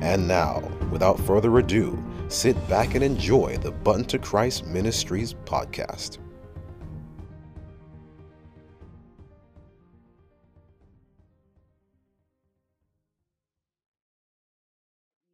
And 0.00 0.28
now, 0.28 0.60
without 0.90 1.18
further 1.20 1.58
ado, 1.58 2.02
sit 2.28 2.56
back 2.68 2.94
and 2.94 3.02
enjoy 3.02 3.56
the 3.58 3.72
Button 3.72 4.04
to 4.06 4.18
Christ 4.18 4.66
Ministries 4.66 5.34
podcast. 5.44 6.18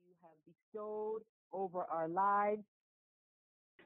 you 0.02 0.14
have 0.22 0.32
bestowed 0.46 1.22
over 1.52 1.84
our 1.90 2.08
lives. 2.08 2.62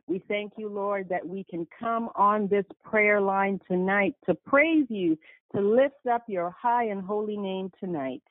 We 0.06 0.22
thank 0.26 0.54
you, 0.56 0.68
Lord, 0.68 1.08
that 1.10 1.26
we 1.26 1.44
can 1.44 1.66
come 1.78 2.08
on 2.14 2.48
this 2.48 2.64
prayer 2.82 3.20
line 3.20 3.60
tonight 3.68 4.14
to 4.26 4.34
praise 4.34 4.86
you, 4.88 5.18
to 5.54 5.60
lift 5.60 6.06
up 6.10 6.24
your 6.28 6.50
high 6.50 6.84
and 6.84 7.02
holy 7.02 7.36
name 7.36 7.70
tonight. 7.78 8.22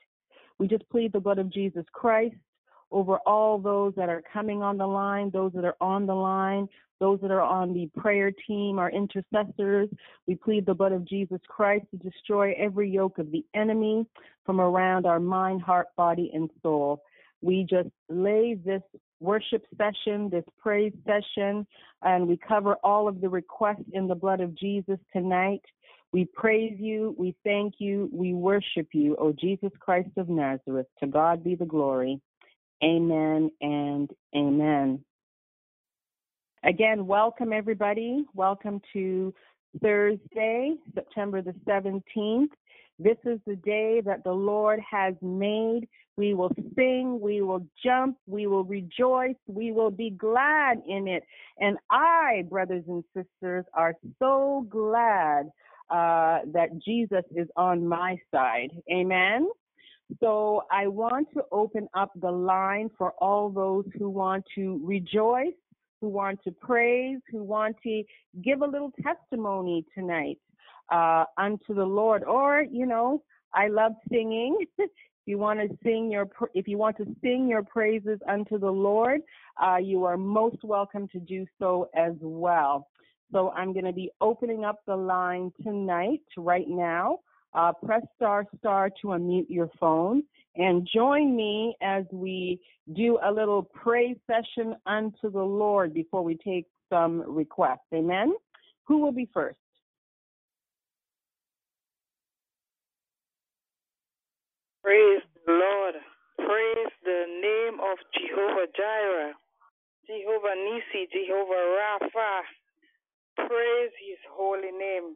We 0.60 0.68
just 0.68 0.88
plead 0.90 1.14
the 1.14 1.20
blood 1.20 1.40
of 1.40 1.52
Jesus 1.52 1.86
Christ 1.92 2.36
over 2.92 3.18
all 3.26 3.60
those 3.60 3.94
that 3.96 4.10
are 4.10 4.24
coming 4.32 4.64
on 4.64 4.78
the 4.78 4.88
line, 4.88 5.30
those 5.32 5.52
that 5.54 5.66
are 5.66 5.76
on 5.82 6.06
the 6.06 6.16
line, 6.16 6.68
those 7.00 7.20
that 7.22 7.32
are 7.32 7.42
on 7.42 7.74
the 7.74 7.90
prayer 8.00 8.32
team, 8.48 8.80
our 8.80 8.90
intercessors. 8.90 9.90
We 10.26 10.36
plead 10.36 10.66
the 10.66 10.74
blood 10.74 10.94
of 10.94 11.06
Jesus 11.06 11.40
Christ 11.48 11.86
to 11.92 11.98
destroy 11.98 12.54
every 12.58 12.90
yoke 12.90 13.18
of 13.18 13.32
the 13.32 13.46
enemy 13.54 14.06
from 14.46 14.60
around 14.60 15.06
our 15.06 15.20
mind, 15.20 15.62
heart, 15.62 15.88
body, 15.96 16.32
and 16.34 16.50
soul. 16.64 17.02
We 17.42 17.68
just 17.70 17.90
lay 18.10 18.56
this 18.56 18.82
worship 19.20 19.66
session, 19.78 20.30
this 20.30 20.46
praise 20.58 20.94
session, 21.06 21.68
and 22.02 22.28
we 22.28 22.38
cover 22.38 22.78
all 22.84 23.08
of 23.08 23.22
the 23.22 23.30
requests 23.30 23.86
in 23.94 24.08
the 24.08 24.16
blood 24.16 24.42
of 24.42 24.56
Jesus 24.56 24.98
tonight. 25.14 25.62
We 26.14 26.26
praise 26.26 26.78
you, 26.80 27.16
we 27.18 27.36
thank 27.44 27.76
you, 27.80 28.10
we 28.14 28.34
worship 28.34 28.88
you, 28.94 29.18
O 29.18 29.34
Jesus 29.34 29.72
Christ 29.80 30.10
of 30.18 30.30
Nazareth. 30.30 30.88
To 31.02 31.08
God 31.08 31.44
be 31.44 31.56
the 31.56 31.66
glory. 31.66 32.22
Amen 32.82 33.52
and 33.60 34.10
amen. 34.36 35.04
Again, 36.64 37.08
welcome 37.08 37.52
everybody. 37.52 38.26
Welcome 38.34 38.82
to 38.94 39.34
Thursday, 39.82 40.76
September 40.96 41.42
the 41.42 41.54
17th. 41.68 42.48
This 43.00 43.18
is 43.26 43.40
the 43.46 43.58
day 43.58 44.02
that 44.06 44.24
the 44.24 44.32
Lord 44.32 44.80
has 44.90 45.14
made. 45.22 45.88
We 46.16 46.34
will 46.34 46.52
sing, 46.76 47.20
we 47.22 47.42
will 47.42 47.66
jump, 47.84 48.18
we 48.26 48.48
will 48.48 48.64
rejoice, 48.64 49.36
we 49.46 49.72
will 49.72 49.92
be 49.92 50.10
glad 50.10 50.82
in 50.88 51.08
it. 51.08 51.24
And 51.60 51.78
I, 51.92 52.46
brothers 52.50 52.86
and 52.88 53.04
sisters, 53.14 53.66
are 53.74 53.94
so 54.20 54.66
glad 54.70 55.52
uh, 55.90 56.40
that 56.54 56.70
Jesus 56.84 57.24
is 57.36 57.48
on 57.56 57.88
my 57.88 58.18
side. 58.32 58.72
Amen. 58.92 59.48
So 60.22 60.64
I 60.72 60.88
want 60.88 61.28
to 61.34 61.44
open 61.52 61.88
up 61.94 62.12
the 62.22 62.32
line 62.32 62.90
for 62.98 63.12
all 63.20 63.50
those 63.50 63.86
who 63.98 64.10
want 64.10 64.46
to 64.56 64.80
rejoice, 64.84 65.54
who 66.00 66.08
want 66.08 66.40
to 66.46 66.52
praise, 66.52 67.20
who 67.32 67.44
want 67.44 67.76
to 67.84 68.04
give 68.44 68.62
a 68.62 68.66
little 68.66 68.92
testimony 69.04 69.86
tonight 69.94 70.40
uh, 70.92 71.26
unto 71.38 71.74
the 71.74 71.86
Lord. 71.86 72.24
Or, 72.24 72.64
you 72.70 72.86
know, 72.86 73.24
I 73.54 73.68
love 73.68 73.94
singing. 74.10 74.58
if 74.78 74.90
you 75.26 75.38
want 75.38 75.60
to 75.60 75.78
sing 75.84 76.10
your, 76.10 76.30
if 76.54 76.68
you 76.68 76.78
want 76.78 76.98
to 76.98 77.06
sing 77.22 77.48
your 77.50 77.64
praises 77.64 78.20
unto 78.30 78.58
the 78.58 78.72
Lord, 78.72 79.22
uh, 79.62 79.78
you 79.78 80.06
are 80.06 80.18
most 80.18 80.64
welcome 80.64 81.10
to 81.10 81.20
do 81.20 81.46
so 81.60 81.90
as 81.96 82.14
well. 82.22 82.88
So 83.32 83.52
I'm 83.52 83.74
going 83.74 83.86
to 83.86 83.94
be 83.94 84.12
opening 84.22 84.64
up 84.64 84.80
the 84.86 84.96
line 84.96 85.52
tonight, 85.64 86.22
right 86.38 86.68
now. 86.68 87.20
Uh, 87.54 87.72
press 87.84 88.04
star 88.16 88.46
star 88.60 88.90
to 89.02 89.08
unmute 89.08 89.48
your 89.50 89.70
phone 89.80 90.22
and 90.56 90.88
join 90.94 91.36
me 91.36 91.76
as 91.82 92.04
we 92.12 92.60
do 92.94 93.18
a 93.24 93.32
little 93.32 93.64
praise 93.64 94.18
session 94.28 94.76
unto 94.86 95.32
the 95.32 95.42
Lord 95.42 95.94
before 95.94 96.24
we 96.24 96.36
take 96.36 96.66
some 96.90 97.24
requests. 97.28 97.88
Amen. 97.94 98.34
Who 98.86 99.00
will 99.00 99.12
be 99.12 99.30
first? 99.34 99.58
Praise 104.84 105.22
the 105.46 105.52
Lord. 105.52 105.96
Praise 106.38 106.94
the 107.04 107.26
name 107.42 107.80
of 107.82 107.98
Jehovah 108.14 108.68
Jireh, 108.76 109.34
Jehovah 110.06 110.56
Nisi, 110.56 111.10
Jehovah 111.12 111.76
Rapha. 111.76 112.42
Praise 113.38 113.94
his 114.10 114.22
holy 114.34 114.74
name, 114.74 115.16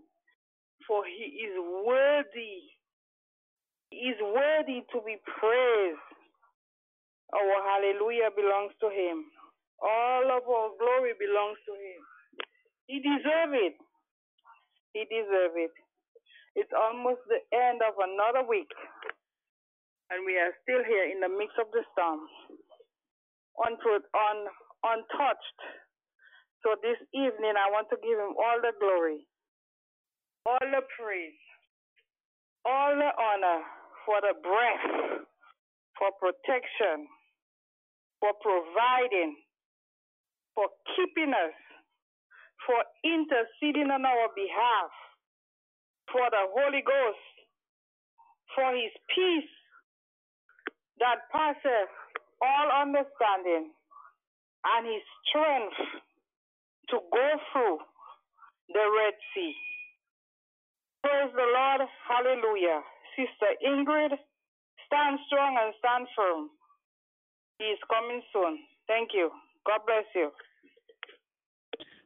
for 0.88 1.04
he 1.06 1.46
is 1.50 1.56
worthy. 1.86 2.70
He 3.92 4.12
is 4.14 4.20
worthy 4.22 4.82
to 4.94 5.00
be 5.06 5.18
praised. 5.40 6.08
Our 7.34 7.58
hallelujah 7.66 8.31
belongs 8.36 8.74
to 8.81 8.90
him. 8.90 9.26
All 9.81 10.26
of 10.31 10.44
our 10.48 10.70
glory 10.80 11.14
belongs 11.20 11.60
to 11.68 11.74
him. 11.74 12.02
He 12.88 13.00
deserves 13.02 13.56
it. 13.56 13.76
He 14.94 15.06
deserves 15.10 15.56
it. 15.58 15.72
It's 16.56 16.72
almost 16.76 17.22
the 17.30 17.42
end 17.56 17.81
of 17.84 17.96
another 18.00 18.48
week 18.48 18.72
and 20.12 20.26
we 20.26 20.38
are 20.38 20.54
still 20.62 20.84
here 20.86 21.10
in 21.10 21.22
the 21.22 21.30
midst 21.31 21.58
of 21.58 21.72
the 21.74 21.81
storm, 21.94 22.22
untouched. 24.86 25.60
So 26.62 26.78
this 26.86 26.98
evening, 27.10 27.58
I 27.58 27.74
want 27.74 27.90
to 27.90 27.98
give 27.98 28.22
him 28.22 28.38
all 28.38 28.58
the 28.62 28.70
glory, 28.78 29.26
all 30.46 30.62
the 30.62 30.86
praise, 30.94 31.42
all 32.66 32.94
the 32.94 33.12
honor 33.18 33.66
for 34.06 34.22
the 34.22 34.38
breath, 34.38 35.26
for 35.98 36.14
protection, 36.22 37.10
for 38.22 38.38
providing, 38.46 39.42
for 40.54 40.70
keeping 40.94 41.34
us, 41.34 41.58
for 42.70 42.78
interceding 43.02 43.90
on 43.90 44.06
our 44.06 44.30
behalf, 44.38 44.94
for 46.14 46.30
the 46.30 46.46
Holy 46.46 46.86
Ghost, 46.86 47.26
for 48.54 48.70
his 48.78 48.94
peace 49.10 49.50
that 51.00 51.26
passeth 51.34 51.90
all 52.38 52.70
understanding 52.86 53.74
and 54.62 54.86
his 54.86 55.02
strength 55.26 56.06
to 56.91 56.97
go 57.12 57.28
through 57.52 57.78
the 58.69 58.85
Red 59.00 59.16
Sea. 59.34 59.53
Praise 61.03 61.31
the 61.34 61.47
Lord. 61.56 61.81
Hallelujah. 62.07 62.81
Sister 63.16 63.52
Ingrid, 63.66 64.16
stand 64.85 65.19
strong 65.28 65.57
and 65.59 65.74
stand 65.80 66.07
firm. 66.16 66.50
He 67.57 67.66
is 67.66 67.80
coming 67.90 68.22
soon. 68.34 68.59
Thank 68.88 69.09
you. 69.13 69.31
God 69.66 69.81
bless 69.85 70.06
you. 70.16 70.31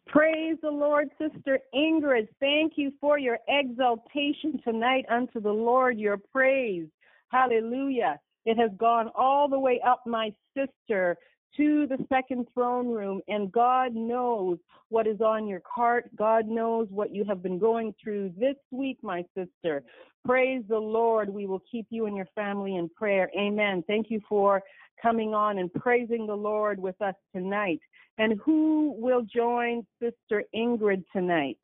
Praise 0.08 0.58
the 0.62 0.70
Lord, 0.70 1.10
Sister 1.18 1.60
Ingrid. 1.74 2.28
Thank 2.40 2.74
you 2.76 2.92
for 3.02 3.18
your 3.18 3.40
exaltation 3.48 4.62
tonight 4.64 5.06
unto 5.10 5.42
the 5.42 5.52
Lord, 5.52 5.98
your 5.98 6.18
praise. 6.18 6.88
Hallelujah. 7.30 8.20
It 8.46 8.58
has 8.58 8.70
gone 8.78 9.10
all 9.16 9.50
the 9.50 9.60
way 9.60 9.82
up, 9.86 10.04
my 10.06 10.32
sister, 10.56 11.18
to 11.58 11.88
the 11.88 12.04
second 12.10 12.48
throne 12.54 12.88
room, 12.88 13.22
and 13.28 13.52
God 13.52 13.96
knows 13.96 14.58
what 14.90 15.08
is 15.08 15.22
on 15.22 15.48
your 15.48 15.62
heart. 15.66 16.14
God 16.16 16.48
knows 16.48 16.88
what 16.90 17.14
you 17.14 17.24
have 17.26 17.42
been 17.42 17.58
going 17.58 17.94
through 18.02 18.34
this 18.38 18.56
week, 18.72 18.98
my 19.02 19.24
sister. 19.36 19.84
Praise 20.26 20.64
the 20.68 20.78
Lord. 20.78 21.30
We 21.30 21.46
will 21.46 21.62
keep 21.72 21.88
you 21.90 22.08
and 22.08 22.16
your 22.16 22.28
family 22.36 22.76
in 22.76 22.90
prayer. 22.90 23.30
Amen. 23.38 23.84
Thank 23.88 24.10
you 24.10 24.22
for 24.28 24.62
coming 25.02 25.34
on 25.34 25.60
and 25.60 25.74
praising 25.74 26.28
the 26.28 26.36
Lord 26.36 26.80
with 26.80 27.00
us 27.02 27.16
tonight. 27.34 27.80
And 28.18 28.40
who 28.44 28.96
will 28.98 29.22
join 29.24 29.86
Sister 30.02 30.44
Ingrid 30.56 31.04
tonight? 31.14 31.58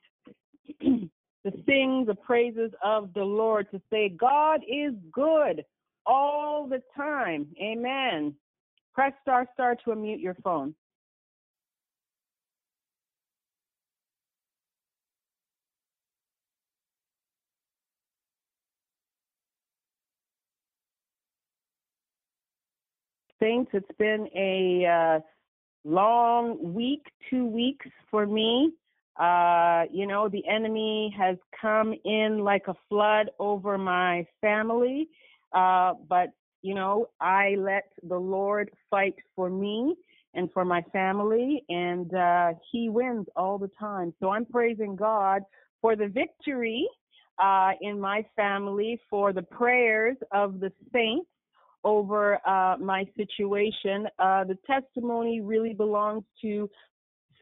to 1.46 1.52
sing 1.66 2.06
the 2.06 2.16
praises 2.16 2.72
of 2.84 3.14
the 3.14 3.24
Lord, 3.24 3.70
to 3.72 3.82
say, 3.92 4.10
God 4.10 4.62
is 4.68 4.94
good 5.12 5.64
all 6.06 6.68
the 6.68 6.82
time. 6.96 7.48
Amen. 7.62 8.36
Press 8.94 9.14
star 9.22 9.48
star 9.54 9.76
to 9.76 9.92
unmute 9.92 10.22
your 10.22 10.36
phone. 10.44 10.76
Saints, 23.42 23.72
it's 23.74 23.90
been 23.98 24.28
a 24.36 24.86
uh, 24.86 25.20
long 25.84 26.74
week, 26.74 27.08
two 27.30 27.46
weeks 27.46 27.88
for 28.12 28.28
me. 28.28 28.72
Uh, 29.20 29.84
you 29.92 30.06
know, 30.06 30.30
the 30.30 30.48
enemy 30.48 31.14
has 31.18 31.38
come 31.60 31.94
in 32.06 32.40
like 32.40 32.68
a 32.68 32.76
flood 32.88 33.32
over 33.40 33.78
my 33.78 34.26
family. 34.42 35.10
Uh, 35.54 35.94
but, 36.08 36.30
you 36.62 36.74
know, 36.74 37.10
I 37.20 37.56
let 37.58 37.90
the 38.04 38.18
Lord 38.18 38.72
fight 38.90 39.16
for 39.36 39.50
me 39.50 39.96
and 40.34 40.52
for 40.54 40.64
my 40.64 40.82
family, 40.94 41.64
and 41.70 42.14
uh, 42.14 42.54
He 42.72 42.90
wins 42.90 43.28
all 43.36 43.58
the 43.58 43.72
time. 43.80 44.14
So 44.20 44.30
I'm 44.30 44.46
praising 44.46 44.96
God 44.96 45.44
for 45.82 45.96
the 45.96 46.08
victory 46.08 46.88
uh, 47.42 47.72
in 47.82 48.00
my 48.00 48.26
family, 48.36 49.00
for 49.10 49.34
the 49.34 49.42
prayers 49.42 50.18
of 50.32 50.60
the 50.60 50.72
saints 50.94 51.28
over 51.84 52.36
uh, 52.48 52.78
my 52.78 53.06
situation. 53.18 54.08
Uh, 54.20 54.44
the 54.44 54.58
testimony 54.68 55.42
really 55.42 55.74
belongs 55.74 56.24
to 56.42 56.70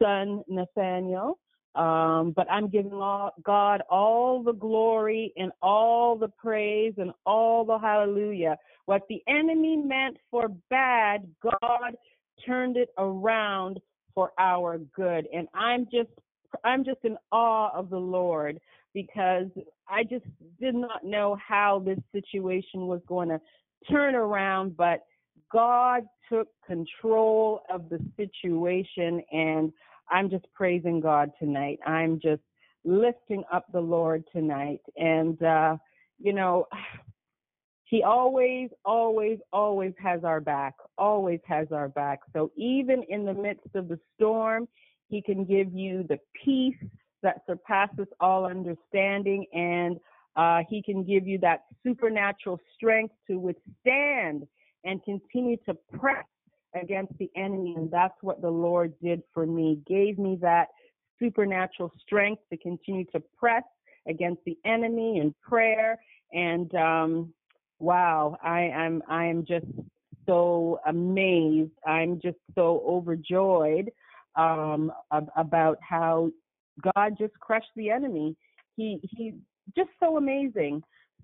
son 0.00 0.42
Nathaniel. 0.48 1.38
Um, 1.76 2.32
but 2.34 2.50
I'm 2.50 2.68
giving 2.68 2.94
all, 2.94 3.32
God 3.44 3.82
all 3.88 4.42
the 4.42 4.52
glory 4.52 5.32
and 5.36 5.52
all 5.62 6.16
the 6.16 6.28
praise 6.28 6.94
and 6.98 7.12
all 7.24 7.64
the 7.64 7.78
hallelujah. 7.78 8.56
What 8.86 9.02
the 9.08 9.22
enemy 9.28 9.76
meant 9.76 10.16
for 10.30 10.48
bad, 10.68 11.28
God 11.42 11.94
turned 12.46 12.76
it 12.76 12.90
around 12.98 13.80
for 14.14 14.32
our 14.38 14.78
good. 14.78 15.26
And 15.32 15.48
I'm 15.54 15.84
just 15.84 16.10
I'm 16.64 16.84
just 16.84 16.98
in 17.04 17.16
awe 17.30 17.70
of 17.74 17.90
the 17.90 17.98
Lord 17.98 18.58
because 18.92 19.46
I 19.88 20.02
just 20.02 20.24
did 20.60 20.74
not 20.74 21.04
know 21.04 21.36
how 21.46 21.82
this 21.84 21.98
situation 22.12 22.86
was 22.86 23.00
going 23.06 23.28
to 23.28 23.40
turn 23.90 24.14
around, 24.14 24.76
but 24.76 25.04
God 25.52 26.04
took 26.28 26.48
control 26.66 27.62
of 27.72 27.88
the 27.88 27.98
situation 28.16 29.22
and 29.32 29.72
I'm 30.10 30.28
just 30.28 30.46
praising 30.54 31.00
God 31.00 31.30
tonight. 31.38 31.78
I'm 31.86 32.20
just 32.20 32.42
lifting 32.84 33.44
up 33.52 33.66
the 33.72 33.80
Lord 33.80 34.24
tonight. 34.32 34.80
And, 34.96 35.40
uh, 35.42 35.76
you 36.18 36.32
know, 36.32 36.66
He 37.90 38.04
always, 38.04 38.70
always, 38.84 39.40
always 39.52 39.92
has 40.00 40.22
our 40.22 40.40
back, 40.40 40.74
always 40.96 41.40
has 41.44 41.66
our 41.72 41.88
back. 41.88 42.20
So 42.32 42.52
even 42.56 43.02
in 43.08 43.24
the 43.24 43.34
midst 43.34 43.66
of 43.74 43.88
the 43.88 43.98
storm, 44.14 44.68
He 45.08 45.20
can 45.20 45.44
give 45.44 45.74
you 45.74 46.04
the 46.08 46.18
peace 46.44 46.76
that 47.24 47.42
surpasses 47.48 48.06
all 48.20 48.46
understanding, 48.46 49.44
and 49.52 49.98
uh, 50.36 50.60
He 50.70 50.84
can 50.84 51.02
give 51.02 51.26
you 51.26 51.38
that 51.38 51.64
supernatural 51.84 52.60
strength 52.76 53.12
to 53.28 53.40
withstand 53.40 54.46
and 54.84 55.02
continue 55.02 55.56
to 55.66 55.74
press 55.98 56.24
against 56.80 57.12
the 57.18 57.28
enemy. 57.34 57.74
And 57.76 57.90
that's 57.90 58.14
what 58.20 58.40
the 58.40 58.50
Lord 58.50 58.94
did 59.02 59.20
for 59.34 59.46
me, 59.46 59.80
gave 59.88 60.16
me 60.16 60.38
that 60.42 60.68
supernatural 61.18 61.92
strength 62.00 62.42
to 62.52 62.56
continue 62.56 63.04
to 63.06 63.20
press 63.36 63.64
against 64.06 64.42
the 64.46 64.56
enemy 64.64 65.18
in 65.18 65.34
prayer. 65.42 65.98
And 66.32 66.72
um, 66.76 67.34
wow, 67.80 68.36
I 68.42 68.62
am 68.72 69.02
I 69.08 69.24
am 69.26 69.44
just 69.44 69.66
so 70.26 70.78
amazed. 70.86 71.72
I'm 71.86 72.20
just 72.20 72.38
so 72.54 72.82
overjoyed 72.86 73.90
um, 74.36 74.92
about 75.36 75.78
how 75.80 76.30
God 76.94 77.16
just 77.18 77.34
crushed 77.40 77.70
the 77.76 77.90
enemy. 77.90 78.36
He 78.76 79.00
he 79.02 79.34
just 79.76 79.90
so 79.98 80.16
amazing. 80.16 80.82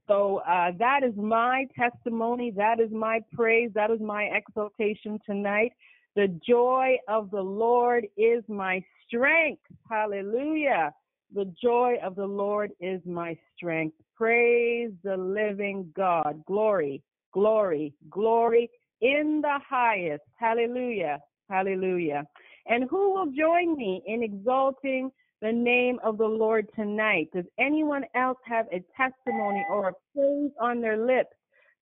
So 0.09 0.39
uh, 0.49 0.71
that 0.79 1.01
is 1.03 1.15
my 1.17 1.67
testimony. 1.79 2.53
That 2.57 2.81
is 2.81 2.91
my 2.93 3.21
praise. 3.33 3.71
That 3.75 3.91
is 3.91 4.01
my 4.01 4.25
exaltation 4.25 5.19
tonight. 5.27 5.73
The 6.15 6.29
joy 6.49 6.97
of 7.09 7.31
the 7.31 7.41
Lord 7.41 8.07
is 8.17 8.43
my 8.49 8.83
strength. 9.07 9.63
Hallelujah. 9.91 10.93
The 11.35 11.53
joy 11.61 11.97
of 12.03 12.15
the 12.17 12.27
Lord 12.27 12.71
is 12.81 13.01
my 13.05 13.37
strength. 13.55 13.97
Praise 14.17 14.93
the 15.03 15.17
living 15.17 15.93
God. 15.97 16.43
Glory, 16.47 17.03
glory, 17.33 17.93
glory 18.09 18.71
in 19.01 19.41
the 19.43 19.59
highest. 19.69 20.23
Hallelujah. 20.39 21.19
Hallelujah. 21.51 22.25
And 22.67 22.89
who 22.91 23.15
will 23.15 23.27
join 23.27 23.77
me 23.77 24.03
in 24.07 24.23
exalting 24.23 25.11
the 25.43 25.53
name 25.53 25.99
of 26.03 26.19
the 26.19 26.27
Lord 26.27 26.67
tonight. 26.75 27.29
Does 27.35 27.45
anyone 27.59 28.05
else 28.15 28.39
have 28.45 28.67
a 28.73 28.83
testimony 28.97 29.65
or 29.71 29.89
a 29.89 29.93
praise 30.15 30.51
on 30.61 30.81
their 30.81 30.97
lips? 30.97 31.37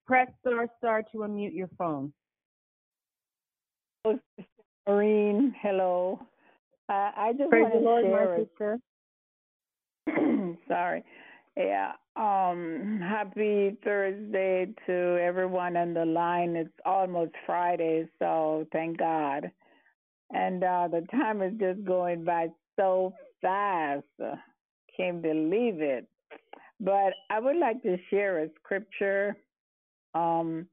Press 0.07 0.29
star 0.41 0.67
star 0.79 1.03
to 1.13 1.19
unmute 1.19 1.55
your 1.55 1.71
phone. 1.79 2.13
Maureen, 4.87 5.55
hello. 5.63 6.21
Uh, 6.91 7.11
I 7.17 7.33
just 7.39 7.49
praise 7.49 7.63
want 7.63 7.73
to 7.75 7.81
Lord, 7.81 8.05
share. 8.59 8.79
Sorry. 10.69 11.05
Yeah. 11.57 11.93
Um. 12.17 13.01
Happy 13.03 13.77
Thursday 13.85 14.69
to 14.87 15.19
everyone 15.21 15.77
on 15.77 15.95
the 15.95 16.05
line. 16.05 16.57
It's 16.57 16.71
almost 16.85 17.33
Friday, 17.47 18.09
so 18.19 18.67
thank 18.73 18.99
God. 18.99 19.51
And 20.33 20.63
uh, 20.65 20.89
the 20.91 21.07
time 21.11 21.43
is 21.43 21.53
just 21.59 21.85
going 21.85 22.25
by 22.25 22.49
so 22.77 23.15
fast. 23.41 24.05
Can't 24.97 25.23
believe 25.23 25.81
it. 25.81 26.07
But 26.81 27.15
I 27.31 27.41
would 27.41 27.57
like 27.57 27.83
to 27.83 27.97
share 28.11 28.43
a 28.43 28.49
scripture, 28.61 29.37
um, 30.15 30.67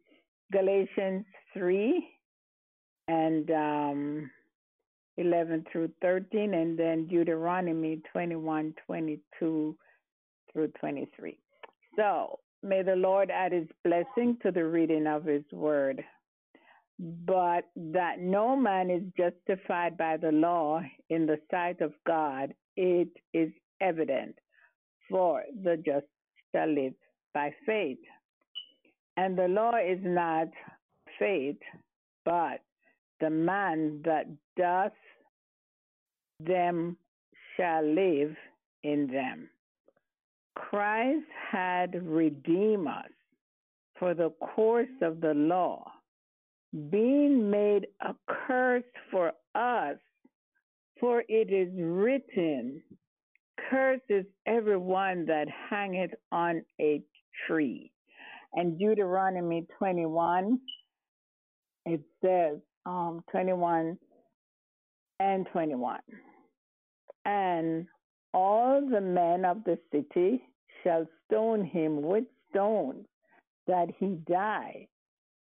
Galatians 0.51 1.25
3 1.53 2.07
and 3.07 3.51
um, 3.51 4.31
11 5.17 5.65
through 5.71 5.91
13, 6.01 6.53
and 6.53 6.77
then 6.77 7.07
Deuteronomy 7.07 8.01
21, 8.11 8.73
22 8.85 9.77
through 10.51 10.67
23. 10.79 11.37
So 11.95 12.39
may 12.63 12.81
the 12.83 12.95
Lord 12.95 13.29
add 13.29 13.51
his 13.51 13.67
blessing 13.83 14.37
to 14.43 14.51
the 14.51 14.63
reading 14.65 15.07
of 15.07 15.25
his 15.25 15.43
word 15.51 16.03
but 17.25 17.65
that 17.75 18.19
no 18.19 18.55
man 18.55 18.91
is 18.91 19.01
justified 19.17 19.97
by 19.97 20.17
the 20.17 20.31
law 20.31 20.81
in 21.09 21.25
the 21.25 21.39
sight 21.49 21.81
of 21.81 21.93
God, 22.05 22.53
it 22.77 23.09
is 23.33 23.51
evident, 23.81 24.35
for 25.09 25.43
the 25.63 25.77
just 25.77 26.05
shall 26.51 26.71
live 26.71 26.93
by 27.33 27.51
faith. 27.65 27.97
And 29.17 29.37
the 29.37 29.47
law 29.47 29.77
is 29.77 29.99
not 30.03 30.47
faith, 31.17 31.57
but 32.23 32.59
the 33.21 33.29
man 33.29 34.01
that 34.03 34.25
doth 34.57 34.91
them 36.39 36.97
shall 37.55 37.83
live 37.83 38.35
in 38.83 39.07
them. 39.07 39.49
Christ 40.55 41.25
had 41.51 42.05
redeemed 42.05 42.87
us 42.87 43.11
for 43.97 44.13
the 44.13 44.31
course 44.55 44.89
of 45.01 45.21
the 45.21 45.33
law 45.33 45.91
being 46.89 47.49
made 47.49 47.87
a 48.01 48.15
curse 48.47 48.83
for 49.09 49.33
us, 49.55 49.97
for 50.99 51.23
it 51.27 51.51
is 51.51 51.69
written, 51.77 52.81
Cursed 53.69 54.03
is 54.09 54.25
everyone 54.45 55.25
that 55.25 55.47
hangeth 55.69 56.11
on 56.31 56.63
a 56.79 57.01
tree. 57.47 57.91
And 58.53 58.79
Deuteronomy 58.79 59.65
21, 59.77 60.59
it 61.85 62.01
says, 62.23 62.59
um, 62.85 63.23
21 63.31 63.97
and 65.19 65.47
21. 65.51 65.99
And 67.25 67.87
all 68.33 68.81
the 68.81 69.01
men 69.01 69.45
of 69.45 69.63
the 69.63 69.77
city 69.91 70.41
shall 70.83 71.07
stone 71.27 71.63
him 71.63 72.01
with 72.01 72.23
stones, 72.49 73.05
that 73.67 73.87
he 73.99 74.17
die 74.27 74.87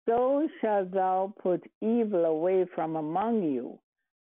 so 0.08 0.48
shalt 0.60 0.92
thou 0.92 1.34
put 1.42 1.64
evil 1.82 2.26
away 2.26 2.66
from 2.76 2.96
among 2.96 3.44
you, 3.44 3.80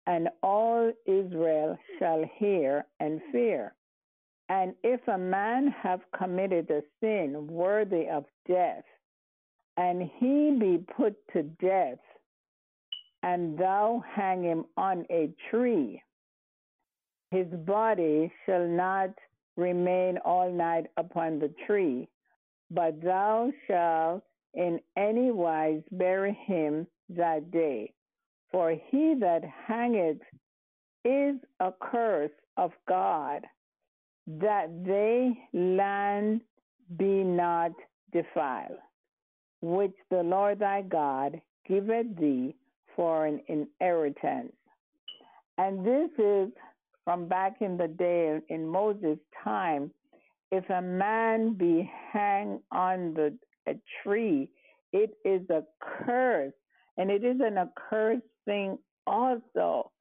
and 0.07 0.29
all 0.41 0.91
Israel 1.05 1.77
shall 1.99 2.23
hear 2.37 2.85
and 2.99 3.21
fear. 3.31 3.73
And 4.47 4.73
if 4.83 5.05
a 5.07 5.17
man 5.17 5.73
have 5.81 6.01
committed 6.17 6.69
a 6.69 6.81
sin 7.01 7.47
worthy 7.47 8.07
of 8.07 8.25
death, 8.47 8.83
and 9.77 10.09
he 10.19 10.55
be 10.57 10.85
put 10.95 11.15
to 11.33 11.43
death, 11.43 11.99
and 13.25 13.57
thou 13.57 14.03
hang 14.07 14.43
him 14.43 14.65
on 14.77 15.03
a 15.09 15.31
tree, 15.49 15.99
his 17.31 17.47
body 17.65 18.31
shall 18.45 18.67
not 18.67 19.09
remain 19.57 20.19
all 20.23 20.51
night 20.51 20.85
upon 20.97 21.39
the 21.39 21.51
tree, 21.65 22.07
but 22.69 23.01
thou 23.01 23.51
shalt 23.65 24.21
in 24.53 24.79
any 24.95 25.31
wise 25.31 25.81
bury 25.91 26.37
him 26.45 26.85
that 27.09 27.49
day. 27.49 27.91
For 28.51 28.77
he 28.91 29.15
that 29.19 29.41
hangeth 29.67 30.21
is 31.03 31.35
a 31.59 31.71
curse 31.81 32.31
of 32.57 32.73
God, 32.87 33.41
that 34.27 34.69
they 34.85 35.35
land 35.51 36.41
be 36.95 37.23
not 37.23 37.71
defiled, 38.13 38.77
which 39.63 39.95
the 40.11 40.21
Lord 40.21 40.59
thy 40.59 40.83
God 40.83 41.41
giveth 41.67 42.15
thee 42.19 42.55
for 42.95 43.25
an 43.25 43.41
inheritance. 43.47 44.53
And 45.57 45.85
this 45.85 46.09
is 46.17 46.49
from 47.03 47.27
back 47.27 47.61
in 47.61 47.77
the 47.77 47.87
day 47.87 48.39
in 48.49 48.67
Moses' 48.67 49.19
time. 49.43 49.91
If 50.51 50.69
a 50.69 50.81
man 50.81 51.53
be 51.53 51.89
hanged 52.11 52.59
on 52.71 53.13
the 53.13 53.37
a 53.67 53.73
tree, 54.03 54.49
it 54.93 55.11
is 55.25 55.41
a 55.49 55.63
curse, 55.81 56.53
and 56.97 57.09
it 57.09 57.23
is 57.23 57.37
an 57.41 57.57
accursed 57.57 58.21
thing 58.45 58.77
also. 59.07 59.91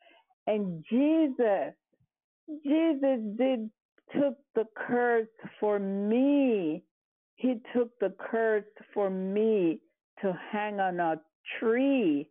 And 0.46 0.84
Jesus, 0.90 1.72
Jesus 2.62 3.20
did 3.38 3.70
took 4.12 4.36
the 4.54 4.64
curse 4.76 5.26
for 5.58 5.78
me. 5.78 6.82
He 7.36 7.54
took 7.74 7.98
the 8.00 8.14
curse 8.18 8.64
for 8.92 9.10
me 9.10 9.80
to 10.22 10.38
hang 10.52 10.78
on 10.78 11.00
a 11.00 11.20
tree. 11.58 12.28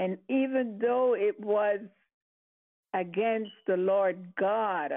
And 0.00 0.16
even 0.30 0.78
though 0.80 1.14
it 1.14 1.38
was 1.38 1.78
against 2.94 3.52
the 3.66 3.76
Lord 3.76 4.32
God 4.40 4.92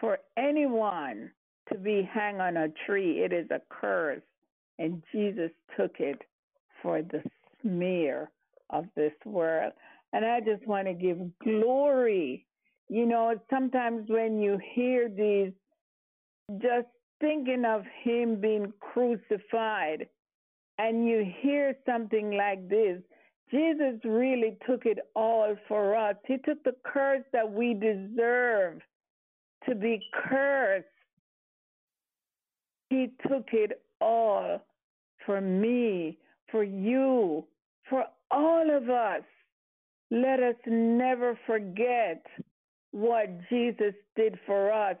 for 0.00 0.18
anyone 0.38 1.32
to 1.72 1.76
be 1.76 2.08
hung 2.14 2.40
on 2.40 2.56
a 2.56 2.68
tree, 2.86 3.24
it 3.24 3.32
is 3.32 3.50
a 3.50 3.60
curse. 3.68 4.22
And 4.78 5.02
Jesus 5.10 5.50
took 5.76 5.96
it 5.98 6.22
for 6.80 7.02
the 7.02 7.20
smear 7.60 8.30
of 8.70 8.84
this 8.94 9.12
world. 9.24 9.72
And 10.12 10.24
I 10.24 10.38
just 10.38 10.64
want 10.68 10.86
to 10.86 10.94
give 10.94 11.18
glory. 11.42 12.46
You 12.88 13.06
know, 13.06 13.34
sometimes 13.50 14.08
when 14.08 14.40
you 14.40 14.60
hear 14.72 15.08
these, 15.08 15.52
just 16.62 16.86
thinking 17.20 17.64
of 17.66 17.82
him 18.04 18.40
being 18.40 18.72
crucified, 18.78 20.06
and 20.78 21.08
you 21.08 21.24
hear 21.40 21.76
something 21.86 22.36
like 22.36 22.68
this, 22.68 23.00
Jesus 23.54 24.00
really 24.02 24.56
took 24.68 24.84
it 24.84 24.98
all 25.14 25.54
for 25.68 25.94
us. 25.94 26.16
He 26.26 26.38
took 26.38 26.64
the 26.64 26.74
curse 26.84 27.22
that 27.32 27.48
we 27.48 27.72
deserve 27.72 28.80
to 29.68 29.76
be 29.76 30.00
cursed. 30.28 30.86
He 32.90 33.10
took 33.28 33.46
it 33.52 33.80
all 34.00 34.60
for 35.24 35.40
me, 35.40 36.18
for 36.50 36.64
you, 36.64 37.44
for 37.88 38.04
all 38.32 38.76
of 38.76 38.90
us. 38.90 39.22
Let 40.10 40.40
us 40.40 40.56
never 40.66 41.38
forget 41.46 42.26
what 42.90 43.28
Jesus 43.48 43.94
did 44.16 44.36
for 44.46 44.72
us. 44.72 44.96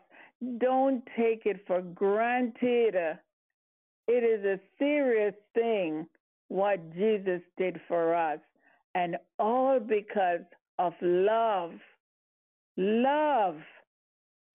Don't 0.58 1.02
take 1.16 1.42
it 1.44 1.64
for 1.66 1.82
granted. 1.82 2.94
It 4.06 4.12
is 4.12 4.44
a 4.44 4.60
serious 4.78 5.34
thing 5.54 6.06
what 6.54 6.94
Jesus 6.94 7.40
did 7.58 7.80
for 7.88 8.14
us, 8.14 8.38
and 8.94 9.16
all 9.40 9.80
because 9.80 10.46
of 10.78 10.92
love. 11.02 11.72
Love, 12.76 13.56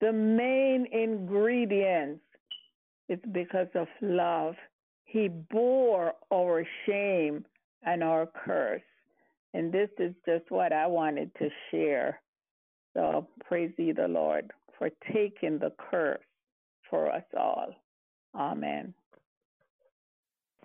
the 0.00 0.10
main 0.10 0.86
ingredients, 0.92 2.22
is 3.10 3.18
because 3.32 3.66
of 3.74 3.86
love. 4.00 4.54
He 5.04 5.28
bore 5.28 6.14
our 6.32 6.64
shame 6.86 7.44
and 7.82 8.02
our 8.02 8.26
curse. 8.46 8.80
And 9.52 9.70
this 9.70 9.90
is 9.98 10.14
just 10.24 10.50
what 10.50 10.72
I 10.72 10.86
wanted 10.86 11.30
to 11.34 11.50
share. 11.70 12.18
So 12.94 13.28
praise 13.44 13.72
ye 13.76 13.92
the 13.92 14.08
Lord 14.08 14.50
for 14.78 14.88
taking 15.12 15.58
the 15.58 15.72
curse 15.90 16.24
for 16.88 17.12
us 17.12 17.24
all. 17.38 17.74
Amen. 18.34 18.94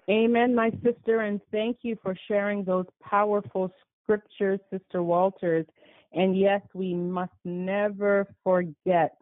Amen, 0.09 0.53
my 0.53 0.71
sister, 0.83 1.21
and 1.21 1.41
thank 1.51 1.77
you 1.81 1.97
for 2.03 2.15
sharing 2.27 2.63
those 2.63 2.85
powerful 3.01 3.71
scriptures, 4.03 4.59
Sister 4.71 5.01
Walters. 5.01 5.65
And 6.13 6.38
yes, 6.38 6.62
we 6.74 6.93
must 6.93 7.33
never 7.43 8.27
forget 8.43 9.17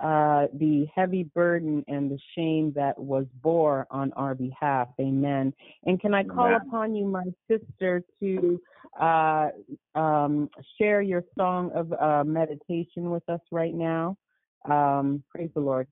uh, 0.00 0.46
the 0.54 0.86
heavy 0.94 1.24
burden 1.34 1.84
and 1.88 2.10
the 2.10 2.18
shame 2.34 2.72
that 2.74 2.98
was 2.98 3.26
bore 3.42 3.86
on 3.90 4.12
our 4.14 4.34
behalf. 4.34 4.88
Amen. 5.00 5.52
And 5.84 6.00
can 6.00 6.14
I 6.14 6.22
call 6.22 6.56
upon 6.56 6.94
you, 6.94 7.06
my 7.06 7.26
sister, 7.48 8.02
to 8.20 8.60
uh, 8.98 9.48
um, 9.94 10.48
share 10.78 11.02
your 11.02 11.24
song 11.36 11.70
of 11.74 11.92
uh, 11.92 12.24
meditation 12.24 13.10
with 13.10 13.28
us 13.28 13.40
right 13.50 13.74
now? 13.74 14.16
Um, 14.64 15.22
praise 15.28 15.50
the 15.54 15.60
Lord. 15.60 15.86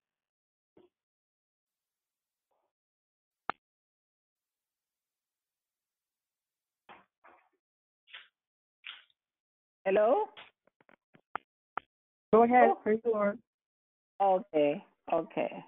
Hello? 9.89 10.25
Go 12.35 12.43
ahead. 12.43 12.73
Oh. 12.73 12.79
Praise 12.83 12.99
the 13.03 13.11
Lord. 13.11 13.39
Okay, 14.23 14.85
okay. 15.11 15.65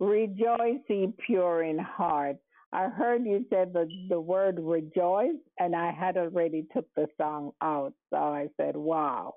Rejoice, 0.00 0.80
ye 0.88 1.12
pure 1.26 1.62
in 1.62 1.78
heart. 1.78 2.36
I 2.72 2.88
heard 2.88 3.26
you 3.26 3.44
said 3.50 3.74
the, 3.74 3.86
the 4.08 4.18
word 4.18 4.58
rejoice, 4.58 5.36
and 5.58 5.76
I 5.76 5.92
had 5.92 6.16
already 6.16 6.64
took 6.72 6.86
the 6.96 7.06
song 7.20 7.50
out. 7.60 7.92
So 8.08 8.16
I 8.16 8.48
said, 8.56 8.76
wow, 8.76 9.34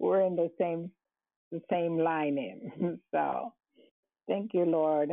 we're 0.00 0.22
in 0.22 0.34
the 0.34 0.50
same 0.58 0.90
the 1.52 1.62
same 1.70 1.98
line 1.98 2.36
in. 2.36 2.98
so 3.14 3.52
thank 4.26 4.54
you, 4.54 4.64
Lord. 4.64 5.10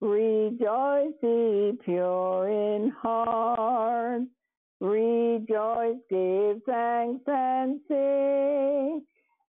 Rejoice, 0.00 1.12
ye 1.24 1.72
pure 1.84 2.48
in 2.48 2.92
heart. 3.02 4.22
Rejoice, 5.50 5.96
give 6.08 6.62
thanks 6.64 7.24
and 7.26 7.80
sing. 7.88 9.02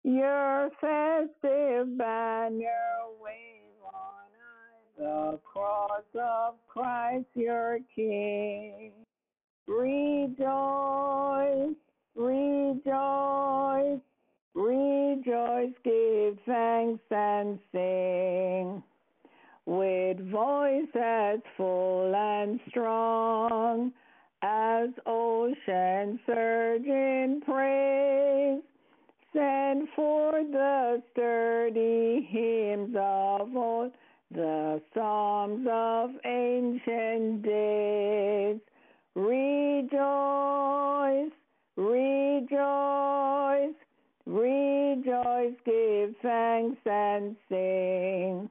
Your 0.04 0.72
festive 0.82 1.96
banner 1.96 3.06
wave 3.22 3.84
on 3.86 4.32
high, 4.34 4.98
the 4.98 5.40
cross 5.44 6.02
of 6.20 6.56
Christ 6.68 7.28
your 7.36 7.78
King. 7.96 8.94
Rejoice, 9.68 10.40
rejoice, 12.16 14.02
rejoice, 14.56 15.74
give 15.84 16.38
thanks 16.48 17.04
and 17.12 17.60
sing. 17.72 18.84
With 19.68 20.32
voices 20.32 21.44
full 21.56 22.16
and 22.16 22.60
strong, 22.70 23.92
as 24.44 24.90
ocean 25.06 26.20
surge 26.26 26.86
in 26.86 27.42
praise, 27.46 28.62
send 29.34 29.88
forth 29.96 30.52
the 30.52 31.02
sturdy 31.12 32.28
hymns 32.30 32.96
of 33.00 33.56
old, 33.56 33.92
the 34.32 34.82
psalms 34.94 35.68
of 35.70 36.12
ancient 36.26 37.44
days. 37.44 38.58
Rejoice, 39.16 39.92
rejoice, 41.76 43.76
rejoice, 44.26 45.54
give 45.66 46.16
thanks 46.22 46.78
and 46.86 47.36
sing. 47.50 48.50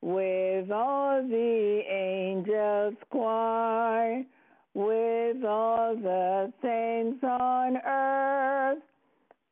With 0.00 0.70
all 0.70 1.22
the 1.22 1.82
angels 1.90 2.94
choir, 3.10 4.24
with 4.78 5.44
all 5.44 5.96
the 5.96 6.52
saints 6.62 7.18
on 7.24 7.78
earth, 7.84 8.78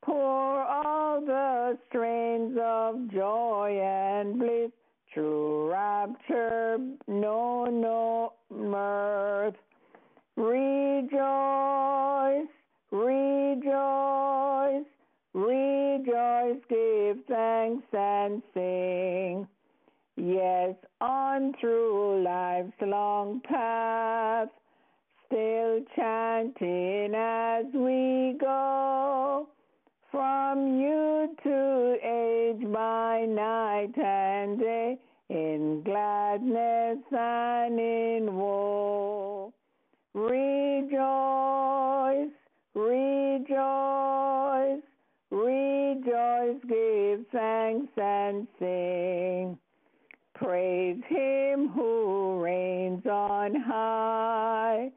pour 0.01 0.63
all 0.63 1.21
the 1.21 1.77
strains 1.89 2.57
of 2.63 3.11
joy 3.11 3.77
and 3.83 4.39
bliss, 4.39 4.71
true 5.13 5.69
rapture, 5.69 6.79
no, 7.09 7.65
no 7.65 8.35
mirth. 8.57 9.57
Rejoice, 10.37 11.19
rejoice, 12.93 14.87
rejoice, 15.35 16.63
give 16.69 17.17
thanks 17.27 17.87
and 17.93 18.43
sing. 18.55 19.49
Yes, 20.17 20.77
on 21.01 21.53
through 21.61 22.23
life's 22.23 22.81
long 22.81 23.41
path, 23.41 24.49
still 25.27 25.81
chanting 25.95 27.15
as 27.15 27.67
we 27.75 28.39
go, 28.41 29.47
from 30.11 30.81
youth 30.81 31.37
to 31.43 31.99
age 32.03 32.73
by 32.73 33.27
night 33.27 33.93
and 33.99 34.59
day, 34.59 34.99
in 35.29 35.83
gladness 35.85 36.99
and 37.11 37.81
in 37.81 38.37
woe. 38.37 39.53
Rejoice, 40.15 42.31
rejoice, 42.75 44.83
rejoice, 45.31 46.61
give 46.69 47.27
thanks 47.33 47.93
and 47.97 48.47
sing. 48.59 49.59
Praise 50.35 51.01
him 51.09 51.69
who 51.69 52.41
reigns 52.43 53.07
on 53.07 53.55
high, 53.61 54.91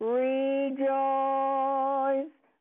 Rejoice, 0.00 0.86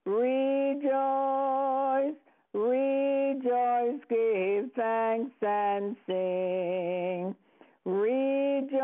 rejoice, 0.05 2.15
rejoice, 2.53 4.01
give 4.09 4.69
thanks 4.75 5.31
and 5.41 5.95
sing. 6.07 7.35
Rejoice, 7.85 8.75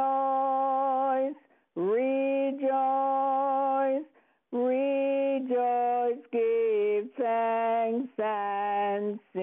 rejoice, 2.72 4.06
rejoice, 4.52 6.20
give 6.32 7.08
thanks 7.18 8.14
and 8.18 9.20
sing. 9.34 9.42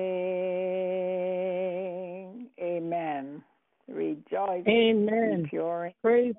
Amen. 2.61 3.43
Rejoice. 3.89 4.65
Amen. 4.67 5.47
Pure. 5.49 5.93
Praise, 6.03 6.35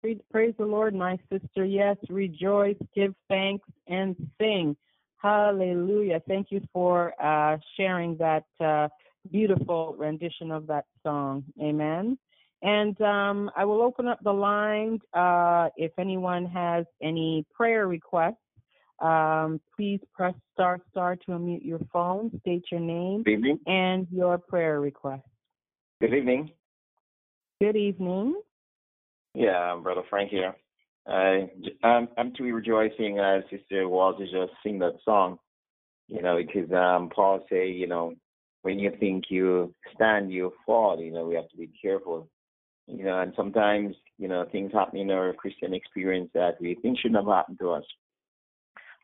praise, 0.00 0.18
praise 0.30 0.54
the 0.58 0.64
Lord, 0.64 0.94
my 0.94 1.18
sister. 1.30 1.64
Yes, 1.64 1.96
rejoice, 2.08 2.76
give 2.94 3.14
thanks, 3.28 3.68
and 3.86 4.16
sing. 4.40 4.76
Hallelujah. 5.16 6.22
Thank 6.28 6.50
you 6.50 6.60
for 6.72 7.12
uh, 7.22 7.58
sharing 7.76 8.16
that 8.18 8.44
uh, 8.60 8.88
beautiful 9.30 9.94
rendition 9.98 10.50
of 10.52 10.66
that 10.68 10.86
song. 11.02 11.44
Amen. 11.60 12.16
And 12.62 13.00
um, 13.00 13.50
I 13.56 13.64
will 13.64 13.82
open 13.82 14.08
up 14.08 14.18
the 14.22 14.32
line 14.32 14.98
uh, 15.14 15.68
if 15.76 15.92
anyone 15.98 16.46
has 16.46 16.84
any 17.02 17.46
prayer 17.54 17.86
requests. 17.86 18.36
Um, 19.00 19.60
please 19.76 20.00
press 20.12 20.34
star 20.54 20.80
star 20.90 21.14
to 21.14 21.26
unmute 21.28 21.64
your 21.64 21.78
phone, 21.92 22.32
state 22.40 22.64
your 22.72 22.80
name 22.80 23.22
Good 23.22 23.34
evening. 23.34 23.60
and 23.66 24.08
your 24.10 24.38
prayer 24.38 24.80
request. 24.80 25.22
Good 26.00 26.14
evening. 26.14 26.50
Good 27.60 27.76
evening. 27.76 28.40
Yeah, 29.34 29.56
I'm 29.56 29.84
Brother 29.84 30.02
Frank 30.10 30.30
here. 30.30 30.52
I, 31.06 31.48
I'm, 31.84 32.08
I'm 32.18 32.34
truly 32.34 32.50
rejoicing 32.52 33.20
as 33.20 33.44
Sister 33.50 33.88
Walter 33.88 34.24
just 34.24 34.52
sing 34.64 34.80
that 34.80 34.96
song, 35.04 35.38
you 36.08 36.20
know, 36.20 36.36
because 36.36 36.70
um, 36.72 37.08
Paul 37.14 37.44
say, 37.48 37.68
you 37.68 37.86
know, 37.86 38.14
when 38.62 38.78
you 38.80 38.92
think 38.98 39.24
you 39.30 39.74
stand, 39.94 40.32
you 40.32 40.52
fall. 40.66 41.00
You 41.00 41.12
know, 41.12 41.24
we 41.24 41.36
have 41.36 41.48
to 41.50 41.56
be 41.56 41.70
careful. 41.80 42.28
You 42.88 43.04
know, 43.04 43.20
and 43.20 43.32
sometimes, 43.36 43.94
you 44.18 44.28
know, 44.28 44.46
things 44.50 44.72
happen 44.72 44.98
in 44.98 45.10
our 45.10 45.34
Christian 45.34 45.74
experience 45.74 46.30
that 46.32 46.60
we 46.60 46.74
think 46.80 46.98
shouldn't 46.98 47.22
have 47.22 47.32
happened 47.32 47.58
to 47.60 47.72
us. 47.72 47.84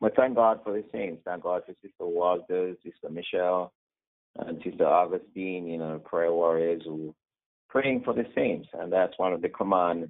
But 0.01 0.15
thank 0.15 0.35
God 0.35 0.59
for 0.63 0.73
the 0.73 0.83
saints. 0.91 1.21
Thank 1.23 1.43
God 1.43 1.61
for 1.65 1.73
Sister 1.81 2.05
Walters, 2.05 2.77
Sister 2.83 3.09
Michelle, 3.09 3.71
and 4.37 4.59
Sister 4.63 4.85
Augustine, 4.85 5.67
you 5.67 5.77
know, 5.77 5.99
prayer 6.03 6.33
warriors 6.33 6.81
who 6.83 7.13
praying 7.69 8.01
for 8.03 8.13
the 8.13 8.25
saints. 8.33 8.67
And 8.73 8.91
that's 8.91 9.13
one 9.17 9.33
of 9.33 9.41
the 9.41 9.49
command 9.49 10.09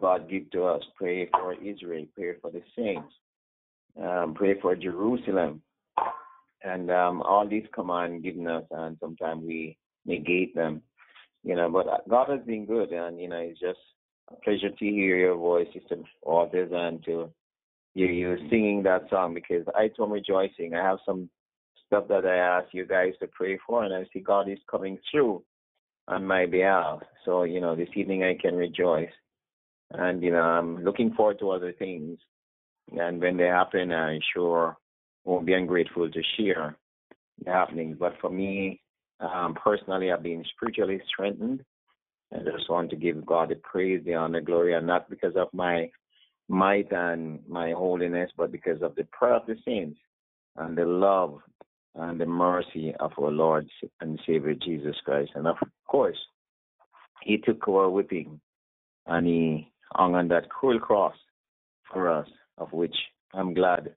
God 0.00 0.30
give 0.30 0.50
to 0.52 0.64
us. 0.64 0.82
Pray 0.96 1.28
for 1.32 1.54
Israel, 1.54 2.06
pray 2.16 2.32
for 2.40 2.50
the 2.50 2.62
saints, 2.76 3.12
um, 4.02 4.34
pray 4.34 4.58
for 4.60 4.74
Jerusalem. 4.74 5.62
And 6.62 6.90
um, 6.90 7.22
all 7.22 7.48
these 7.48 7.66
commands 7.74 8.22
given 8.22 8.46
us, 8.46 8.64
and 8.70 8.96
sometimes 9.00 9.42
we 9.44 9.76
negate 10.04 10.54
them, 10.54 10.82
you 11.44 11.56
know. 11.56 11.70
But 11.70 11.88
uh, 11.88 11.98
God 12.08 12.28
has 12.30 12.40
been 12.46 12.66
good, 12.66 12.90
and 12.90 13.20
you 13.20 13.28
know, 13.28 13.38
it's 13.38 13.60
just 13.60 13.78
a 14.30 14.36
pleasure 14.44 14.70
to 14.70 14.84
hear 14.84 15.16
your 15.16 15.36
voice, 15.36 15.68
Sister 15.72 15.96
Walters, 16.22 16.70
and 16.72 17.04
to 17.04 17.30
hear 17.94 18.10
you 18.10 18.36
singing 18.48 18.82
that 18.84 19.08
song 19.10 19.34
because 19.34 19.64
I 19.74 19.88
too 19.88 20.04
am 20.04 20.12
rejoicing. 20.12 20.74
I 20.74 20.82
have 20.82 20.98
some 21.04 21.28
stuff 21.86 22.06
that 22.08 22.24
I 22.24 22.36
asked 22.36 22.72
you 22.72 22.86
guys 22.86 23.12
to 23.20 23.26
pray 23.28 23.58
for, 23.66 23.84
and 23.84 23.92
I 23.94 24.06
see 24.12 24.20
God 24.20 24.48
is 24.48 24.58
coming 24.70 24.98
through 25.10 25.42
on 26.06 26.26
my 26.26 26.46
behalf. 26.46 27.00
So, 27.24 27.44
you 27.44 27.60
know, 27.60 27.74
this 27.74 27.88
evening 27.94 28.22
I 28.22 28.36
can 28.40 28.54
rejoice. 28.54 29.10
And, 29.92 30.22
you 30.22 30.30
know, 30.30 30.42
I'm 30.42 30.84
looking 30.84 31.12
forward 31.14 31.38
to 31.40 31.50
other 31.50 31.72
things. 31.72 32.18
And 32.96 33.20
when 33.20 33.36
they 33.36 33.46
happen, 33.46 33.92
I'm 33.92 34.20
sure 34.34 34.76
won't 35.24 35.46
be 35.46 35.54
ungrateful 35.54 36.10
to 36.10 36.22
share 36.36 36.76
the 37.44 37.50
happenings. 37.50 37.96
But 37.98 38.14
for 38.20 38.30
me, 38.30 38.80
um, 39.20 39.54
personally, 39.54 40.10
I've 40.10 40.22
been 40.22 40.44
spiritually 40.56 41.00
strengthened. 41.08 41.62
I 42.32 42.38
just 42.38 42.70
want 42.70 42.90
to 42.90 42.96
give 42.96 43.26
God 43.26 43.50
the 43.50 43.56
praise, 43.56 44.02
the 44.04 44.14
honor, 44.14 44.40
glory, 44.40 44.74
and 44.74 44.86
not 44.86 45.10
because 45.10 45.34
of 45.36 45.48
my 45.52 45.90
might 46.48 46.90
and 46.90 47.40
my 47.48 47.72
holiness, 47.72 48.30
but 48.36 48.50
because 48.50 48.82
of 48.82 48.94
the 48.96 49.04
prayer 49.12 49.34
of 49.34 49.46
the 49.46 49.56
saints 49.64 49.98
and 50.56 50.76
the 50.76 50.84
love 50.84 51.38
and 51.94 52.20
the 52.20 52.26
mercy 52.26 52.94
of 53.00 53.12
our 53.18 53.30
Lord 53.30 53.68
and 54.00 54.20
Savior 54.26 54.54
Jesus 54.54 54.96
Christ. 55.04 55.32
And 55.34 55.46
of 55.46 55.56
course, 55.88 56.18
He 57.22 57.38
took 57.38 57.66
our 57.68 57.88
whipping 57.88 58.40
and 59.06 59.26
He 59.26 59.72
hung 59.92 60.14
on 60.14 60.28
that 60.28 60.48
cruel 60.48 60.78
cross 60.78 61.14
for 61.92 62.08
us, 62.08 62.28
of 62.58 62.72
which 62.72 62.94
I'm 63.34 63.54
glad, 63.54 63.94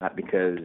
not 0.00 0.16
because, 0.16 0.60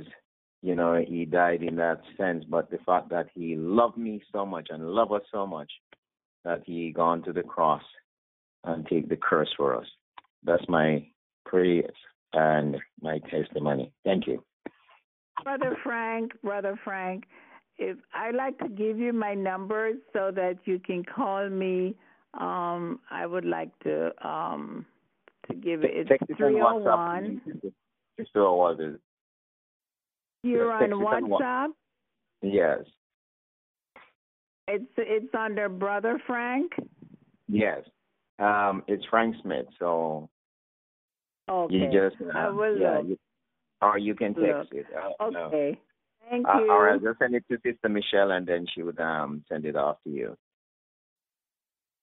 you 0.61 0.75
know, 0.75 1.03
He 1.07 1.25
died 1.25 1.63
in 1.63 1.75
that 1.77 2.01
sense, 2.17 2.43
but 2.49 2.69
the 2.69 2.79
fact 2.85 3.09
that 3.09 3.27
He 3.33 3.55
loved 3.55 3.97
me 3.97 4.21
so 4.31 4.45
much 4.45 4.67
and 4.69 4.87
loved 4.87 5.11
us 5.13 5.21
so 5.31 5.45
much 5.45 5.71
that 6.43 6.63
He 6.65 6.91
gone 6.91 7.23
to 7.23 7.33
the 7.33 7.43
cross 7.43 7.83
and 8.63 8.85
take 8.87 9.09
the 9.09 9.17
curse 9.17 9.49
for 9.55 9.75
us. 9.75 9.87
That's 10.43 10.67
my 10.67 11.07
prayers 11.45 11.95
and 12.33 12.77
my 13.01 13.19
testimony. 13.29 13.91
Thank 14.03 14.27
you. 14.27 14.43
Brother 15.43 15.77
Frank, 15.83 16.31
Brother 16.41 16.79
Frank, 16.83 17.25
if 17.77 17.97
I'd 18.13 18.35
like 18.35 18.57
to 18.59 18.69
give 18.69 18.97
you 18.97 19.13
my 19.13 19.33
number 19.33 19.91
so 20.13 20.31
that 20.35 20.57
you 20.65 20.79
can 20.79 21.03
call 21.03 21.49
me. 21.49 21.95
Um, 22.39 22.99
I 23.09 23.25
would 23.25 23.45
like 23.45 23.77
to 23.79 24.11
um 24.27 24.85
to 25.47 25.55
give 25.55 25.83
it. 25.83 25.91
It's 25.93 26.09
Text 26.09 26.29
it 26.29 26.33
on 26.33 26.37
three 26.37 26.61
oh 26.61 26.79
WhatsApp, 26.79 26.97
one. 26.97 27.41
Just 28.19 28.33
so 28.33 28.61
I 28.61 28.71
was- 28.71 28.99
You're 30.47 30.71
on 30.71 30.89
WhatsApp. 30.91 31.67
Yes, 32.41 32.79
It's 34.67 34.85
it's 34.97 35.33
under 35.37 35.69
Brother 35.69 36.21
Frank. 36.27 36.71
yes. 37.47 37.81
Um, 38.39 38.83
it's 38.87 39.03
Frank 39.09 39.35
Smith. 39.41 39.65
So 39.79 40.29
Okay. 41.49 41.73
you 41.75 41.85
just 41.91 42.21
uh, 42.21 42.37
I 42.37 42.49
will 42.49 42.77
yeah, 42.77 42.99
you, 43.01 43.17
or 43.81 43.97
you 43.97 44.13
can 44.15 44.33
text 44.35 44.71
Look. 44.71 44.73
it. 44.73 44.85
Okay. 45.21 45.79
Thank 46.29 46.45
Uh, 46.47 46.59
you. 46.59 46.71
or 46.71 46.89
I'll 46.91 46.99
just 46.99 47.19
send 47.19 47.33
it 47.35 47.43
to 47.49 47.57
Sister 47.63 47.89
Michelle, 47.89 48.31
and 48.31 48.45
then 48.45 48.65
she 48.73 48.83
would 48.83 48.99
um 48.99 49.43
send 49.49 49.65
it 49.65 49.75
off 49.75 49.97
to 50.03 50.09
you. 50.09 50.37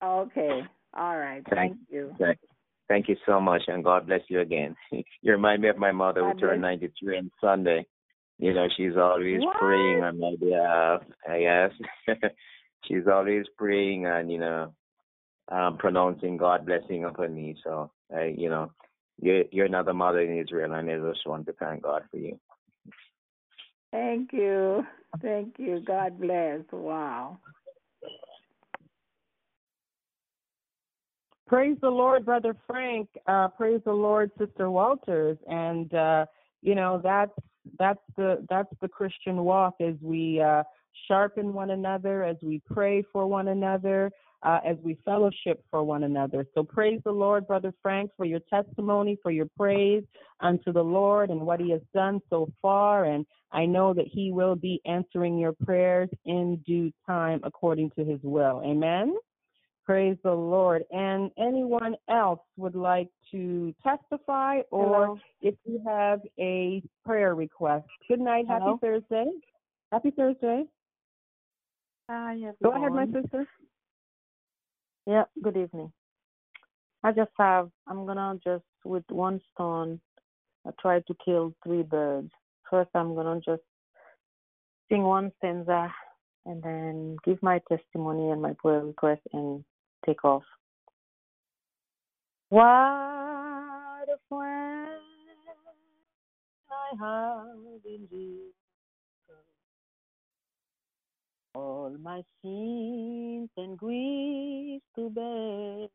Okay. 0.03 0.63
All 0.95 1.17
right. 1.19 1.43
Thank- 1.51 1.73
Thank 1.75 1.79
you. 1.91 2.15
Thank, 2.19 2.39
thank 2.89 3.09
you 3.09 3.17
so 3.27 3.41
much, 3.41 3.63
and 3.69 3.85
God 3.85 4.07
bless 4.07 4.23
you 4.29 4.41
again. 4.41 4.77
you 4.91 5.33
remind 5.33 5.63
me 5.63 5.69
of 5.69 5.79
my 5.79 5.93
mother 5.93 6.25
who 6.25 6.35
turned 6.39 6.63
93 6.63 7.19
on 7.19 7.31
Sunday. 7.41 7.87
You 8.39 8.53
know, 8.53 8.67
she's 8.77 8.97
always 8.97 9.41
What? 9.41 9.57
praying 9.57 10.03
on 10.03 10.19
my 10.19 10.35
behalf. 10.39 11.03
I 11.29 11.41
guess 11.41 12.21
she's 12.85 13.07
always 13.11 13.47
praying 13.57 14.07
and 14.07 14.31
you 14.31 14.39
know, 14.39 14.75
um, 15.51 15.79
pronouncing 15.79 16.37
God 16.37 16.67
blessing 16.67 17.05
upon 17.05 17.35
me. 17.35 17.57
So, 17.63 17.91
I, 18.15 18.35
you 18.37 18.51
know, 18.51 18.73
you're 19.21 19.45
you're 19.51 19.67
another 19.67 19.95
mother 19.95 20.21
in 20.21 20.39
Israel, 20.39 20.73
and 20.73 20.91
I 20.91 21.13
just 21.13 21.27
want 21.27 21.47
to 21.47 21.53
thank 21.55 21.83
God 21.83 22.03
for 22.11 22.17
you. 22.17 22.39
Thank 23.93 24.33
you. 24.33 24.85
Thank 25.23 25.55
you. 25.59 25.81
God 25.87 26.21
bless. 26.21 26.63
Wow. 26.73 27.39
Praise 31.47 31.77
the 31.81 31.91
Lord, 31.91 32.25
Brother 32.25 32.57
Frank. 32.67 33.09
Uh, 33.27 33.49
praise 33.49 33.81
the 33.85 33.93
Lord, 33.93 34.31
Sister 34.39 34.71
Walters. 34.71 35.39
And 35.47 35.93
uh, 35.95 36.27
you 36.65 36.75
know 36.75 37.01
that's 37.03 37.39
that's 37.79 38.01
the 38.17 38.45
that's 38.49 38.73
the 38.81 38.89
Christian 38.89 39.45
walk 39.45 39.75
as 39.81 39.95
we 40.01 40.41
uh, 40.41 40.63
sharpen 41.07 41.53
one 41.53 41.71
another, 41.71 42.25
as 42.25 42.37
we 42.43 42.61
pray 42.71 43.05
for 43.13 43.27
one 43.27 43.49
another, 43.49 44.11
uh, 44.43 44.61
as 44.65 44.77
we 44.83 44.97
fellowship 45.05 45.63
for 45.71 45.85
one 45.85 46.05
another. 46.05 46.47
So 46.55 46.63
praise 46.63 47.01
the 47.05 47.13
Lord, 47.13 47.47
Brother 47.47 47.73
Frank, 47.83 48.11
for 48.17 48.25
your 48.25 48.41
testimony, 48.51 49.19
for 49.23 49.31
your 49.31 49.47
praise 49.57 50.05
unto 50.41 50.73
the 50.73 50.83
Lord 50.83 51.31
and 51.31 51.41
what 51.43 51.61
He 51.61 51.71
has 51.71 51.83
done 51.95 52.21
so 52.31 52.51
far. 52.61 53.05
And 53.05 53.27
I 53.53 53.67
know 53.67 53.95
that 53.95 54.07
He 54.11 54.33
will 54.33 54.57
be 54.57 54.81
answering 54.87 55.39
your 55.39 55.53
prayers 55.53 56.09
in 56.25 56.63
due 56.67 56.91
time 57.07 57.41
according 57.45 57.91
to 57.91 58.05
His 58.05 58.21
will. 58.23 58.63
Amen. 58.65 59.15
Praise 59.85 60.17
the 60.25 60.33
Lord. 60.33 60.85
And 60.91 61.31
anyone 61.39 61.95
else 62.09 62.41
would 62.57 62.75
like 62.75 63.09
to 63.33 63.75
testify 63.83 64.61
or 64.71 65.07
Hello. 65.07 65.21
if 65.43 65.55
you 65.67 65.83
have 65.87 66.21
a 66.39 66.83
prayer 67.05 67.35
request. 67.35 67.87
Good 68.09 68.21
night. 68.21 68.47
Hello? 68.49 68.79
Happy 68.83 68.87
Thursday. 68.87 69.27
Happy 69.93 70.11
Thursday. 70.11 70.65
Hi, 72.11 72.39
Go 72.63 72.75
ahead, 72.75 72.93
my 72.93 73.07
sister. 73.07 73.47
Yeah, 75.07 75.25
good 75.43 75.57
evening. 75.57 75.93
I 77.03 77.13
just 77.13 77.31
have, 77.39 77.71
I'm 77.87 78.07
gonna 78.07 78.39
just, 78.43 78.65
with 78.85 79.05
one 79.11 79.41
stone, 79.53 80.01
I 80.67 80.71
try 80.81 81.01
to 81.01 81.17
kill 81.25 81.55
three 81.63 81.83
birds. 81.83 82.31
First, 82.71 82.91
I'm 82.95 83.15
gonna 83.15 83.41
just 83.45 83.63
sing 84.89 85.03
one 85.03 85.31
stanza 85.39 85.93
and 86.47 86.63
then 86.63 87.17
give 87.25 87.43
my 87.43 87.61
testimony 87.69 88.31
and 88.31 88.41
my 88.41 88.55
prayer 88.59 88.81
request 88.81 89.21
and 89.33 89.65
take 90.07 90.25
off. 90.25 90.45
What 92.51 92.65
a 92.65 94.19
friend 94.29 95.01
I 96.71 96.97
have 97.01 97.85
in 97.87 98.09
Jesus. 98.11 98.55
All 101.55 101.97
my 102.03 102.23
sins 102.43 103.51
and 103.57 103.79
griefs 103.79 104.85
to 104.97 105.11
bear. 105.11 105.89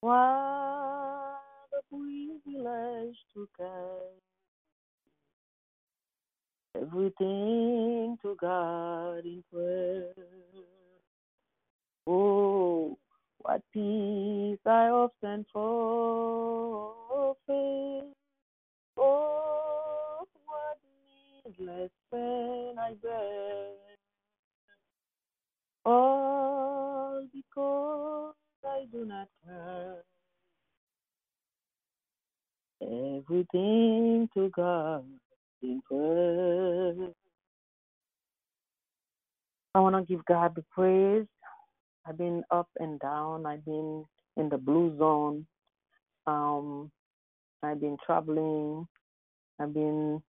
What 0.00 0.14
a 0.14 1.82
privilege 1.90 3.16
to 3.34 3.48
carry 3.58 4.20
everything 6.80 8.18
to 8.22 8.36
God 8.40 9.24
in 9.26 9.44
prayer. 9.52 10.14
Oh, 12.06 12.98
what 13.38 13.62
peace 13.72 14.58
I 14.66 14.88
often 14.88 15.46
forfeit. 15.52 16.94
Oh, 18.96 20.26
what 20.46 20.78
needless 21.46 21.90
pain 22.12 22.76
I 22.78 22.94
bear. 23.02 23.70
All 25.86 27.26
because 27.32 28.34
I 28.64 28.84
do 28.92 29.04
not 29.06 29.28
care. 29.46 30.02
Everything 32.82 34.28
to 34.34 34.50
God 34.54 35.04
in 35.62 35.80
prayer. 35.88 36.94
I 39.74 39.80
want 39.80 39.96
to 39.96 40.02
give 40.02 40.24
God 40.26 40.54
the 40.54 40.64
praise. 40.70 41.26
I've 42.06 42.18
been 42.18 42.42
up 42.50 42.68
and 42.78 43.00
down. 43.00 43.46
I've 43.46 43.64
been 43.64 44.04
in 44.36 44.48
the 44.48 44.58
blue 44.58 44.96
zone. 44.98 45.46
Um, 46.26 46.90
I've 47.62 47.80
been 47.80 47.96
traveling. 48.04 48.86
I've 49.60 49.72
been. 49.72 50.22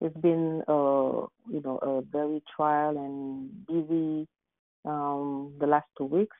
It's 0.00 0.16
been, 0.18 0.62
uh, 0.68 1.26
you 1.50 1.60
know, 1.64 1.78
a 1.82 2.02
very 2.02 2.40
trial 2.54 2.96
and 2.96 3.66
busy 3.66 4.28
um, 4.84 5.54
the 5.58 5.66
last 5.66 5.86
two 5.96 6.04
weeks. 6.04 6.36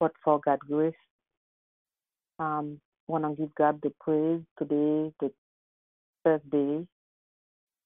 But 0.00 0.12
for 0.24 0.40
God's 0.40 0.62
grace, 0.66 0.94
um, 2.38 2.80
want 3.08 3.24
to 3.24 3.42
give 3.42 3.54
God 3.56 3.80
the 3.82 3.92
praise 4.00 4.40
today, 4.58 5.12
the 5.20 5.30
Thursday, 6.24 6.86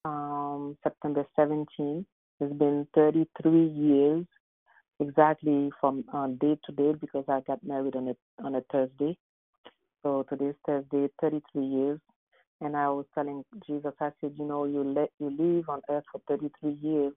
um, 0.05 0.77
September 0.85 1.27
17th. 1.37 2.05
It's 2.41 2.55
been 2.55 2.87
33 2.95 3.67
years 3.67 4.27
exactly 5.01 5.71
from 5.81 6.05
uh, 6.15 6.29
day 6.41 6.59
to 6.67 6.73
day 6.73 6.95
because 7.01 7.25
I 7.29 7.41
got 7.47 7.65
married 7.65 7.97
on 7.97 8.09
a 8.09 8.45
on 8.45 8.55
a 8.57 8.63
Thursday. 8.73 9.19
So 10.03 10.25
today's 10.31 10.55
Thursday, 10.67 11.09
33 11.21 11.65
years. 11.67 12.01
And 12.61 12.77
I 12.77 12.89
was 12.91 13.07
telling 13.15 13.45
Jesus, 13.67 13.93
I 14.01 14.11
said, 14.21 14.33
you 14.39 14.47
know, 14.47 14.65
you 14.65 14.83
let 14.85 15.11
you 15.19 15.31
live 15.31 15.69
on 15.69 15.81
earth 15.91 16.05
for 16.13 16.21
33 16.29 16.79
years, 16.83 17.13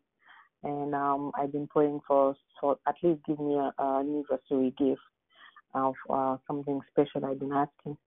and 0.64 0.96
um, 0.96 1.32
I've 1.38 1.52
been 1.52 1.68
praying 1.68 2.02
for 2.08 2.36
for 2.62 2.78
at 2.88 2.96
least 3.04 3.22
give 3.28 3.40
me 3.40 3.56
a, 3.56 3.74
a 3.82 4.00
anniversary 4.00 4.74
gift 4.78 5.02
of 5.76 5.96
uh, 6.10 6.38
something 6.48 6.80
special. 6.92 7.26
I've 7.26 7.40
been 7.40 7.54
asking, 7.54 7.98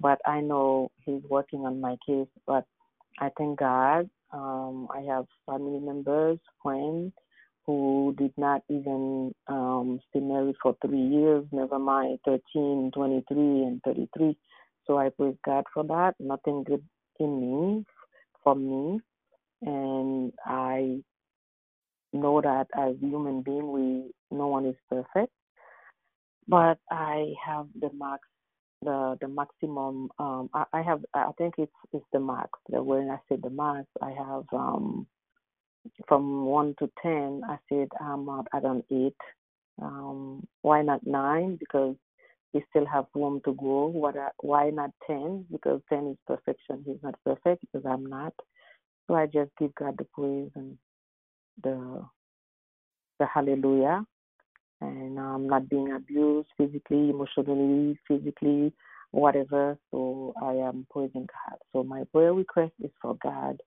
but 0.00 0.20
I 0.26 0.40
know 0.40 0.90
He's 1.04 1.22
working 1.30 1.60
on 1.60 1.80
my 1.80 1.96
case. 2.06 2.28
But 2.46 2.64
I 3.20 3.30
thank 3.38 3.58
God. 3.60 4.10
Um, 4.32 4.88
I 4.94 5.02
have 5.02 5.26
family 5.46 5.80
members, 5.80 6.38
friends 6.62 7.12
who 7.66 8.14
did 8.18 8.32
not 8.36 8.62
even 8.68 9.32
um, 9.46 10.00
stay 10.10 10.20
married 10.20 10.56
for 10.62 10.76
three 10.84 11.00
years, 11.00 11.44
never 11.52 11.78
mind 11.78 12.18
13, 12.24 12.90
23, 12.92 13.36
and 13.36 13.80
33. 13.84 14.36
So 14.86 14.98
I 14.98 15.10
praise 15.10 15.36
God 15.44 15.64
for 15.72 15.84
that. 15.84 16.14
Nothing 16.18 16.64
good 16.64 16.82
in 17.20 17.40
me, 17.40 17.84
for 18.42 18.54
me. 18.54 19.00
And 19.62 20.32
I 20.44 21.02
know 22.12 22.40
that 22.40 22.66
as 22.76 22.96
human 23.00 23.42
being, 23.42 23.70
we 23.70 24.10
no 24.36 24.48
one 24.48 24.66
is 24.66 24.74
perfect. 24.90 25.32
But 26.48 26.78
I 26.90 27.32
have 27.46 27.68
the 27.80 27.90
max, 27.94 28.22
the 28.82 29.16
the 29.20 29.28
maximum. 29.28 30.10
Um, 30.18 30.50
I, 30.52 30.64
I 30.72 30.82
have. 30.82 31.04
I 31.14 31.30
think 31.38 31.54
it's 31.58 31.72
it's 31.92 32.04
the 32.12 32.18
max. 32.18 32.50
When 32.68 33.08
I 33.08 33.18
say 33.28 33.38
the 33.40 33.50
max, 33.50 33.86
I 34.02 34.10
have 34.10 34.44
um 34.52 35.06
from 36.08 36.44
one 36.46 36.74
to 36.78 36.90
ten, 37.02 37.42
I 37.48 37.58
said 37.68 37.88
I'm 38.00 38.28
at 38.28 38.64
an 38.64 38.82
eight. 38.90 39.16
Um, 39.80 40.46
why 40.62 40.82
not 40.82 41.06
nine? 41.06 41.56
Because 41.56 41.96
we 42.52 42.64
still 42.70 42.86
have 42.86 43.06
room 43.14 43.40
to 43.44 43.54
grow. 43.54 43.86
What? 43.86 44.16
Why 44.40 44.70
not 44.70 44.90
ten? 45.06 45.46
Because 45.50 45.80
ten 45.88 46.08
is 46.08 46.16
perfection. 46.26 46.84
He's 46.86 47.02
not 47.02 47.14
perfect 47.24 47.62
because 47.62 47.86
I'm 47.86 48.06
not. 48.06 48.34
So 49.06 49.14
I 49.14 49.26
just 49.26 49.50
give 49.58 49.74
God 49.74 49.96
the 49.98 50.06
praise 50.14 50.50
and 50.54 50.78
the 51.62 52.04
the 53.18 53.26
hallelujah. 53.26 54.04
And 54.80 55.18
I'm 55.18 55.48
not 55.48 55.68
being 55.68 55.92
abused 55.92 56.48
physically, 56.58 57.10
emotionally, 57.10 57.98
physically, 58.08 58.72
whatever. 59.12 59.78
So 59.90 60.34
I 60.42 60.54
am 60.54 60.86
praising 60.90 61.26
God. 61.26 61.58
So 61.72 61.84
my 61.84 62.02
prayer 62.12 62.34
request 62.34 62.72
is 62.82 62.90
for 63.00 63.16
God 63.22 63.60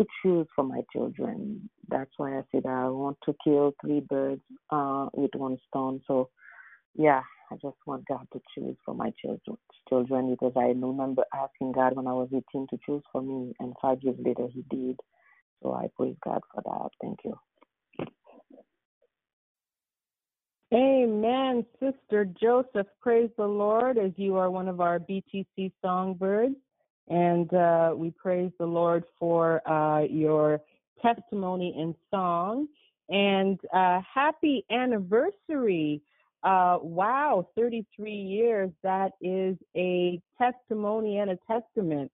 to 0.00 0.06
choose 0.22 0.46
for 0.56 0.64
my 0.64 0.82
children. 0.92 1.68
That's 1.88 2.10
why 2.16 2.38
I 2.38 2.42
said 2.52 2.66
I 2.66 2.88
want 2.88 3.18
to 3.26 3.34
kill 3.44 3.74
three 3.80 4.00
birds 4.00 4.42
uh, 4.70 5.08
with 5.14 5.32
one 5.36 5.58
stone. 5.68 6.00
So, 6.06 6.30
yeah, 6.94 7.22
I 7.50 7.56
just 7.56 7.76
want 7.86 8.06
God 8.08 8.26
to 8.32 8.40
choose 8.54 8.76
for 8.84 8.94
my 8.94 9.12
children, 9.22 9.58
children 9.88 10.30
because 10.30 10.52
I 10.56 10.68
remember 10.68 11.24
asking 11.34 11.72
God 11.72 11.96
when 11.96 12.06
I 12.06 12.12
was 12.12 12.28
18 12.34 12.68
to 12.70 12.78
choose 12.86 13.02
for 13.12 13.22
me, 13.22 13.54
and 13.60 13.74
five 13.82 13.98
years 14.02 14.16
later 14.18 14.48
He 14.52 14.64
did. 14.70 14.98
So 15.62 15.74
I 15.74 15.88
praise 15.96 16.16
God 16.24 16.40
for 16.54 16.62
that. 16.64 16.90
Thank 17.02 17.18
you. 17.24 17.34
Amen, 20.72 21.66
Sister 21.80 22.26
Joseph. 22.40 22.86
Praise 23.00 23.30
the 23.36 23.46
Lord 23.46 23.98
as 23.98 24.12
you 24.16 24.36
are 24.36 24.50
one 24.50 24.68
of 24.68 24.80
our 24.80 25.00
BTC 25.00 25.72
songbirds. 25.82 26.56
And 27.10 27.52
uh, 27.52 27.92
we 27.96 28.12
praise 28.12 28.52
the 28.58 28.66
Lord 28.66 29.02
for 29.18 29.68
uh, 29.68 30.04
your 30.04 30.60
testimony 31.02 31.74
and 31.76 31.94
song. 32.08 32.68
And 33.08 33.58
uh, 33.74 34.00
happy 34.14 34.64
anniversary. 34.70 36.00
Uh, 36.44 36.78
wow, 36.80 37.48
33 37.56 38.12
years. 38.12 38.70
That 38.84 39.12
is 39.20 39.56
a 39.76 40.20
testimony 40.38 41.18
and 41.18 41.32
a 41.32 41.38
testament. 41.48 42.12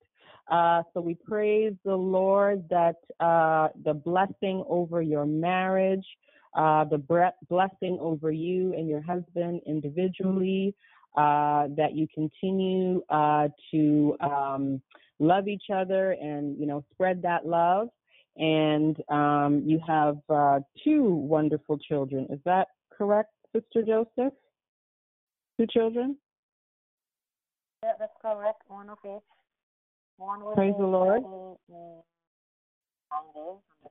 Uh, 0.51 0.83
so 0.95 1.01
we 1.03 1.15
praise 1.15 1.75
the 1.85 1.95
Lord 1.95 2.65
that 2.71 2.97
uh, 3.21 3.69
the 3.85 3.93
blessing 3.93 4.65
over 4.67 5.03
your 5.03 5.27
marriage, 5.27 6.07
the 6.55 7.33
blessing 7.51 7.99
over 8.01 8.33
you 8.33 8.73
and 8.73 8.89
your 8.89 9.03
husband 9.03 9.61
individually, 9.67 10.75
uh, 11.17 11.69
that 11.77 11.95
you 11.95 12.07
continue 12.15 13.03
uh, 13.09 13.49
to 13.71 14.17
um, 14.21 14.83
love 15.19 15.49
each 15.49 15.65
other 15.73 16.13
and 16.13 16.59
you 16.59 16.67
know 16.67 16.85
spread 16.93 17.23
that 17.23 17.47
love. 17.47 17.89
And 18.39 18.97
um, 19.09 19.63
you 19.65 19.81
have 19.87 20.19
uh, 20.29 20.61
two 20.85 21.05
wonderful 21.05 21.79
children. 21.79 22.27
Is 22.29 22.41
that 22.45 22.69
correct, 22.97 23.31
Sister 23.55 23.83
Joseph? 23.83 24.35
Two 25.59 25.67
children. 25.71 26.19
Yeah, 27.83 27.93
that's 27.99 28.13
correct. 28.21 28.61
One 28.69 28.91
of 28.91 28.99
each. 29.05 29.23
One 30.19 30.41
Praise 30.55 30.75
the 30.79 30.87
Lord. 30.87 31.23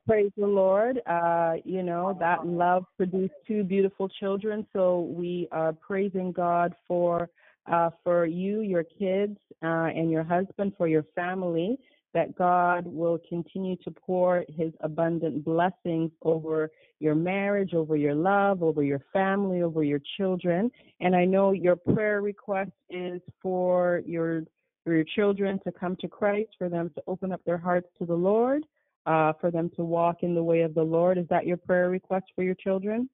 Praise 0.06 0.30
the 0.36 0.46
Lord. 0.46 1.00
Uh, 1.06 1.54
you 1.64 1.82
know, 1.82 2.16
that 2.20 2.46
love 2.46 2.84
produced 2.96 3.34
two 3.46 3.64
beautiful 3.64 4.08
children. 4.08 4.64
So 4.72 5.00
we 5.00 5.48
are 5.50 5.72
praising 5.72 6.30
God 6.30 6.74
for 6.86 7.28
uh, 7.70 7.90
for 8.04 8.24
you, 8.26 8.60
your 8.60 8.84
kids, 8.84 9.36
uh, 9.64 9.90
and 9.96 10.08
your 10.08 10.22
husband, 10.22 10.74
for 10.78 10.86
your 10.86 11.04
family, 11.16 11.76
that 12.14 12.36
God 12.36 12.86
will 12.86 13.18
continue 13.28 13.74
to 13.78 13.90
pour 13.90 14.44
his 14.48 14.72
abundant 14.80 15.44
blessings 15.44 16.12
over 16.22 16.70
your 17.00 17.16
marriage, 17.16 17.74
over 17.74 17.96
your 17.96 18.14
love, 18.14 18.62
over 18.62 18.84
your 18.84 19.02
family, 19.12 19.62
over 19.62 19.82
your 19.82 20.00
children. 20.16 20.70
And 21.00 21.16
I 21.16 21.24
know 21.24 21.50
your 21.50 21.74
prayer 21.74 22.22
request 22.22 22.70
is 22.88 23.20
for 23.42 24.02
your 24.06 24.42
for 24.84 24.94
your 24.94 25.04
children 25.16 25.58
to 25.64 25.72
come 25.72 25.96
to 25.96 26.06
Christ, 26.06 26.50
for 26.56 26.68
them 26.68 26.92
to 26.94 27.02
open 27.08 27.32
up 27.32 27.40
their 27.44 27.58
hearts 27.58 27.88
to 27.98 28.06
the 28.06 28.14
Lord 28.14 28.62
uh, 29.06 29.32
for 29.40 29.50
them 29.50 29.70
to 29.76 29.84
walk 29.84 30.22
in 30.22 30.34
the 30.34 30.42
way 30.42 30.60
of 30.62 30.74
the 30.74 30.82
Lord. 30.82 31.18
Is 31.18 31.26
that 31.30 31.46
your 31.46 31.56
prayer 31.56 31.88
request 31.90 32.26
for 32.34 32.42
your 32.42 32.54
children? 32.54 33.08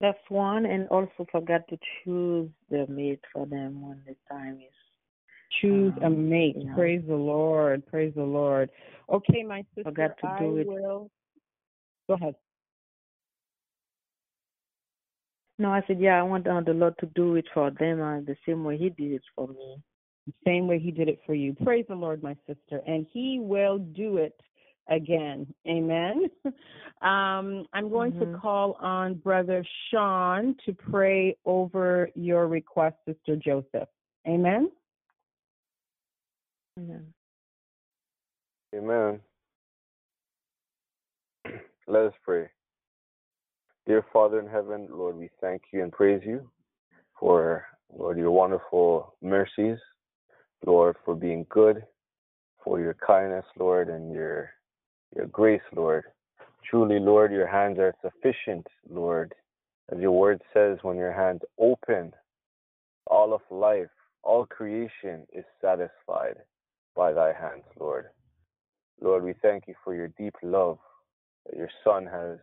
That's 0.00 0.18
one, 0.28 0.64
and 0.66 0.88
also 0.88 1.26
forgot 1.30 1.68
to 1.68 1.78
choose 2.02 2.48
the 2.70 2.86
mate 2.88 3.20
for 3.32 3.46
them 3.46 3.82
when 3.82 4.00
the 4.06 4.16
time 4.32 4.56
is. 4.56 4.74
Choose 5.60 5.92
a 6.02 6.06
um, 6.06 6.28
mate. 6.28 6.56
yeah. 6.58 6.74
Praise 6.74 7.02
the 7.06 7.14
Lord. 7.14 7.86
Praise 7.86 8.12
the 8.16 8.22
Lord. 8.22 8.70
Okay, 9.12 9.42
my 9.42 9.62
sister, 9.74 9.90
Forgot 9.90 10.16
to 10.22 10.26
I 10.26 10.38
do 10.38 10.56
it. 10.56 10.66
will. 10.66 11.10
Go 12.08 12.14
ahead. 12.14 12.34
No, 15.58 15.70
I 15.70 15.82
said, 15.86 16.00
yeah, 16.00 16.18
I 16.18 16.22
want 16.22 16.46
uh, 16.46 16.62
the 16.62 16.72
Lord 16.72 16.94
to 17.00 17.06
do 17.14 17.34
it 17.34 17.44
for 17.52 17.70
them 17.70 18.00
uh, 18.00 18.20
the 18.20 18.36
same 18.46 18.64
way 18.64 18.78
He 18.78 18.88
did 18.88 19.12
it 19.12 19.22
for 19.36 19.48
me. 19.48 19.76
the 20.26 20.32
same 20.46 20.66
way 20.66 20.78
he 20.78 20.90
did 20.90 21.08
it 21.08 21.20
for 21.26 21.34
you. 21.34 21.54
Praise 21.64 21.84
the 21.88 21.94
Lord, 21.94 22.22
my 22.22 22.36
sister. 22.46 22.80
And 22.86 23.06
he 23.12 23.38
will 23.40 23.78
do 23.78 24.16
it 24.16 24.34
again. 24.90 25.52
Amen. 25.66 26.26
Um, 27.02 27.64
I'm 27.72 27.88
going 27.88 28.12
to 28.18 28.26
Mhm. 28.26 28.38
call 28.38 28.74
on 28.74 29.14
Brother 29.14 29.64
Sean 29.88 30.54
to 30.66 30.74
pray 30.74 31.34
over 31.46 32.10
your 32.14 32.46
request, 32.46 32.98
Sister 33.06 33.36
Joseph. 33.36 33.88
Amen. 34.28 34.70
Amen. 36.78 37.14
Amen. 38.74 39.22
Let 41.86 42.04
us 42.04 42.14
pray. 42.22 42.50
Dear 43.86 44.04
Father 44.12 44.38
in 44.38 44.46
heaven, 44.46 44.86
Lord, 44.90 45.16
we 45.16 45.30
thank 45.40 45.62
you 45.72 45.82
and 45.82 45.90
praise 45.90 46.22
you 46.22 46.50
for, 47.18 47.64
Lord, 47.90 48.18
your 48.18 48.30
wonderful 48.30 49.16
mercies, 49.22 49.78
Lord, 50.66 50.96
for 51.06 51.14
being 51.14 51.46
good, 51.48 51.82
for 52.62 52.78
your 52.78 52.94
kindness, 52.94 53.46
Lord, 53.58 53.88
and 53.88 54.12
your 54.12 54.50
your 55.14 55.26
grace, 55.26 55.62
Lord. 55.74 56.04
Truly, 56.68 57.00
Lord, 57.00 57.32
your 57.32 57.46
hands 57.46 57.78
are 57.78 57.94
sufficient, 58.02 58.66
Lord. 58.88 59.34
As 59.92 59.98
your 59.98 60.12
word 60.12 60.40
says, 60.54 60.78
when 60.82 60.96
your 60.96 61.12
hands 61.12 61.40
open, 61.58 62.12
all 63.06 63.34
of 63.34 63.40
life, 63.50 63.88
all 64.22 64.46
creation 64.46 65.26
is 65.32 65.44
satisfied 65.60 66.36
by 66.94 67.12
thy 67.12 67.32
hands, 67.32 67.64
Lord. 67.78 68.06
Lord, 69.00 69.24
we 69.24 69.34
thank 69.42 69.64
you 69.66 69.74
for 69.82 69.94
your 69.94 70.08
deep 70.08 70.34
love 70.42 70.78
that 71.46 71.56
your 71.56 71.70
Son 71.82 72.06
has 72.06 72.38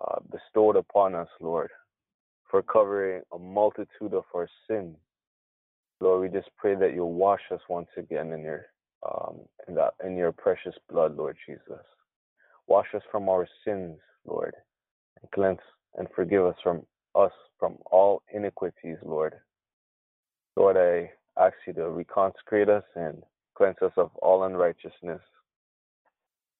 uh, 0.00 0.20
bestowed 0.30 0.76
upon 0.76 1.14
us, 1.14 1.28
Lord, 1.40 1.70
for 2.50 2.62
covering 2.62 3.22
a 3.32 3.38
multitude 3.38 4.12
of 4.12 4.24
our 4.34 4.48
sins. 4.68 4.96
Lord, 6.00 6.20
we 6.20 6.38
just 6.38 6.50
pray 6.56 6.74
that 6.74 6.94
you'll 6.94 7.14
wash 7.14 7.40
us 7.52 7.60
once 7.68 7.88
again 7.96 8.32
in 8.32 8.42
your 8.42 8.66
um, 9.06 9.40
in 9.66 9.78
in 10.04 10.16
your 10.16 10.32
precious 10.32 10.74
blood, 10.90 11.16
Lord 11.16 11.36
Jesus. 11.46 11.84
Wash 12.66 12.88
us 12.94 13.02
from 13.10 13.28
our 13.28 13.48
sins, 13.64 13.98
Lord, 14.26 14.54
and 15.20 15.30
cleanse 15.30 15.58
and 15.96 16.06
forgive 16.14 16.44
us 16.44 16.56
from 16.62 16.82
us 17.14 17.32
from 17.58 17.76
all 17.90 18.22
iniquities, 18.32 18.98
Lord. 19.02 19.34
Lord, 20.56 20.76
I 20.76 21.10
ask 21.40 21.54
you 21.66 21.72
to 21.74 21.80
reconsecrate 21.82 22.68
us 22.68 22.84
and 22.94 23.22
cleanse 23.56 23.76
us 23.82 23.92
of 23.96 24.10
all 24.16 24.44
unrighteousness. 24.44 25.20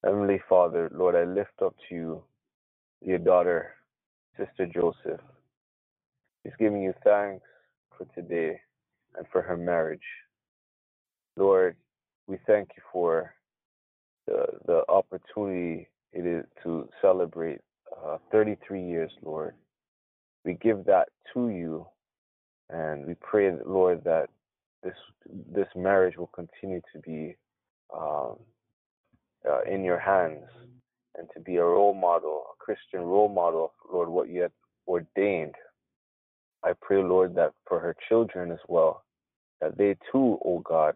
Heavenly 0.04 0.40
Father, 0.48 0.90
Lord, 0.94 1.14
I 1.14 1.24
lift 1.24 1.62
up 1.62 1.74
to 1.88 1.94
you 1.94 2.22
your 3.00 3.18
daughter, 3.18 3.74
Sister 4.36 4.66
Joseph. 4.66 5.20
She's 6.42 6.52
giving 6.58 6.82
you 6.82 6.94
thanks 7.04 7.44
for 7.96 8.06
today 8.14 8.60
and 9.16 9.26
for 9.32 9.42
her 9.42 9.56
marriage. 9.56 10.00
Lord, 11.36 11.76
we 12.28 12.38
thank 12.46 12.70
you 12.76 12.82
for 12.92 13.34
the, 14.26 14.44
the 14.66 14.82
opportunity 14.88 15.88
it 16.12 16.26
is 16.26 16.44
to 16.62 16.88
celebrate 17.02 17.60
uh, 18.06 18.18
33 18.30 18.86
years, 18.86 19.10
Lord. 19.22 19.54
We 20.44 20.54
give 20.54 20.84
that 20.84 21.08
to 21.34 21.48
you, 21.48 21.86
and 22.70 23.06
we 23.06 23.14
pray, 23.14 23.50
Lord, 23.66 24.04
that 24.04 24.28
this 24.82 24.94
this 25.52 25.66
marriage 25.74 26.16
will 26.16 26.28
continue 26.28 26.80
to 26.92 27.00
be 27.00 27.36
um, 27.96 28.36
uh, 29.48 29.62
in 29.62 29.82
your 29.82 29.98
hands 29.98 30.44
and 31.16 31.28
to 31.34 31.40
be 31.40 31.56
a 31.56 31.64
role 31.64 31.94
model, 31.94 32.44
a 32.52 32.64
Christian 32.64 33.00
role 33.00 33.28
model, 33.28 33.72
Lord, 33.92 34.08
what 34.08 34.28
you 34.28 34.42
have 34.42 34.52
ordained. 34.86 35.54
I 36.62 36.72
pray, 36.80 37.02
Lord, 37.02 37.34
that 37.34 37.52
for 37.66 37.80
her 37.80 37.96
children 38.08 38.52
as 38.52 38.58
well, 38.68 39.04
that 39.60 39.76
they 39.76 39.96
too, 40.12 40.38
O 40.44 40.60
God, 40.64 40.94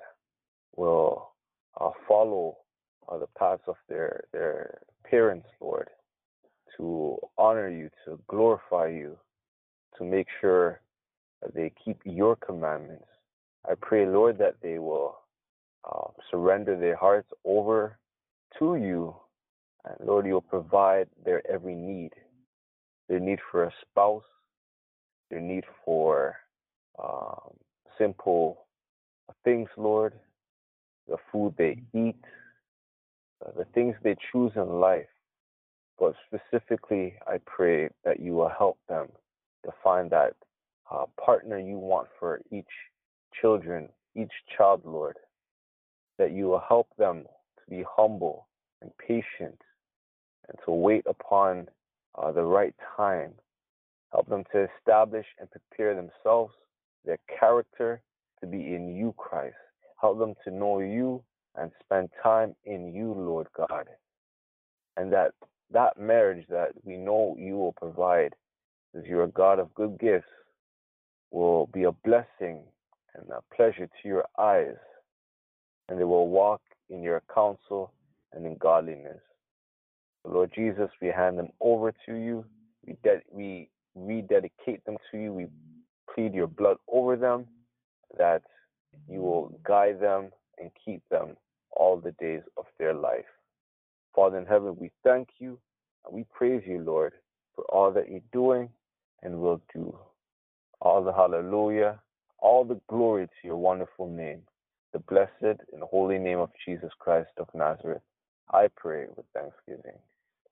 will 0.77 1.31
uh, 1.81 1.91
follow 2.09 2.59
uh, 3.09 3.19
the 3.19 3.27
paths 3.39 3.63
of 3.67 3.77
their 3.89 4.25
their 4.33 4.79
parents, 5.09 5.49
Lord, 5.61 5.89
to 6.77 7.19
honor 7.37 7.69
you, 7.69 7.91
to 8.05 8.19
glorify 8.29 8.89
you, 8.89 9.19
to 9.99 10.05
make 10.05 10.27
sure 10.41 10.81
that 11.43 11.55
they 11.55 11.73
keep 11.85 12.01
your 12.05 12.37
commandments. 12.37 13.05
I 13.69 13.75
pray, 13.81 14.07
Lord, 14.07 14.39
that 14.39 14.57
they 14.63 14.79
will 14.79 15.19
uh, 15.85 16.09
surrender 16.31 16.79
their 16.79 16.97
hearts 16.97 17.29
over 17.45 17.99
to 18.59 18.77
you, 18.77 19.15
and 19.85 19.97
Lord, 20.07 20.27
you'll 20.27 20.41
provide 20.41 21.09
their 21.25 21.43
every 21.51 21.75
need, 21.75 22.13
their 23.09 23.21
need 23.21 23.41
for 23.51 23.65
a 23.65 23.73
spouse, 23.83 24.25
their 25.31 25.41
need 25.41 25.65
for 25.85 26.37
um, 27.03 27.55
simple 27.99 28.67
things, 29.45 29.69
Lord, 29.77 30.15
the 31.09 31.17
food 31.31 31.55
they 31.59 31.83
eat, 31.95 32.17
uh, 33.45 33.51
the 33.57 33.65
things 33.75 33.95
they 34.03 34.17
choose 34.31 34.53
in 34.57 34.81
life. 34.81 35.07
But 35.99 36.15
specifically, 36.27 37.15
I 37.27 37.39
pray 37.45 37.91
that 38.05 38.21
you 38.21 38.33
will 38.33 38.49
help 38.57 38.79
them 38.89 39.09
to 39.65 39.73
find 39.85 40.11
that 40.11 40.35
uh, 40.91 41.05
partner 41.25 41.59
you 41.59 41.79
want 41.79 42.09
for 42.19 42.41
each 42.51 42.65
children, 43.41 43.89
each 44.15 44.33
child, 44.57 44.83
Lord. 44.85 45.17
That 46.19 46.33
you 46.33 46.47
will 46.47 46.63
help 46.67 46.89
them 46.99 47.25
to 47.25 47.71
be 47.71 47.85
humble 47.89 48.47
and 48.81 48.91
patient 48.99 49.59
and 50.49 50.59
to 50.65 50.73
wait 50.73 51.05
upon 51.07 51.69
uh, 52.17 52.33
the 52.33 52.43
right 52.43 52.75
time. 52.97 53.33
Help 54.13 54.29
them 54.29 54.45
to 54.53 54.69
establish 54.79 55.27
and 55.39 55.49
prepare 55.51 55.95
themselves, 55.95 56.53
their 57.05 57.19
character 57.39 58.03
to 58.41 58.47
be 58.47 58.75
in 58.75 58.95
you, 58.95 59.15
Christ. 59.17 59.55
Help 60.03 60.21
them 60.21 60.35
to 60.45 60.53
know 60.53 60.81
you 60.81 61.25
and 61.57 61.73
spend 61.85 62.11
time 62.23 62.57
in 62.67 62.95
you, 62.95 63.15
Lord 63.15 63.49
God. 63.57 63.89
And 64.99 65.13
that 65.13 65.33
that 65.73 65.99
marriage 65.99 66.47
that 66.51 66.73
we 66.85 66.97
know 66.99 67.37
you 67.39 67.57
will 67.57 67.73
provide, 67.75 68.35
as 68.97 69.05
you're 69.07 69.25
a 69.25 69.29
God 69.29 69.59
of 69.61 69.75
good 69.75 69.99
gifts, 70.01 70.29
will 71.31 71.69
be 71.69 71.85
a 71.85 71.93
blessing 71.93 72.63
and 73.15 73.31
a 73.31 73.43
pleasure 73.57 73.87
to 73.87 74.09
your 74.09 74.27
eyes. 74.39 74.77
And 75.89 76.01
they 76.01 76.05
will 76.05 76.29
walk 76.29 76.63
in 76.91 77.03
your 77.03 77.23
counsel 77.35 77.93
and 78.33 78.47
in 78.47 78.57
godliness. 78.59 79.21
Lord 80.25 80.53
Jesus, 80.55 80.91
we 81.01 81.09
hand 81.09 81.39
them 81.39 81.49
over 81.61 81.93
to 82.07 82.15
you. 82.15 82.45
We, 82.87 82.97
de- 83.05 83.23
we 83.31 83.71
rededicate 83.95 84.85
them 84.85 84.97
to 85.11 85.19
you. 85.19 85.33
We 85.33 85.47
plead 86.15 86.35
your 86.35 86.47
blood 86.47 86.79
over 86.89 87.17
them, 87.17 87.47
that 88.19 88.43
you 89.09 89.21
will 89.21 89.59
guide 89.65 90.01
them 90.01 90.31
and 90.59 90.71
keep 90.85 91.03
them 91.11 91.37
all 91.71 91.97
the 91.97 92.13
days 92.13 92.43
of 92.57 92.67
their 92.79 92.95
life. 92.95 93.25
Father 94.15 94.39
in 94.39 94.47
heaven, 94.47 94.77
we 94.79 94.91
thank 95.05 95.29
you 95.39 95.59
and 96.05 96.15
we 96.15 96.25
praise 96.33 96.63
you, 96.67 96.81
Lord, 96.81 97.15
for 97.55 97.65
all 97.65 97.91
that 97.93 98.11
you're 98.11 98.21
doing 98.33 98.69
and 99.23 99.41
will 99.41 99.61
do. 99.75 99.97
All 100.81 101.03
the 101.03 101.13
hallelujah, 101.13 102.01
all 102.39 102.65
the 102.65 102.81
glory 102.89 103.27
to 103.27 103.47
your 103.47 103.57
wonderful 103.57 104.09
name, 104.09 104.43
the 104.93 104.99
blessed 104.99 105.61
and 105.73 105.83
holy 105.83 106.19
name 106.19 106.39
of 106.39 106.51
Jesus 106.67 106.91
Christ 106.99 107.31
of 107.39 107.49
Nazareth. 107.55 108.03
I 108.53 108.69
pray 108.77 109.07
with 109.17 109.27
thanksgiving. 109.35 109.99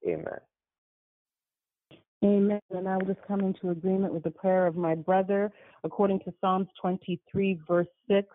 Amen. 0.07 0.41
Amen. 2.23 2.61
And 2.71 2.87
I 2.87 2.97
will 2.97 3.07
just 3.07 3.27
come 3.27 3.41
into 3.41 3.71
agreement 3.71 4.13
with 4.13 4.25
the 4.25 4.31
prayer 4.31 4.67
of 4.67 4.77
my 4.77 4.95
brother 4.95 5.51
according 5.85 6.21
to 6.21 6.35
Psalms 6.41 6.69
23, 6.81 7.61
verse 7.67 7.87
6. 8.09 8.29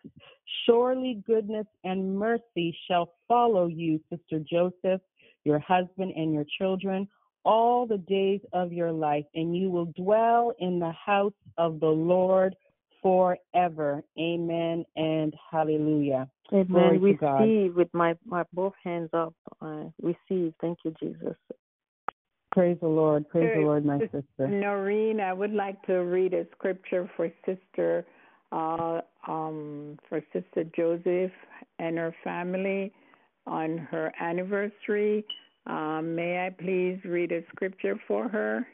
Surely 0.66 1.22
goodness 1.28 1.68
and 1.84 2.18
mercy 2.18 2.76
shall 2.88 3.14
follow 3.28 3.68
you, 3.68 4.00
Sister 4.10 4.40
Joseph, 4.40 5.02
your 5.44 5.60
husband, 5.60 6.14
and 6.16 6.34
your 6.34 6.46
children 6.58 7.08
all 7.44 7.86
the 7.86 8.00
days 8.00 8.42
of 8.54 8.74
your 8.74 8.92
life, 8.92 9.26
and 9.36 9.56
you 9.56 9.70
will 9.70 9.94
dwell 9.96 10.52
in 10.58 10.80
the 10.80 10.92
house 10.94 11.34
of 11.60 11.80
the 11.80 11.86
Lord 11.86 12.56
forever. 13.04 14.04
Amen 14.20 14.84
and 14.96 15.32
hallelujah. 15.52 16.28
Glory 16.50 16.98
Amen. 16.98 17.02
to 17.02 17.14
God. 17.14 17.42
Receive 17.42 17.76
with 17.76 17.94
my, 17.94 18.16
my 18.26 18.44
both 18.52 18.74
hands 18.84 19.12
up. 19.14 19.36
I 19.62 19.92
receive. 20.02 20.54
Thank 20.60 20.80
you, 20.84 20.94
Jesus. 21.00 21.36
Praise 22.56 22.78
the 22.80 22.88
Lord. 22.88 23.28
Praise 23.28 23.52
the 23.54 23.64
Lord, 23.64 23.84
my 23.84 24.00
sister. 24.00 24.48
Noreen, 24.48 25.20
I 25.20 25.34
would 25.34 25.52
like 25.52 25.82
to 25.88 25.96
read 25.96 26.34
a 26.34 26.46
scripture 26.54 27.12
for 27.18 27.30
Sister, 27.46 28.06
uh, 28.54 29.02
um, 29.28 30.00
for 30.08 30.24
Sister 30.32 30.64
Joseph 30.74 31.34
and 31.80 31.98
her 31.98 32.16
family 32.24 32.94
on 33.46 33.78
her 33.78 34.10
anniversary. 34.22 35.26
Um, 35.68 36.16
may 36.16 36.46
I 36.46 36.50
please 36.50 36.98
read 37.04 37.34
a 37.34 37.42
scripture 37.54 38.00
for 38.08 38.30
her? 38.30 38.66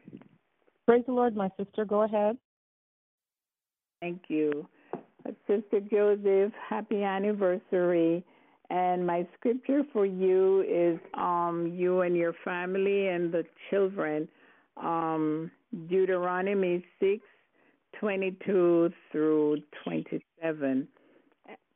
Praise 0.85 1.03
the 1.07 1.13
Lord, 1.13 1.35
my 1.35 1.49
sister. 1.57 1.83
Go 1.83 2.03
ahead. 2.03 2.37
Thank 3.99 4.21
you. 4.27 4.67
Sister 5.47 5.79
Joseph, 5.91 6.53
happy 6.69 7.01
anniversary. 7.01 8.23
And 8.71 9.05
my 9.05 9.27
scripture 9.37 9.83
for 9.91 10.05
you 10.05 10.61
is 10.61 10.97
um, 11.15 11.73
you 11.75 12.01
and 12.01 12.15
your 12.15 12.33
family 12.45 13.09
and 13.09 13.29
the 13.29 13.43
children. 13.69 14.29
Um, 14.81 15.51
Deuteronomy 15.89 16.85
6 17.01 17.21
22 17.99 18.93
through 19.11 19.57
27. 19.83 20.87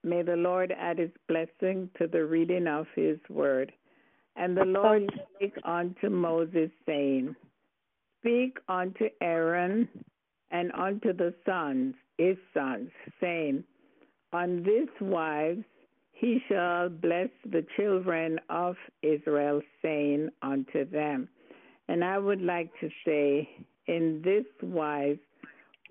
May 0.03 0.21
the 0.21 0.37
Lord 0.37 0.73
add 0.79 0.99
his 0.99 1.09
blessing 1.27 1.89
to 1.97 2.07
the 2.07 2.23
reading 2.23 2.65
of 2.65 2.87
his 2.95 3.17
word. 3.29 3.73
And 4.37 4.55
the 4.55 4.63
Lord 4.63 5.11
spake 5.35 5.57
unto 5.65 6.09
Moses, 6.09 6.69
saying, 6.85 7.35
Speak 8.21 8.57
unto 8.69 9.09
Aaron 9.21 9.89
and 10.49 10.71
unto 10.71 11.11
the 11.11 11.33
sons, 11.45 11.95
his 12.17 12.37
sons, 12.53 12.89
saying, 13.19 13.65
On 14.31 14.63
this 14.63 14.87
wise 15.01 15.57
he 16.15 16.41
shall 16.47 16.87
bless 16.87 17.29
the 17.51 17.65
children 17.75 18.39
of 18.49 18.75
Israel, 19.03 19.61
saying 19.81 20.29
unto 20.41 20.89
them. 20.89 21.27
And 21.89 22.03
I 22.03 22.17
would 22.17 22.41
like 22.41 22.71
to 22.79 22.89
say, 23.05 23.49
In 23.87 24.21
this 24.23 24.45
wise 24.63 25.17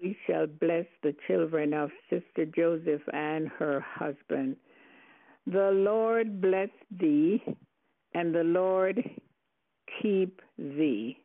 we 0.03 0.17
shall 0.27 0.47
bless 0.47 0.87
the 1.03 1.15
children 1.27 1.75
of 1.75 1.91
Sister 2.09 2.47
Joseph 2.47 3.03
and 3.13 3.49
her 3.59 3.81
husband. 3.81 4.57
The 5.47 5.71
Lord 5.73 6.41
bless 6.41 6.71
thee, 6.99 7.43
and 8.15 8.35
the 8.35 8.45
Lord 8.45 9.03
keep 10.01 10.41
thee. 10.59 11.19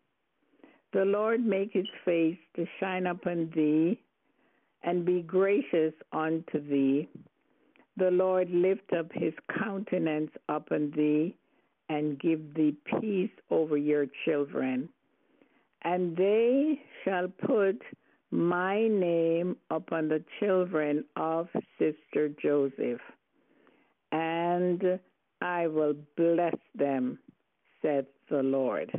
The 0.92 1.06
Lord 1.06 1.46
make 1.46 1.72
his 1.72 1.88
face 2.04 2.38
to 2.58 2.66
shine 2.82 3.08
upon 3.08 3.50
thee, 3.56 3.98
and 4.84 5.06
be 5.06 5.22
gracious 5.22 5.94
unto 6.12 6.60
thee. 6.70 7.08
The 8.00 8.12
Lord 8.12 8.50
lift 8.50 8.94
up 8.94 9.08
his 9.14 9.34
countenance 9.60 10.32
upon 10.48 10.92
thee, 10.96 11.36
and 11.90 12.18
give 12.20 12.54
thee 12.54 12.76
peace 13.00 13.32
over 13.50 13.76
your 13.76 14.06
children. 14.24 14.88
And 15.82 16.16
they 16.16 16.80
shall 17.04 17.28
put 17.28 17.82
my 18.32 18.88
name 18.88 19.58
upon 19.70 20.08
the 20.08 20.24
children 20.40 21.04
of 21.18 21.50
Sister 21.78 22.30
Joseph, 22.42 23.02
and 24.14 25.00
I 25.42 25.68
will 25.68 25.96
bless 26.16 26.56
them, 26.76 27.20
saith 27.82 28.06
the 28.30 28.44
Lord. 28.44 28.92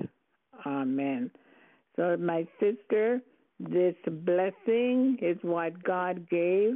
Amen. 0.67 1.31
So, 1.97 2.17
my 2.19 2.47
sister, 2.59 3.23
this 3.61 3.95
blessing 4.07 5.19
is 5.23 5.39
what 5.43 5.83
God 5.85 6.29
gave 6.29 6.75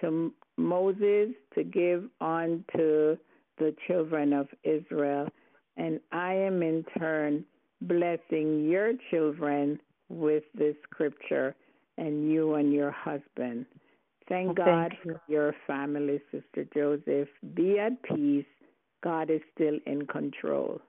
to 0.00 0.32
Moses 0.58 1.30
to 1.54 1.64
give 1.64 2.04
unto 2.20 3.16
the 3.58 3.74
children 3.86 4.32
of 4.32 4.48
Israel. 4.64 5.28
And 5.76 6.00
I 6.12 6.34
am 6.34 6.62
in 6.62 6.84
turn 6.98 7.44
blessing 7.82 8.68
your 8.68 8.92
children 9.10 9.80
with 10.08 10.42
this 10.54 10.74
scripture 10.90 11.54
and 11.96 12.30
you 12.30 12.54
and 12.54 12.72
your 12.72 12.90
husband. 12.90 13.66
Thank 14.28 14.56
God 14.56 14.92
Thank 14.92 15.04
you. 15.04 15.12
for 15.12 15.22
your 15.28 15.54
family, 15.66 16.20
Sister 16.30 16.66
Joseph. 16.74 17.28
Be 17.54 17.78
at 17.78 18.02
peace. 18.02 18.44
God 19.02 19.30
is 19.30 19.40
still 19.54 19.78
in 19.86 20.06
control. 20.06 20.80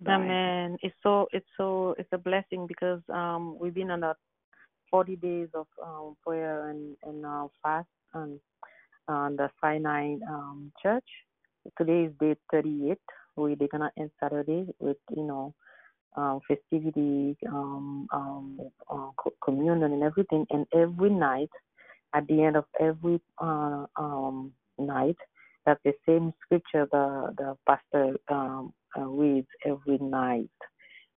Bye. 0.00 0.14
Amen. 0.14 0.76
It's 0.82 0.94
so 1.02 1.26
it's 1.32 1.46
so 1.56 1.94
it's 1.98 2.08
a 2.12 2.18
blessing 2.18 2.66
because 2.66 3.00
um 3.08 3.56
we've 3.58 3.72
been 3.72 3.90
on 3.90 4.02
a 4.02 4.14
forty 4.90 5.16
days 5.16 5.48
of 5.54 5.66
um 5.82 6.16
prayer 6.22 6.68
and 6.68 6.96
and 7.04 7.24
uh, 7.24 7.46
fast 7.62 7.88
and 8.12 8.38
on 9.08 9.36
the 9.36 9.50
Sinai 9.60 10.16
um 10.28 10.72
church. 10.82 11.08
Today 11.78 12.04
is 12.04 12.12
day 12.20 12.36
thirty 12.50 12.90
eight. 12.90 12.98
We 13.36 13.54
they're 13.54 13.68
gonna 13.68 13.90
end 13.98 14.10
Saturday 14.20 14.66
with 14.78 14.98
you 15.16 15.24
know 15.24 15.54
um 16.16 16.40
festivity 16.48 17.36
um 17.48 18.06
um 18.12 18.60
uh, 18.90 19.10
communion 19.44 19.82
and 19.82 20.02
everything 20.02 20.46
and 20.50 20.66
every 20.74 21.10
night 21.10 21.50
at 22.14 22.26
the 22.28 22.42
end 22.42 22.56
of 22.56 22.64
every 22.80 23.20
uh, 23.38 23.86
um 23.96 24.52
night 24.78 25.16
that's 25.66 25.80
the 25.84 25.92
same 26.08 26.32
scripture 26.44 26.86
the 26.92 27.34
the 27.38 27.56
pastor 27.68 28.16
um 28.30 28.72
uh, 28.98 29.02
reads 29.06 29.48
every 29.66 29.98
night 29.98 30.48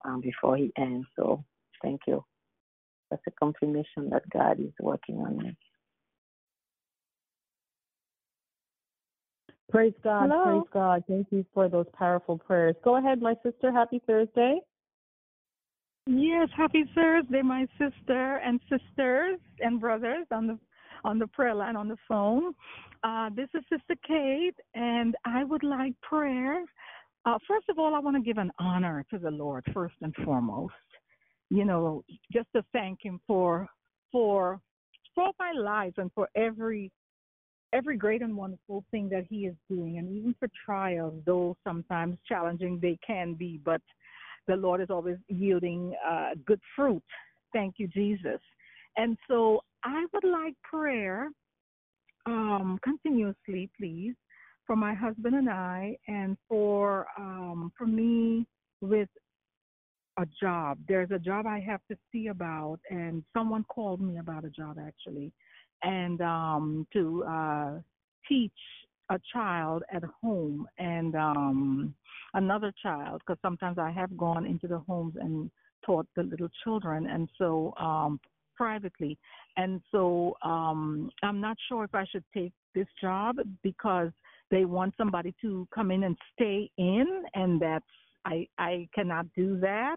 um, 0.04 0.20
before 0.20 0.56
he 0.56 0.72
ends. 0.78 1.06
So 1.16 1.44
thank 1.82 2.02
you. 2.06 2.24
That's 3.10 3.22
a 3.26 3.30
confirmation 3.32 4.10
that 4.10 4.28
God 4.32 4.60
is 4.60 4.72
working 4.80 5.16
on 5.18 5.38
me. 5.38 5.56
Praise 9.70 9.94
God. 10.04 10.30
Hello. 10.30 10.44
Praise 10.44 10.70
God. 10.72 11.04
Thank 11.08 11.26
you 11.30 11.44
for 11.52 11.68
those 11.68 11.86
powerful 11.92 12.38
prayers. 12.38 12.76
Go 12.84 12.96
ahead, 12.96 13.20
my 13.20 13.34
sister. 13.42 13.72
Happy 13.72 14.00
Thursday. 14.06 14.60
Yes, 16.06 16.48
happy 16.56 16.84
Thursday, 16.94 17.42
my 17.42 17.66
sister 17.78 18.36
and 18.36 18.60
sisters 18.70 19.40
and 19.58 19.80
brothers 19.80 20.26
on 20.30 20.46
the 20.46 20.58
on 21.04 21.18
the 21.18 21.26
prayer 21.26 21.54
line 21.54 21.76
on 21.76 21.88
the 21.88 21.96
phone. 22.08 22.54
Uh, 23.02 23.28
this 23.34 23.48
is 23.54 23.62
Sister 23.68 23.94
Kate, 24.06 24.54
and 24.74 25.16
I 25.24 25.44
would 25.44 25.62
like 25.62 26.00
prayer. 26.00 26.64
Uh, 27.24 27.38
first 27.46 27.68
of 27.68 27.78
all, 27.78 27.94
I 27.94 27.98
want 27.98 28.16
to 28.16 28.22
give 28.22 28.38
an 28.38 28.52
honor 28.58 29.04
to 29.10 29.18
the 29.18 29.30
Lord 29.30 29.64
first 29.74 29.94
and 30.00 30.14
foremost. 30.24 30.74
You 31.50 31.64
know, 31.64 32.04
just 32.32 32.46
to 32.54 32.64
thank 32.72 33.00
Him 33.02 33.20
for 33.26 33.68
for 34.12 34.60
for 35.14 35.32
my 35.40 35.52
life 35.52 35.94
and 35.96 36.10
for 36.14 36.28
every 36.36 36.92
every 37.72 37.96
great 37.96 38.22
and 38.22 38.36
wonderful 38.36 38.84
thing 38.90 39.08
that 39.10 39.24
He 39.28 39.46
is 39.46 39.54
doing, 39.68 39.98
and 39.98 40.10
even 40.16 40.34
for 40.38 40.48
trials, 40.64 41.14
though 41.24 41.56
sometimes 41.64 42.16
challenging 42.28 42.78
they 42.80 42.98
can 43.06 43.34
be, 43.34 43.60
but 43.64 43.80
the 44.46 44.56
Lord 44.56 44.80
is 44.80 44.90
always 44.90 45.16
yielding 45.28 45.94
uh, 46.08 46.30
good 46.46 46.60
fruit. 46.74 47.02
Thank 47.52 47.74
you, 47.78 47.88
Jesus. 47.88 48.40
And 48.96 49.16
so 49.28 49.60
I 49.84 50.06
would 50.12 50.24
like 50.24 50.54
prayer 50.62 51.28
um, 52.26 52.78
continuously, 52.82 53.70
please, 53.78 54.14
for 54.66 54.76
my 54.76 54.94
husband 54.94 55.34
and 55.34 55.48
I, 55.48 55.96
and 56.08 56.36
for 56.48 57.06
um, 57.18 57.72
for 57.76 57.86
me 57.86 58.46
with 58.80 59.08
a 60.18 60.26
job. 60.40 60.78
There's 60.88 61.10
a 61.10 61.18
job 61.18 61.46
I 61.46 61.60
have 61.60 61.80
to 61.90 61.96
see 62.10 62.28
about, 62.28 62.78
and 62.90 63.22
someone 63.34 63.64
called 63.64 64.00
me 64.00 64.18
about 64.18 64.44
a 64.44 64.50
job 64.50 64.78
actually, 64.84 65.32
and 65.82 66.20
um, 66.20 66.86
to 66.92 67.24
uh, 67.24 67.72
teach 68.28 68.52
a 69.10 69.18
child 69.32 69.82
at 69.92 70.02
home 70.22 70.66
and 70.78 71.14
um, 71.14 71.94
another 72.34 72.72
child, 72.82 73.22
because 73.24 73.38
sometimes 73.40 73.78
I 73.78 73.90
have 73.90 74.16
gone 74.16 74.46
into 74.46 74.66
the 74.66 74.78
homes 74.78 75.14
and 75.20 75.50
taught 75.84 76.06
the 76.16 76.24
little 76.24 76.48
children, 76.64 77.06
and 77.06 77.28
so 77.38 77.72
um, 77.78 78.18
privately, 78.56 79.16
and 79.56 79.80
so 79.92 80.36
um, 80.42 81.10
I'm 81.22 81.40
not 81.40 81.56
sure 81.68 81.84
if 81.84 81.94
I 81.94 82.04
should 82.10 82.24
take 82.34 82.52
this 82.74 82.88
job 83.00 83.36
because 83.62 84.10
they 84.50 84.64
want 84.64 84.94
somebody 84.96 85.34
to 85.42 85.66
come 85.74 85.90
in 85.90 86.04
and 86.04 86.16
stay 86.34 86.70
in, 86.78 87.22
and 87.34 87.60
that's 87.60 87.84
I 88.24 88.48
I 88.58 88.88
cannot 88.94 89.26
do 89.36 89.58
that. 89.60 89.96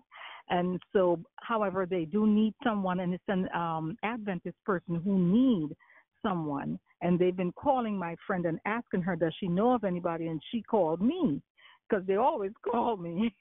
And 0.49 0.81
so, 0.93 1.19
however, 1.41 1.85
they 1.85 2.05
do 2.05 2.25
need 2.25 2.53
someone, 2.63 3.01
and 3.01 3.13
it's 3.13 3.23
an 3.27 3.47
um, 3.53 3.95
Adventist 4.03 4.57
person 4.65 4.95
who 4.95 5.19
need 5.19 5.75
someone, 6.23 6.79
and 7.01 7.19
they've 7.19 7.35
been 7.35 7.53
calling 7.53 7.97
my 7.97 8.15
friend 8.25 8.45
and 8.45 8.59
asking 8.65 9.01
her, 9.03 9.15
does 9.15 9.33
she 9.39 9.47
know 9.47 9.73
of 9.73 9.83
anybody? 9.83 10.27
And 10.27 10.41
she 10.51 10.61
called 10.63 11.01
me 11.01 11.41
because 11.87 12.05
they 12.05 12.15
always 12.15 12.51
call 12.69 12.97
me 12.97 13.33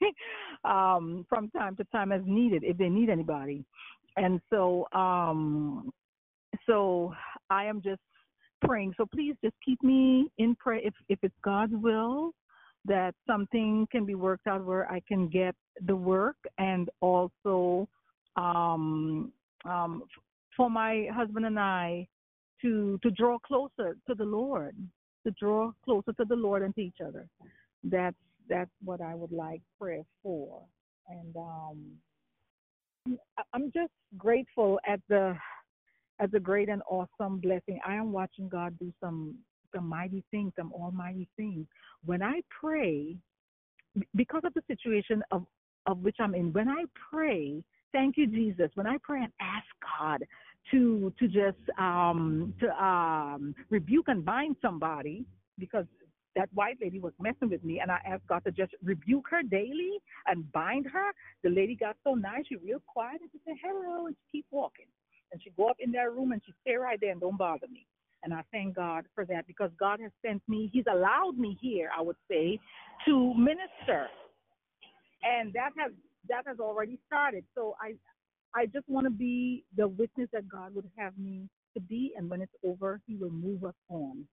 um, 0.63 1.25
from 1.27 1.49
time 1.51 1.75
to 1.77 1.83
time 1.85 2.11
as 2.11 2.21
needed 2.25 2.63
if 2.63 2.77
they 2.77 2.89
need 2.89 3.09
anybody. 3.09 3.63
And 4.17 4.39
so, 4.49 4.87
um, 4.93 5.91
so 6.65 7.13
I 7.49 7.65
am 7.65 7.81
just 7.81 8.01
praying. 8.61 8.93
So 8.97 9.05
please 9.05 9.35
just 9.43 9.55
keep 9.63 9.81
me 9.83 10.29
in 10.37 10.55
prayer 10.55 10.81
if 10.83 10.93
if 11.07 11.19
it's 11.21 11.35
God's 11.43 11.73
will 11.75 12.33
that 12.85 13.13
something 13.27 13.87
can 13.91 14.05
be 14.05 14.15
worked 14.15 14.47
out 14.47 14.63
where 14.65 14.89
I 14.91 15.01
can 15.07 15.27
get 15.27 15.55
the 15.85 15.95
work 15.95 16.37
and 16.57 16.89
also 17.01 17.87
um 18.35 19.31
um 19.65 20.03
for 20.55 20.69
my 20.69 21.07
husband 21.13 21.45
and 21.45 21.59
I 21.59 22.07
to 22.61 22.99
to 23.03 23.11
draw 23.11 23.37
closer 23.39 23.97
to 24.07 24.15
the 24.15 24.23
Lord, 24.23 24.75
to 25.25 25.31
draw 25.39 25.71
closer 25.83 26.13
to 26.13 26.25
the 26.25 26.35
Lord 26.35 26.61
and 26.63 26.73
to 26.75 26.81
each 26.81 27.01
other. 27.05 27.27
That's 27.83 28.15
that's 28.49 28.71
what 28.83 29.01
I 29.01 29.15
would 29.15 29.31
like 29.31 29.61
prayer 29.79 30.03
for. 30.23 30.61
And 31.07 31.35
um 31.35 33.17
I'm 33.53 33.71
just 33.73 33.93
grateful 34.17 34.79
at 34.87 34.99
the 35.09 35.35
at 36.19 36.31
the 36.31 36.39
great 36.39 36.69
and 36.69 36.81
awesome 36.89 37.39
blessing. 37.39 37.79
I 37.85 37.95
am 37.95 38.11
watching 38.11 38.49
God 38.49 38.77
do 38.79 38.91
some 38.99 39.37
some 39.73 39.87
mighty 39.87 40.23
things, 40.31 40.53
some 40.57 40.71
almighty 40.73 41.27
things. 41.37 41.65
When 42.05 42.21
I 42.21 42.41
pray, 42.49 43.17
because 44.15 44.41
of 44.45 44.53
the 44.53 44.61
situation 44.67 45.23
of 45.31 45.45
of 45.85 45.99
which 45.99 46.17
I'm 46.19 46.35
in, 46.35 46.53
when 46.53 46.69
I 46.69 46.83
pray, 47.11 47.63
thank 47.93 48.17
you, 48.17 48.27
Jesus. 48.27 48.69
When 48.75 48.85
I 48.85 48.97
pray 49.01 49.23
and 49.23 49.31
ask 49.41 49.65
God 49.97 50.23
to 50.71 51.13
to 51.19 51.27
just 51.27 51.79
um 51.79 52.53
to 52.59 52.83
um 52.83 53.55
rebuke 53.69 54.07
and 54.07 54.23
bind 54.23 54.55
somebody 54.61 55.25
because 55.57 55.85
that 56.35 56.49
white 56.53 56.77
lady 56.81 56.99
was 56.99 57.13
messing 57.19 57.49
with 57.49 57.63
me 57.63 57.79
and 57.79 57.91
I 57.91 57.99
asked 58.05 58.27
God 58.27 58.43
to 58.45 58.51
just 58.51 58.73
rebuke 58.83 59.25
her 59.31 59.41
daily 59.43 59.99
and 60.27 60.49
bind 60.51 60.85
her. 60.85 61.11
The 61.43 61.49
lady 61.49 61.75
got 61.75 61.97
so 62.03 62.13
nice, 62.13 62.45
she 62.47 62.55
real 62.55 62.81
quiet 62.87 63.19
and 63.21 63.29
she 63.31 63.39
said 63.45 63.55
hello 63.63 64.07
and 64.07 64.15
she 64.15 64.37
keep 64.37 64.45
walking. 64.51 64.85
And 65.31 65.41
she 65.43 65.51
go 65.57 65.69
up 65.69 65.77
in 65.79 65.91
that 65.93 66.11
room 66.11 66.31
and 66.31 66.41
she 66.45 66.53
stay 66.61 66.75
right 66.75 66.99
there 67.01 67.11
and 67.11 67.21
don't 67.21 67.37
bother 67.37 67.67
me. 67.71 67.85
And 68.23 68.33
I 68.33 68.41
thank 68.51 68.75
God 68.75 69.05
for 69.15 69.25
that 69.25 69.47
because 69.47 69.71
God 69.79 69.99
has 70.01 70.11
sent 70.25 70.41
me, 70.47 70.69
He's 70.73 70.85
allowed 70.91 71.37
me 71.37 71.57
here, 71.61 71.89
I 71.97 72.01
would 72.01 72.17
say, 72.29 72.59
to 73.05 73.33
minister. 73.35 74.07
And 75.23 75.53
that 75.53 75.71
has 75.77 75.91
that 76.27 76.43
has 76.47 76.59
already 76.59 76.99
started. 77.07 77.43
So 77.55 77.75
I 77.81 77.93
I 78.53 78.65
just 78.65 78.87
want 78.89 79.05
to 79.05 79.11
be 79.11 79.63
the 79.75 79.87
witness 79.87 80.29
that 80.33 80.47
God 80.49 80.73
would 80.75 80.89
have 80.97 81.17
me 81.17 81.47
to 81.75 81.81
be 81.81 82.13
and 82.17 82.29
when 82.29 82.41
it's 82.41 82.51
over 82.63 82.99
he 83.07 83.15
will 83.15 83.31
move 83.31 83.63
us 83.63 83.75
on. 83.89 84.25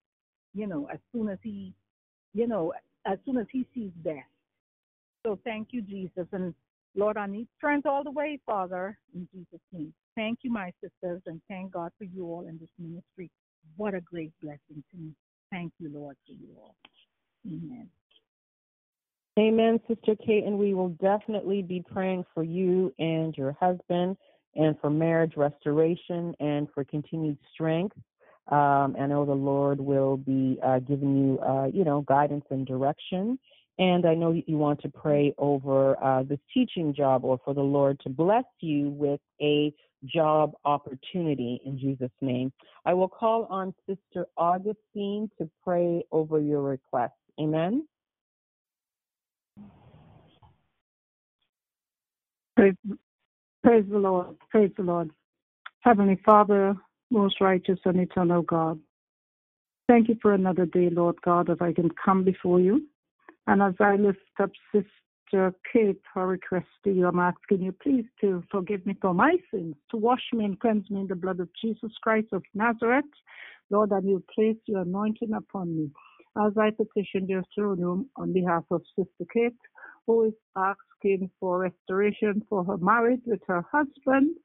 You 0.55 0.67
know, 0.67 0.89
as 0.93 0.99
soon 1.13 1.29
as 1.29 1.39
he 1.43 1.75
you 2.35 2.47
know, 2.47 2.73
as 3.07 3.19
soon 3.25 3.39
as 3.39 3.47
he 3.51 3.67
sees 3.75 3.91
best. 4.05 4.29
So 5.25 5.39
thank 5.45 5.69
you, 5.71 5.83
Jesus. 5.83 6.27
And 6.33 6.55
Lord, 6.95 7.17
I 7.17 7.27
need 7.27 7.49
strength 7.57 7.87
all 7.87 8.05
the 8.05 8.11
way, 8.11 8.39
Father, 8.47 8.99
in 9.15 9.29
Jesus' 9.33 9.61
name. 9.73 9.93
Thank 10.15 10.41
you, 10.43 10.51
my 10.51 10.73
sisters, 10.83 11.23
and 11.27 11.41
thank 11.49 11.73
God 11.73 11.93
for 11.99 12.05
you 12.05 12.25
all 12.27 12.47
in 12.49 12.59
this 12.59 12.71
ministry. 12.79 13.31
What 13.77 13.95
a 13.95 14.01
great 14.01 14.33
blessing 14.43 14.83
to 14.91 14.97
me. 14.97 15.13
Thank 15.51 15.73
you, 15.79 15.91
Lord, 15.93 16.17
for 16.27 16.33
you 16.33 16.49
all. 16.59 16.77
Amen. 17.47 17.89
Amen, 19.39 19.81
Sister 19.87 20.17
Kate, 20.17 20.45
and 20.45 20.59
we 20.59 20.73
will 20.73 20.89
definitely 20.91 21.61
be 21.63 21.85
praying 21.93 22.25
for 22.33 22.43
you 22.43 22.93
and 22.99 23.37
your 23.37 23.53
husband 23.53 24.17
and 24.55 24.79
for 24.81 24.89
marriage 24.89 25.35
restoration 25.37 26.35
and 26.41 26.69
for 26.73 26.85
continued 26.85 27.37
strength. 27.53 27.97
Um, 28.49 28.97
I 28.99 29.07
know 29.07 29.27
the 29.27 29.33
Lord 29.33 29.81
will 29.81 30.17
be 30.17 30.59
uh, 30.65 30.79
giving 30.79 31.17
you, 31.17 31.39
uh, 31.41 31.67
you 31.67 31.85
know, 31.85 32.01
guidance 32.03 32.45
and 32.51 32.67
direction. 32.67 33.39
And 33.79 34.07
I 34.07 34.15
know 34.15 34.31
you 34.47 34.57
want 34.57 34.81
to 34.83 34.89
pray 34.89 35.35
over 35.37 36.03
uh, 36.03 36.23
this 36.23 36.39
teaching 36.55 36.95
job 36.95 37.25
or 37.25 37.39
for 37.45 37.53
the 37.53 37.61
Lord 37.61 38.01
to 38.05 38.09
bless 38.09 38.45
you 38.61 38.89
with 38.91 39.21
a 39.43 39.75
job 40.13 40.53
opportunity 40.65 41.61
in 41.65 41.79
Jesus' 41.79 42.11
name. 42.21 42.53
I 42.85 42.95
will 42.95 43.09
call 43.09 43.47
on 43.47 43.75
Sister 43.89 44.27
Augustine 44.37 45.31
to 45.39 45.49
pray 45.65 46.05
over 46.13 46.41
your 46.41 46.63
request. 46.63 47.15
Amen. 47.41 47.87
Praise, 52.57 52.75
praise 53.63 53.85
the 53.91 53.99
Lord. 53.99 54.37
Praise 54.51 54.71
the 54.77 54.83
Lord. 54.83 55.11
Heavenly 55.81 56.21
Father, 56.25 56.75
most 57.11 57.41
righteous 57.41 57.79
and 57.85 58.01
eternal 58.01 58.43
God, 58.43 58.81
thank 59.89 60.09
you 60.09 60.17
for 60.21 60.33
another 60.33 60.67
day, 60.67 60.89
Lord 60.91 61.21
God, 61.23 61.47
that 61.49 61.63
I 61.63 61.73
can 61.73 61.91
come 62.03 62.25
before 62.25 62.61
you. 62.61 62.87
And 63.47 63.63
as 63.63 63.75
I 63.79 63.97
lift 63.97 64.19
up 64.41 64.51
Sister 64.73 64.89
Uh, 65.33 65.51
Kate, 65.73 66.01
her 66.15 66.27
request 66.27 66.67
to 66.85 66.93
you, 66.93 67.07
I'm 67.07 67.19
asking 67.19 67.63
you 67.63 67.73
please 67.73 68.05
to 68.21 68.43
forgive 68.51 68.87
me 68.87 68.97
for 69.01 69.15
my 69.15 69.37
sins, 69.51 69.75
to 69.91 69.97
wash 69.97 70.23
me 70.33 70.45
and 70.45 70.59
cleanse 70.59 70.89
me 70.91 71.01
in 71.01 71.07
the 71.09 71.17
blood 71.17 71.41
of 71.41 71.49
Jesus 71.61 71.93
Christ 72.03 72.29
of 72.33 72.43
Nazareth. 72.55 73.05
Lord, 73.71 73.91
and 73.91 74.09
you 74.09 74.23
place 74.35 74.57
your 74.67 74.83
anointing 74.83 75.33
upon 75.33 75.77
me. 75.77 75.91
As 76.39 76.53
I 76.59 76.71
petition 76.71 77.29
your 77.29 77.43
throne 77.55 77.81
room 77.81 78.11
on 78.17 78.33
behalf 78.33 78.65
of 78.71 78.83
Sister 78.97 79.25
Kate, 79.33 79.57
who 80.07 80.27
is 80.27 80.35
asking 80.57 81.31
for 81.41 81.61
restoration 81.61 82.43
for 82.49 82.65
her 82.65 82.77
marriage 82.79 83.23
with 83.27 83.41
her 83.49 83.65
husband. 83.73 84.37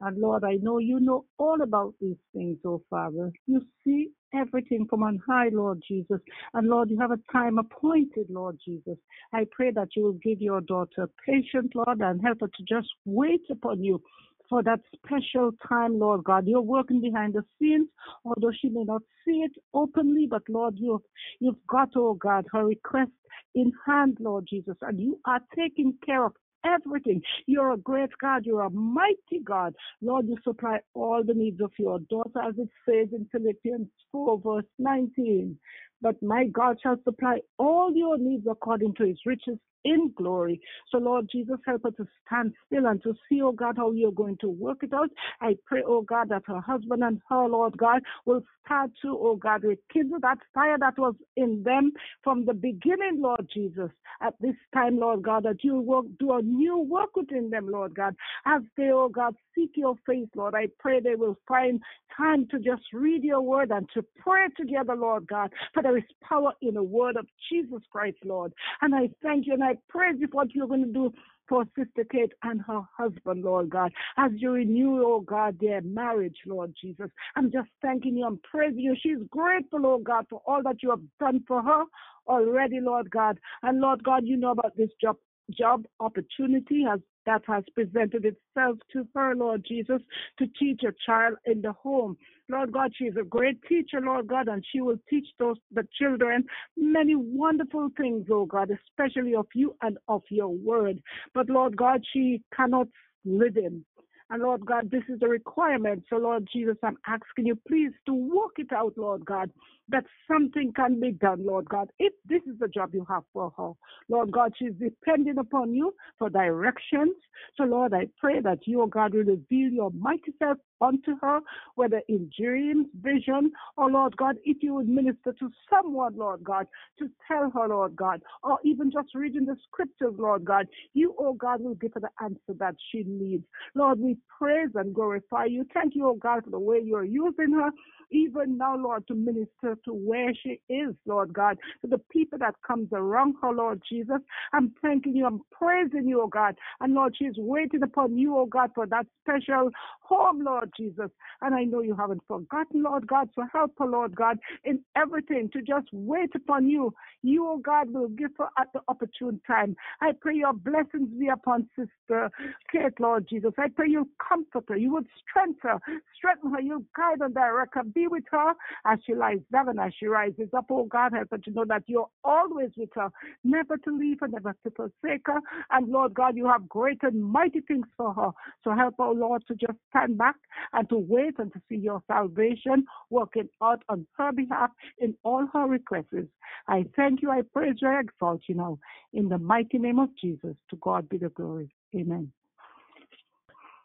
And 0.00 0.18
Lord, 0.18 0.44
I 0.44 0.54
know 0.62 0.78
you 0.78 1.00
know 1.00 1.26
all 1.38 1.60
about 1.60 1.94
these 2.00 2.16
things, 2.34 2.58
oh 2.64 2.82
Father. 2.88 3.32
You 3.46 3.62
see 3.84 4.10
everything 4.34 4.86
from 4.88 5.02
on 5.02 5.20
high, 5.26 5.48
Lord 5.52 5.82
Jesus. 5.86 6.20
And 6.54 6.68
Lord, 6.68 6.90
you 6.90 6.98
have 7.00 7.10
a 7.10 7.18
time 7.32 7.58
appointed, 7.58 8.26
Lord 8.28 8.58
Jesus. 8.64 8.96
I 9.32 9.46
pray 9.50 9.70
that 9.72 9.88
you 9.96 10.04
will 10.04 10.18
give 10.22 10.40
your 10.40 10.60
daughter 10.60 11.08
patience, 11.26 11.72
Lord, 11.74 12.00
and 12.00 12.20
help 12.22 12.40
her 12.40 12.48
to 12.48 12.62
just 12.68 12.88
wait 13.04 13.42
upon 13.50 13.82
you 13.82 14.02
for 14.48 14.62
that 14.64 14.80
special 14.96 15.52
time, 15.68 15.98
Lord 15.98 16.24
God. 16.24 16.46
You're 16.46 16.60
working 16.60 17.00
behind 17.00 17.34
the 17.34 17.44
scenes, 17.58 17.88
although 18.24 18.50
she 18.60 18.68
may 18.68 18.82
not 18.82 19.02
see 19.24 19.42
it 19.42 19.52
openly, 19.72 20.26
but 20.28 20.42
Lord, 20.48 20.74
you've, 20.76 21.02
you've 21.38 21.64
got, 21.68 21.90
oh 21.96 22.14
God, 22.14 22.46
her 22.52 22.66
request 22.66 23.12
in 23.54 23.72
hand, 23.86 24.18
Lord 24.20 24.46
Jesus, 24.50 24.76
and 24.82 24.98
you 24.98 25.20
are 25.24 25.40
taking 25.56 25.94
care 26.04 26.24
of 26.24 26.32
everything. 26.64 27.22
You're 27.46 27.72
a 27.72 27.76
great 27.76 28.10
God. 28.20 28.46
You're 28.46 28.62
a 28.62 28.70
mighty 28.70 29.40
God. 29.44 29.74
Lord, 30.00 30.26
you 30.28 30.36
supply 30.44 30.80
all 30.94 31.22
the 31.24 31.34
needs 31.34 31.60
of 31.60 31.72
your 31.78 31.98
daughter, 32.00 32.40
as 32.46 32.54
it 32.58 32.68
says 32.86 33.08
in 33.12 33.26
Philippians 33.32 33.88
4, 34.12 34.40
verse 34.40 34.64
19. 34.78 35.58
But 36.02 36.22
my 36.22 36.46
God 36.46 36.78
shall 36.82 36.96
supply 37.04 37.40
all 37.58 37.92
your 37.94 38.18
needs 38.18 38.46
according 38.48 38.94
to 38.94 39.04
his 39.04 39.18
riches 39.26 39.58
in 39.84 40.12
glory. 40.16 40.60
So, 40.90 40.98
Lord 40.98 41.28
Jesus, 41.30 41.56
help 41.66 41.82
her 41.84 41.90
to 41.92 42.06
stand 42.26 42.52
still 42.66 42.86
and 42.86 43.02
to 43.02 43.14
see, 43.28 43.40
oh 43.42 43.52
God, 43.52 43.76
how 43.76 43.92
you're 43.92 44.12
going 44.12 44.36
to 44.38 44.48
work 44.48 44.82
it 44.82 44.92
out. 44.92 45.10
I 45.40 45.56
pray, 45.66 45.82
oh 45.86 46.02
God, 46.02 46.28
that 46.30 46.42
her 46.46 46.60
husband 46.60 47.02
and 47.02 47.20
her, 47.28 47.46
Lord 47.46 47.76
God, 47.76 48.02
will 48.26 48.42
start 48.64 48.90
to, 49.02 49.18
oh 49.18 49.36
God, 49.36 49.64
rekindle 49.64 50.20
that 50.20 50.38
fire 50.54 50.76
that 50.78 50.98
was 50.98 51.14
in 51.36 51.62
them 51.62 51.92
from 52.22 52.44
the 52.44 52.54
beginning, 52.54 53.20
Lord 53.20 53.48
Jesus. 53.52 53.90
At 54.22 54.34
this 54.40 54.56
time, 54.74 54.98
Lord 54.98 55.22
God, 55.22 55.44
that 55.44 55.64
you 55.64 55.80
will 55.80 56.04
do 56.18 56.32
a 56.32 56.42
new 56.42 56.78
work 56.78 57.16
within 57.16 57.50
them, 57.50 57.68
Lord 57.70 57.94
God, 57.94 58.14
as 58.46 58.62
they, 58.76 58.90
oh 58.90 59.08
God, 59.08 59.34
seek 59.54 59.70
your 59.74 59.94
face, 60.06 60.28
Lord. 60.34 60.54
I 60.54 60.68
pray 60.78 61.00
they 61.00 61.14
will 61.14 61.36
find 61.48 61.80
time 62.16 62.46
to 62.50 62.58
just 62.58 62.82
read 62.92 63.24
your 63.24 63.40
word 63.40 63.70
and 63.70 63.88
to 63.94 64.04
pray 64.18 64.46
together, 64.56 64.94
Lord 64.94 65.26
God, 65.26 65.50
for 65.72 65.82
there 65.90 65.98
is 65.98 66.04
power 66.22 66.52
in 66.62 66.74
the 66.74 66.82
word 66.82 67.16
of 67.16 67.26
Jesus 67.50 67.82
Christ, 67.90 68.18
Lord. 68.24 68.52
And 68.80 68.94
I 68.94 69.10
thank 69.22 69.46
you 69.46 69.54
and 69.54 69.64
I 69.64 69.74
praise 69.88 70.14
you 70.18 70.28
for 70.28 70.36
what 70.36 70.54
you're 70.54 70.68
going 70.68 70.84
to 70.84 70.92
do 70.92 71.12
for 71.48 71.64
Sister 71.76 72.04
Kate 72.08 72.32
and 72.44 72.62
her 72.62 72.82
husband, 72.96 73.42
Lord 73.42 73.70
God, 73.70 73.90
as 74.16 74.30
you 74.36 74.52
renew, 74.52 75.02
oh 75.04 75.20
God, 75.20 75.58
their 75.60 75.80
marriage, 75.80 76.36
Lord 76.46 76.72
Jesus. 76.80 77.10
I'm 77.34 77.50
just 77.50 77.68
thanking 77.82 78.16
you 78.18 78.26
and 78.28 78.40
praising 78.44 78.78
you. 78.78 78.94
She's 79.00 79.18
grateful, 79.30 79.84
oh 79.84 79.98
God, 79.98 80.26
for 80.30 80.40
all 80.46 80.62
that 80.62 80.80
you 80.80 80.90
have 80.90 81.02
done 81.18 81.42
for 81.48 81.60
her 81.60 81.84
already, 82.28 82.78
Lord 82.80 83.10
God. 83.10 83.40
And 83.64 83.80
Lord 83.80 84.04
God, 84.04 84.22
you 84.24 84.36
know 84.36 84.52
about 84.52 84.76
this 84.76 84.90
job 85.00 85.16
job 85.58 85.84
opportunity 85.98 86.84
has 86.88 87.00
that 87.26 87.42
has 87.46 87.64
presented 87.74 88.24
itself 88.24 88.78
to 88.92 89.06
her, 89.14 89.34
Lord 89.34 89.64
Jesus, 89.66 90.00
to 90.38 90.46
teach 90.58 90.82
a 90.84 90.92
child 91.04 91.34
in 91.44 91.60
the 91.60 91.72
home. 91.72 92.16
Lord 92.50 92.72
God, 92.72 92.92
she 92.96 93.04
is 93.04 93.16
a 93.16 93.24
great 93.24 93.62
teacher, 93.68 94.00
Lord 94.00 94.26
God, 94.26 94.48
and 94.48 94.64
she 94.72 94.80
will 94.80 94.98
teach 95.08 95.26
those 95.38 95.56
the 95.72 95.86
children 95.98 96.44
many 96.76 97.14
wonderful 97.14 97.90
things, 97.96 98.26
oh 98.30 98.46
God, 98.46 98.70
especially 98.70 99.34
of 99.34 99.46
you 99.54 99.76
and 99.82 99.98
of 100.08 100.22
your 100.30 100.48
word. 100.48 101.00
But 101.34 101.48
Lord 101.48 101.76
God, 101.76 102.02
she 102.12 102.42
cannot 102.54 102.88
live 103.24 103.56
in. 103.56 103.84
And 104.30 104.42
Lord 104.42 104.64
God, 104.64 104.90
this 104.90 105.02
is 105.08 105.18
the 105.18 105.28
requirement. 105.28 106.04
So, 106.08 106.16
Lord 106.16 106.48
Jesus, 106.52 106.76
I'm 106.84 106.96
asking 107.06 107.46
you, 107.46 107.58
please, 107.66 107.90
to 108.06 108.14
work 108.14 108.52
it 108.58 108.72
out, 108.72 108.94
Lord 108.96 109.24
God, 109.24 109.50
that 109.90 110.04
something 110.28 110.72
can 110.74 111.00
be 111.00 111.12
done, 111.12 111.44
Lord 111.44 111.68
God, 111.68 111.90
if 111.98 112.12
this 112.28 112.42
is 112.46 112.58
the 112.58 112.68
job 112.68 112.94
you 112.94 113.06
have 113.08 113.24
for 113.32 113.52
her. 113.56 113.72
Lord 114.08 114.32
God, 114.32 114.52
she's 114.58 114.72
depending 114.78 115.38
upon 115.38 115.74
you 115.74 115.94
for 116.18 116.30
directions. 116.30 117.14
So, 117.56 117.64
Lord, 117.64 117.94
I 117.94 118.08
pray 118.18 118.40
that 118.40 118.66
you, 118.66 118.82
oh 118.82 118.86
God, 118.86 119.14
will 119.14 119.24
reveal 119.24 119.70
your 119.70 119.90
mighty 119.90 120.32
self 120.38 120.58
unto 120.80 121.16
her, 121.20 121.40
whether 121.74 122.00
in 122.08 122.30
dreams, 122.38 122.86
vision, 123.02 123.52
or 123.76 123.90
Lord 123.90 124.16
God, 124.16 124.36
if 124.44 124.62
you 124.62 124.74
would 124.74 124.88
minister 124.88 125.32
to 125.38 125.50
someone, 125.68 126.16
Lord 126.16 126.42
God, 126.42 126.66
to 126.98 127.10
tell 127.28 127.50
her, 127.50 127.68
Lord 127.68 127.96
God, 127.96 128.22
or 128.42 128.58
even 128.64 128.90
just 128.90 129.14
reading 129.14 129.44
the 129.44 129.56
scriptures, 129.68 130.14
Lord 130.16 130.44
God, 130.44 130.66
you, 130.94 131.14
oh 131.18 131.34
God, 131.34 131.60
will 131.60 131.74
give 131.74 131.92
her 131.94 132.00
the 132.00 132.10
answer 132.22 132.54
that 132.58 132.76
she 132.90 133.04
needs. 133.06 133.44
Lord, 133.74 134.00
we 134.00 134.16
praise 134.38 134.70
and 134.74 134.94
glorify 134.94 135.44
you. 135.46 135.66
Thank 135.74 135.94
you, 135.94 136.06
oh 136.08 136.14
God, 136.14 136.44
for 136.44 136.50
the 136.50 136.58
way 136.58 136.80
you 136.82 136.96
are 136.96 137.04
using 137.04 137.52
her, 137.52 137.70
even 138.10 138.58
now, 138.58 138.76
Lord, 138.76 139.06
to 139.08 139.14
minister 139.14 139.76
to 139.84 139.92
where 139.92 140.32
she 140.34 140.60
is, 140.68 140.94
Lord 141.06 141.32
God, 141.32 141.58
to 141.82 141.88
the 141.88 141.98
people 142.10 142.38
that 142.38 142.54
comes 142.66 142.88
around 142.92 143.34
her, 143.42 143.52
Lord 143.52 143.82
Jesus. 143.88 144.18
I'm 144.52 144.72
thanking 144.82 145.16
you, 145.16 145.26
I'm 145.26 145.40
praising 145.50 146.08
you, 146.08 146.22
oh 146.22 146.26
God. 146.26 146.56
And 146.80 146.94
Lord, 146.94 147.14
she's 147.16 147.34
waiting 147.36 147.82
upon 147.82 148.18
you, 148.18 148.36
oh 148.36 148.46
God, 148.46 148.70
for 148.74 148.86
that 148.86 149.06
special 149.22 149.70
home, 150.00 150.44
Lord 150.44 150.70
Jesus. 150.76 151.10
And 151.42 151.54
I 151.54 151.64
know 151.64 151.80
you 151.80 151.94
haven't 151.94 152.22
forgotten, 152.26 152.82
Lord 152.82 153.06
God, 153.06 153.28
so 153.34 153.44
help 153.52 153.72
her, 153.78 153.86
Lord 153.86 154.14
God, 154.14 154.38
in 154.64 154.80
everything 154.96 155.50
to 155.52 155.62
just 155.62 155.86
wait 155.92 156.34
upon 156.34 156.68
you. 156.68 156.92
You, 157.22 157.46
oh 157.46 157.58
God, 157.58 157.92
will 157.92 158.08
give 158.08 158.32
her 158.38 158.48
at 158.58 158.72
the 158.72 158.80
opportune 158.88 159.40
time. 159.46 159.76
I 160.00 160.12
pray 160.20 160.36
your 160.36 160.52
blessings 160.52 161.08
be 161.18 161.28
upon 161.28 161.68
Sister 161.76 162.30
Kate, 162.72 162.98
Lord 162.98 163.26
Jesus. 163.28 163.52
I 163.58 163.68
pray 163.68 163.88
you 163.88 164.08
comfort 164.26 164.64
her, 164.68 164.76
you 164.76 164.92
would 164.92 165.06
strengthen 165.20 165.70
her, 165.70 165.78
strengthen 166.16 166.52
her, 166.52 166.60
you 166.60 166.84
guide 166.96 167.20
and 167.20 167.34
direct 167.34 167.74
her. 167.74 167.84
Be 167.84 167.99
be 168.00 168.06
with 168.06 168.24
her 168.30 168.54
as 168.86 168.98
she 169.06 169.14
lies 169.14 169.40
down 169.52 169.68
and 169.68 169.80
as 169.80 169.92
she 169.98 170.06
rises 170.06 170.48
up. 170.56 170.66
Oh 170.70 170.84
God, 170.84 171.12
help 171.12 171.28
her 171.30 171.38
to 171.38 171.50
know 171.50 171.64
that 171.66 171.82
you're 171.86 172.08
always 172.24 172.70
with 172.76 172.90
her, 172.94 173.10
never 173.44 173.76
to 173.78 173.96
leave 173.96 174.20
her, 174.20 174.28
never 174.28 174.54
to 174.64 174.70
forsake 174.70 175.26
her. 175.26 175.40
And 175.70 175.88
Lord 175.88 176.14
God, 176.14 176.36
you 176.36 176.46
have 176.46 176.68
great 176.68 177.02
and 177.02 177.22
mighty 177.22 177.60
things 177.60 177.86
for 177.96 178.14
her. 178.14 178.30
So 178.64 178.74
help 178.74 178.94
her, 178.98 179.04
oh 179.04 179.12
Lord, 179.12 179.42
to 179.48 179.54
just 179.54 179.78
stand 179.90 180.16
back 180.18 180.36
and 180.72 180.88
to 180.88 180.96
wait 180.96 181.34
and 181.38 181.52
to 181.52 181.60
see 181.68 181.76
your 181.76 182.02
salvation 182.06 182.84
working 183.10 183.48
out 183.62 183.82
on 183.88 184.06
her 184.16 184.32
behalf 184.32 184.70
in 184.98 185.14
all 185.22 185.46
her 185.52 185.66
requests. 185.66 186.28
I 186.68 186.86
thank 186.96 187.22
you, 187.22 187.30
I 187.30 187.42
praise 187.52 187.76
you, 187.80 187.88
I 187.88 188.00
exalt 188.00 188.42
you 188.48 188.54
now. 188.54 188.78
In 189.12 189.28
the 189.28 189.38
mighty 189.38 189.78
name 189.78 189.98
of 189.98 190.08
Jesus, 190.20 190.56
to 190.70 190.76
God 190.76 191.08
be 191.08 191.18
the 191.18 191.28
glory. 191.30 191.70
Amen. 191.94 192.32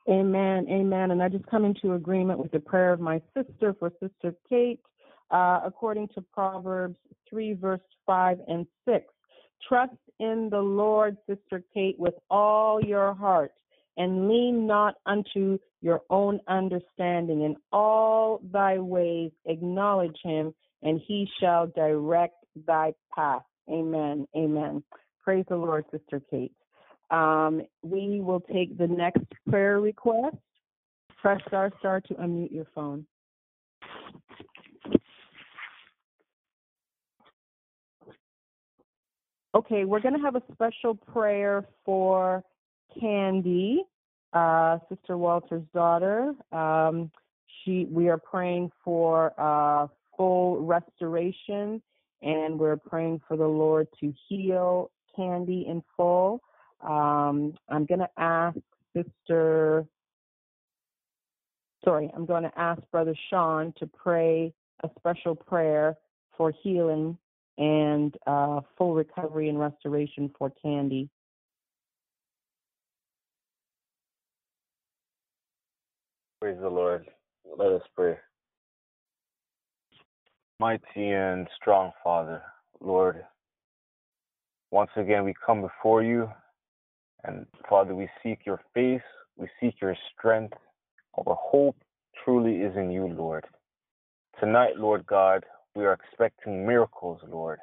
Amen. 0.10 0.68
Amen. 0.70 1.12
And 1.12 1.22
I 1.22 1.30
just 1.30 1.46
come 1.48 1.66
into 1.66 1.94
agreement 1.94 2.40
with 2.40 2.52
the 2.52 2.60
prayer 2.60 2.94
of 2.94 3.00
my 3.00 3.22
sister 3.36 3.76
for 3.80 3.92
Sister 4.00 4.36
Kate, 4.48 4.80
uh, 5.32 5.62
according 5.66 6.10
to 6.10 6.22
Proverbs 6.22 6.98
3, 7.30 7.54
verse 7.54 7.82
5 8.06 8.40
and 8.48 8.68
6. 8.88 9.06
Trust 9.68 9.94
in 10.20 10.50
the 10.52 10.60
Lord, 10.60 11.18
Sister 11.28 11.64
Kate, 11.74 11.96
with 11.98 12.14
all 12.30 12.84
your 12.84 13.16
heart, 13.16 13.52
and 13.98 14.28
lean 14.30 14.68
not 14.68 14.96
unto 15.08 15.58
your 15.82 16.02
own 16.12 16.40
understanding. 16.48 17.42
In 17.42 17.56
all 17.72 18.42
thy 18.52 18.78
ways 18.78 19.32
acknowledge 19.46 20.18
him, 20.24 20.54
and 20.84 21.02
he 21.08 21.28
shall 21.40 21.68
direct 21.68 22.36
thy 22.68 22.94
path. 23.16 23.42
Amen. 23.72 24.28
Amen. 24.36 24.84
Praise 25.24 25.46
the 25.50 25.56
Lord, 25.56 25.86
Sister 25.92 26.22
Kate. 26.30 26.54
Um, 27.12 27.62
we 27.84 28.22
will 28.22 28.40
take 28.40 28.78
the 28.78 28.88
next 28.88 29.24
prayer 29.50 29.80
request. 29.80 30.38
Press 31.22 31.42
star 31.48 31.72
star 31.80 32.02
to 32.02 32.14
unmute 32.16 32.52
your 32.52 32.68
phone. 32.74 33.06
Okay, 39.56 39.86
we're 39.86 40.02
going 40.02 40.14
to 40.14 40.20
have 40.20 40.36
a 40.36 40.44
special 40.52 40.96
prayer 40.96 41.66
for 41.86 42.44
Candy, 43.00 43.84
uh, 44.34 44.80
Sister 44.90 45.18
Walter's 45.18 45.64
daughter. 45.74 46.34
Um, 46.52 47.10
she, 47.64 47.88
we 47.90 48.10
are 48.10 48.18
praying 48.18 48.72
for 48.84 49.34
uh, 49.40 49.88
full 50.18 50.62
restoration, 50.62 51.82
and 52.22 52.60
we're 52.60 52.76
praying 52.76 53.22
for 53.28 53.38
the 53.38 53.48
Lord 53.48 53.88
to 54.02 54.14
heal 54.28 54.92
Candy 55.16 55.66
in 55.70 55.82
full. 55.96 56.42
Um, 56.82 57.54
I'm 57.70 57.86
going 57.86 58.00
to 58.00 58.10
ask 58.18 58.58
Sister, 58.96 59.86
sorry, 61.84 62.12
I'm 62.16 62.26
going 62.26 62.44
to 62.44 62.60
ask 62.60 62.82
Brother 62.92 63.16
Sean 63.30 63.74
to 63.78 63.88
pray 63.88 64.54
a 64.84 64.90
special 64.98 65.36
prayer 65.36 65.96
for 66.38 66.54
healing 66.64 67.18
and 67.58 68.16
uh, 68.28 68.62
full 68.78 68.94
recovery 68.94 69.50
and 69.50 69.60
restoration 69.60 70.32
for 70.38 70.52
Candy. 70.62 71.10
Praise 76.42 76.58
the 76.62 76.70
Lord. 76.70 77.06
Let 77.58 77.72
us 77.72 77.82
pray. 77.96 78.18
Mighty 80.60 80.82
and 80.96 81.48
strong 81.60 81.92
Father, 82.04 82.42
Lord, 82.80 83.26
once 84.72 84.92
again 84.96 85.26
we 85.26 85.34
come 85.46 85.62
before 85.62 86.02
you 86.02 86.30
and 87.28 87.46
Father, 87.70 87.96
we 87.96 88.08
seek 88.22 88.40
your 88.46 88.62
face, 88.74 89.02
we 89.38 89.48
seek 89.60 89.76
your 89.82 89.96
strength. 90.14 90.54
Our 91.18 91.36
hope 91.40 91.78
truly 92.24 92.58
is 92.58 92.76
in 92.76 92.92
you, 92.92 93.08
Lord. 93.08 93.46
Tonight, 94.40 94.78
Lord 94.78 95.06
God, 95.06 95.46
we 95.76 95.86
are 95.86 95.94
expecting 95.94 96.66
miracles, 96.66 97.20
Lord, 97.28 97.60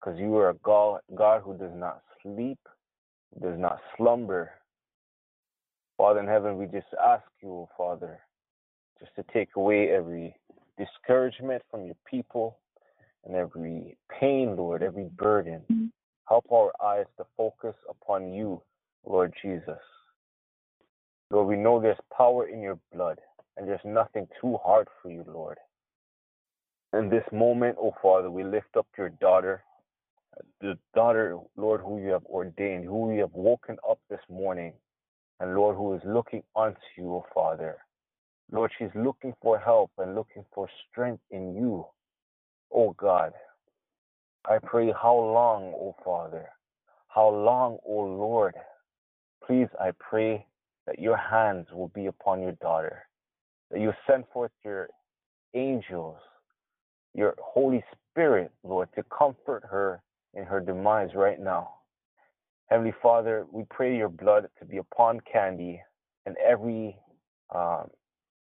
because 0.00 0.18
you 0.18 0.36
are 0.36 0.50
a 0.50 0.54
God, 0.54 1.00
God 1.14 1.42
who 1.44 1.56
does 1.56 1.74
not 1.74 2.02
sleep, 2.22 2.58
does 3.42 3.58
not 3.58 3.78
slumber. 3.96 4.52
Father 5.96 6.20
in 6.20 6.26
heaven, 6.26 6.56
we 6.56 6.66
just 6.66 6.86
ask 7.04 7.24
you, 7.42 7.68
Father, 7.76 8.20
just 8.98 9.14
to 9.16 9.24
take 9.32 9.50
away 9.56 9.90
every 9.90 10.34
discouragement 10.78 11.62
from 11.70 11.84
your 11.84 11.96
people 12.08 12.58
and 13.24 13.36
every 13.36 13.98
pain, 14.18 14.56
Lord, 14.56 14.82
every 14.82 15.10
burden. 15.16 15.62
Mm-hmm. 15.70 15.86
Help 16.28 16.46
our 16.52 16.72
eyes 16.82 17.06
to 17.18 17.26
focus 17.36 17.74
upon 17.88 18.32
you 18.32 18.62
Lord 19.04 19.32
Jesus. 19.42 19.78
Lord, 21.30 21.46
we 21.46 21.56
know 21.56 21.80
there's 21.80 21.96
power 22.16 22.48
in 22.48 22.60
your 22.60 22.78
blood, 22.92 23.18
and 23.56 23.68
there's 23.68 23.80
nothing 23.84 24.26
too 24.40 24.58
hard 24.64 24.88
for 25.00 25.10
you, 25.10 25.24
Lord. 25.26 25.58
In 26.92 27.08
this 27.08 27.24
moment, 27.32 27.76
oh 27.80 27.94
Father, 28.02 28.30
we 28.30 28.42
lift 28.42 28.76
up 28.76 28.86
your 28.98 29.10
daughter, 29.10 29.62
the 30.60 30.76
daughter, 30.94 31.38
Lord, 31.56 31.80
who 31.82 32.00
you 32.00 32.08
have 32.08 32.24
ordained, 32.26 32.84
who 32.84 33.12
you 33.14 33.20
have 33.20 33.32
woken 33.32 33.76
up 33.88 34.00
this 34.10 34.20
morning, 34.28 34.72
and 35.38 35.54
Lord, 35.54 35.76
who 35.76 35.94
is 35.94 36.02
looking 36.04 36.42
unto 36.56 36.78
you, 36.96 37.14
oh 37.14 37.26
Father. 37.32 37.78
Lord, 38.50 38.72
she's 38.76 38.90
looking 38.96 39.34
for 39.40 39.58
help 39.58 39.92
and 39.98 40.16
looking 40.16 40.44
for 40.52 40.68
strength 40.90 41.22
in 41.30 41.54
you, 41.54 41.86
oh 42.72 42.92
God. 42.98 43.32
I 44.46 44.58
pray, 44.58 44.92
how 45.00 45.14
long, 45.14 45.72
oh 45.76 45.94
Father? 46.04 46.48
How 47.08 47.28
long, 47.28 47.78
oh 47.86 48.02
Lord? 48.02 48.54
Please, 49.46 49.68
I 49.80 49.92
pray 49.98 50.46
that 50.86 50.98
your 50.98 51.16
hands 51.16 51.66
will 51.72 51.88
be 51.88 52.06
upon 52.06 52.40
your 52.42 52.52
daughter, 52.52 53.06
that 53.70 53.80
you 53.80 53.92
send 54.08 54.24
forth 54.32 54.52
your 54.64 54.88
angels, 55.54 56.16
your 57.14 57.34
Holy 57.42 57.82
Spirit, 58.10 58.50
Lord, 58.62 58.88
to 58.94 59.02
comfort 59.04 59.64
her 59.70 60.02
in 60.34 60.44
her 60.44 60.60
demise 60.60 61.10
right 61.14 61.40
now. 61.40 61.74
Heavenly 62.68 62.94
Father, 63.02 63.46
we 63.50 63.64
pray 63.68 63.96
your 63.96 64.08
blood 64.08 64.48
to 64.58 64.64
be 64.64 64.76
upon 64.76 65.20
Candy 65.30 65.80
and 66.26 66.36
every 66.38 66.96
um, 67.52 67.88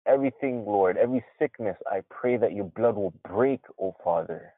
everything, 0.06 0.64
Lord, 0.64 0.96
every 0.96 1.24
sickness. 1.38 1.76
I 1.90 2.02
pray 2.10 2.36
that 2.36 2.52
your 2.52 2.66
blood 2.66 2.94
will 2.94 3.14
break, 3.28 3.60
O 3.78 3.86
oh 3.88 3.96
Father. 4.04 4.52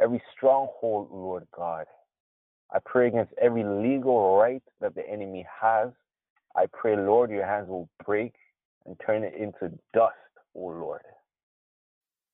Every 0.00 0.22
stronghold, 0.34 1.08
Lord 1.10 1.46
God. 1.54 1.86
I 2.74 2.80
pray 2.84 3.06
against 3.06 3.32
every 3.40 3.62
legal 3.62 4.36
right 4.36 4.62
that 4.80 4.96
the 4.96 5.08
enemy 5.08 5.46
has. 5.62 5.90
I 6.56 6.66
pray, 6.72 6.96
Lord, 6.96 7.30
your 7.30 7.46
hands 7.46 7.68
will 7.68 7.88
break 8.04 8.34
and 8.84 8.96
turn 9.06 9.22
it 9.22 9.34
into 9.34 9.72
dust, 9.92 10.16
O 10.56 10.66
Lord. 10.66 11.02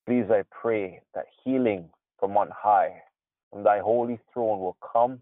Please, 0.07 0.25
I 0.31 0.43
pray 0.51 1.03
that 1.15 1.27
healing 1.45 1.91
from 2.19 2.37
on 2.39 2.49
high, 2.57 3.03
from 3.51 3.63
thy 3.63 3.81
holy 3.81 4.19
throne, 4.33 4.61
will 4.61 4.79
come 4.81 5.21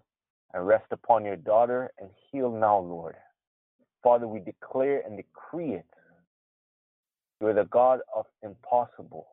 and 0.55 0.66
rest 0.66 0.87
upon 0.93 1.25
your 1.25 1.37
daughter 1.37 1.91
and 1.99 2.09
heal 2.31 2.51
now, 2.51 2.79
Lord. 2.79 3.16
Father, 4.05 4.29
we 4.29 4.39
declare 4.39 5.03
and 5.05 5.16
decree 5.16 5.75
it. 5.75 5.87
You 7.41 7.49
are 7.49 7.55
the 7.55 7.64
God 7.64 8.01
of 8.14 8.27
impossible. 8.43 9.27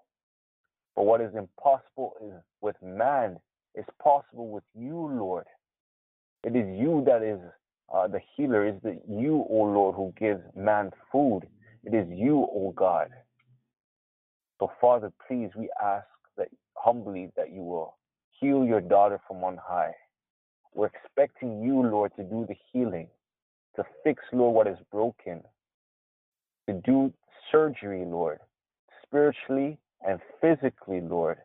For 0.95 1.05
what 1.05 1.21
is 1.21 1.33
impossible 1.35 2.13
is 2.25 2.33
with 2.61 2.75
man 2.81 3.37
is 3.75 3.85
possible 4.01 4.49
with 4.49 4.63
you, 4.73 4.95
Lord. 4.95 5.45
It 6.45 6.55
is 6.55 6.67
you 6.79 7.03
that 7.07 7.23
is 7.23 7.39
uh, 7.91 8.07
the 8.07 8.19
healer. 8.35 8.67
It 8.67 8.79
is 8.83 8.97
you, 9.09 9.43
O 9.49 9.63
Lord, 9.63 9.95
who 9.95 10.13
gives 10.15 10.41
man 10.55 10.91
food. 11.11 11.41
It 11.83 11.95
is 11.95 12.05
you, 12.07 12.47
O 12.53 12.71
God. 12.75 13.09
So, 14.59 14.71
Father, 14.79 15.11
please, 15.27 15.49
we 15.57 15.69
ask 15.83 16.05
that 16.37 16.49
humbly 16.75 17.31
that 17.35 17.51
you 17.51 17.63
will 17.63 17.97
heal 18.39 18.63
your 18.63 18.79
daughter 18.79 19.19
from 19.27 19.43
on 19.43 19.57
high. 19.57 19.93
We're 20.75 20.91
expecting 21.03 21.63
you, 21.63 21.81
Lord, 21.81 22.11
to 22.15 22.23
do 22.23 22.45
the 22.47 22.55
healing, 22.71 23.07
to 23.75 23.83
fix, 24.03 24.23
Lord, 24.31 24.53
what 24.53 24.67
is 24.67 24.77
broken, 24.91 25.41
to 26.69 26.73
do 26.85 27.11
surgery, 27.51 28.05
Lord, 28.05 28.37
spiritually 29.01 29.79
and 30.07 30.19
physically, 30.39 31.01
Lord. 31.01 31.37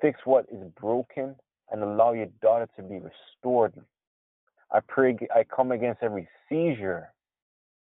Fix 0.00 0.20
what 0.24 0.46
is 0.52 0.62
broken 0.80 1.34
and 1.72 1.82
allow 1.82 2.12
your 2.12 2.28
daughter 2.40 2.68
to 2.76 2.82
be 2.82 3.00
restored, 3.00 3.72
I 4.72 4.80
pray, 4.86 5.16
I 5.34 5.44
come 5.44 5.72
against 5.72 6.02
every 6.02 6.28
seizure 6.48 7.12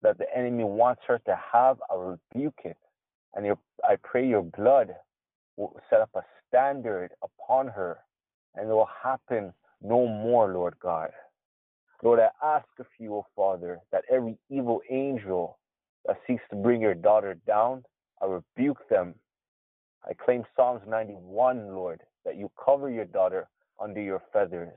that 0.02 0.18
the 0.18 0.26
enemy 0.36 0.64
wants 0.64 1.02
her 1.08 1.18
to 1.26 1.38
have. 1.52 1.78
I 1.90 1.94
rebuke 1.96 2.60
it. 2.64 2.76
And 3.34 3.46
your, 3.46 3.58
I 3.84 3.96
pray 4.02 4.26
your 4.26 4.42
blood 4.42 4.94
will 5.56 5.76
set 5.90 6.00
up 6.00 6.10
a 6.14 6.22
standard 6.48 7.10
upon 7.22 7.68
her 7.68 7.98
and 8.54 8.68
it 8.68 8.72
will 8.72 8.88
happen 9.02 9.52
no 9.82 10.06
more, 10.06 10.52
Lord 10.52 10.74
God. 10.82 11.10
Lord, 12.02 12.20
I 12.20 12.30
ask 12.44 12.66
of 12.78 12.86
you, 12.98 13.14
O 13.14 13.26
Father, 13.36 13.78
that 13.92 14.04
every 14.10 14.38
evil 14.50 14.80
angel 14.90 15.58
that 16.06 16.16
seeks 16.26 16.42
to 16.50 16.56
bring 16.56 16.80
your 16.80 16.94
daughter 16.94 17.36
down, 17.46 17.84
I 18.22 18.26
rebuke 18.26 18.88
them. 18.88 19.14
I 20.08 20.14
claim 20.14 20.44
Psalms 20.56 20.82
91, 20.88 21.74
Lord, 21.74 22.00
that 22.24 22.36
you 22.36 22.50
cover 22.62 22.90
your 22.90 23.04
daughter 23.04 23.48
under 23.80 24.00
your 24.00 24.22
feathers 24.32 24.72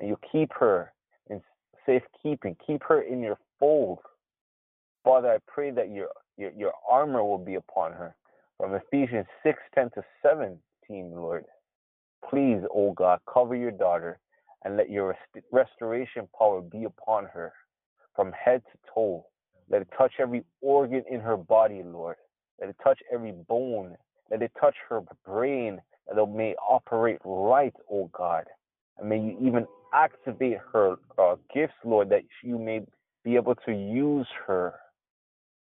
you 0.00 0.18
keep 0.30 0.52
her 0.58 0.92
in 1.28 1.40
safekeeping. 1.86 2.56
Keep 2.66 2.82
her 2.84 3.02
in 3.02 3.20
your 3.20 3.38
fold. 3.58 3.98
Father, 5.04 5.28
I 5.30 5.38
pray 5.46 5.70
that 5.70 5.90
your, 5.90 6.08
your, 6.36 6.52
your 6.52 6.72
armor 6.88 7.24
will 7.24 7.38
be 7.38 7.56
upon 7.56 7.92
her. 7.92 8.14
from 8.56 8.74
Ephesians 8.74 9.26
6 9.42 9.58
10 9.74 9.90
to 9.90 10.02
17, 10.22 10.60
Lord. 10.88 11.44
Please, 12.28 12.62
O 12.70 12.88
oh 12.88 12.92
God, 12.92 13.20
cover 13.32 13.54
your 13.54 13.72
daughter 13.72 14.20
and 14.64 14.76
let 14.76 14.90
your 14.90 15.08
rest- 15.08 15.46
restoration 15.50 16.28
power 16.38 16.60
be 16.60 16.84
upon 16.84 17.24
her 17.26 17.52
from 18.14 18.32
head 18.32 18.62
to 18.70 18.78
toe. 18.94 19.26
Let 19.68 19.82
it 19.82 19.88
touch 19.96 20.12
every 20.20 20.44
organ 20.60 21.02
in 21.10 21.20
her 21.20 21.36
body, 21.36 21.82
Lord. 21.84 22.16
Let 22.60 22.70
it 22.70 22.76
touch 22.82 23.00
every 23.12 23.32
bone. 23.32 23.96
Let 24.30 24.42
it 24.42 24.52
touch 24.60 24.76
her 24.88 25.02
brain 25.26 25.80
that 26.06 26.20
it 26.20 26.28
may 26.28 26.54
operate 26.56 27.18
right, 27.24 27.74
O 27.90 28.02
oh 28.02 28.10
God. 28.12 28.44
And 28.98 29.08
may 29.08 29.18
you 29.18 29.36
even 29.40 29.66
activate 29.94 30.58
her 30.72 30.96
uh, 31.18 31.36
gifts, 31.54 31.74
Lord, 31.84 32.10
that 32.10 32.22
you 32.42 32.58
may 32.58 32.80
be 33.24 33.36
able 33.36 33.54
to 33.66 33.72
use 33.72 34.26
her. 34.46 34.74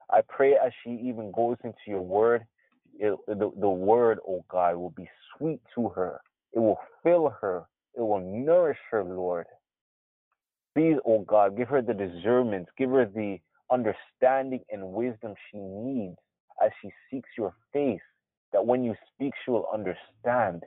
I 0.09 0.21
pray 0.27 0.53
as 0.53 0.71
she 0.83 0.91
even 0.91 1.31
goes 1.31 1.57
into 1.63 1.77
your 1.87 2.01
word, 2.01 2.45
it, 2.99 3.17
the, 3.27 3.51
the 3.59 3.69
word, 3.69 4.19
oh 4.27 4.43
God, 4.49 4.75
will 4.75 4.91
be 4.91 5.09
sweet 5.37 5.59
to 5.75 5.89
her. 5.89 6.19
It 6.53 6.59
will 6.59 6.79
fill 7.03 7.33
her. 7.41 7.63
It 7.95 8.01
will 8.01 8.19
nourish 8.19 8.77
her, 8.91 9.03
Lord. 9.03 9.45
Please, 10.75 10.97
oh 11.05 11.21
God, 11.21 11.57
give 11.57 11.67
her 11.69 11.81
the 11.81 11.93
discernment, 11.93 12.67
give 12.77 12.89
her 12.91 13.05
the 13.05 13.39
understanding 13.71 14.61
and 14.71 14.93
wisdom 14.93 15.33
she 15.49 15.57
needs 15.57 16.17
as 16.63 16.71
she 16.81 16.89
seeks 17.09 17.29
your 17.37 17.53
face, 17.73 17.99
that 18.53 18.65
when 18.65 18.83
you 18.83 18.95
speak, 19.13 19.33
she 19.43 19.51
will 19.51 19.67
understand. 19.73 20.63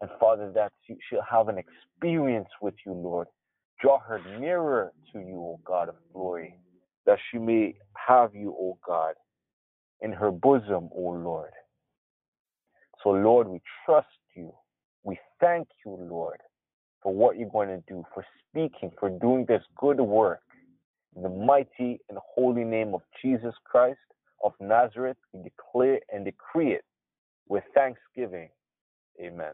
And 0.00 0.10
Father, 0.18 0.50
that 0.54 0.72
she'll 0.86 1.22
have 1.30 1.48
an 1.48 1.58
experience 1.58 2.48
with 2.62 2.74
you, 2.86 2.92
Lord. 2.92 3.26
Draw 3.80 3.98
her 4.00 4.20
nearer 4.38 4.92
to 5.12 5.18
you, 5.18 5.36
O 5.36 5.60
God 5.64 5.88
of 5.88 5.96
glory, 6.12 6.54
that 7.06 7.18
she 7.30 7.38
may 7.38 7.74
have 7.94 8.34
you, 8.34 8.50
O 8.50 8.78
God, 8.86 9.14
in 10.00 10.12
her 10.12 10.30
bosom, 10.30 10.88
O 10.94 11.10
Lord. 11.22 11.50
So, 13.02 13.10
Lord, 13.10 13.48
we 13.48 13.60
trust 13.84 14.08
you. 14.34 14.52
We 15.02 15.18
thank 15.40 15.68
you, 15.84 15.96
Lord, 15.98 16.40
for 17.02 17.12
what 17.12 17.38
you're 17.38 17.48
going 17.48 17.68
to 17.68 17.82
do, 17.88 18.04
for 18.14 18.24
speaking, 18.48 18.90
for 18.98 19.08
doing 19.08 19.46
this 19.48 19.62
good 19.78 20.00
work. 20.00 20.40
In 21.16 21.22
the 21.22 21.28
mighty 21.28 22.00
and 22.08 22.18
holy 22.34 22.64
name 22.64 22.94
of 22.94 23.00
Jesus 23.22 23.54
Christ 23.64 23.98
of 24.44 24.52
Nazareth, 24.60 25.16
we 25.32 25.42
declare 25.42 26.00
and 26.12 26.24
decree 26.24 26.72
it 26.72 26.84
with 27.48 27.64
thanksgiving. 27.74 28.48
Amen. 29.20 29.52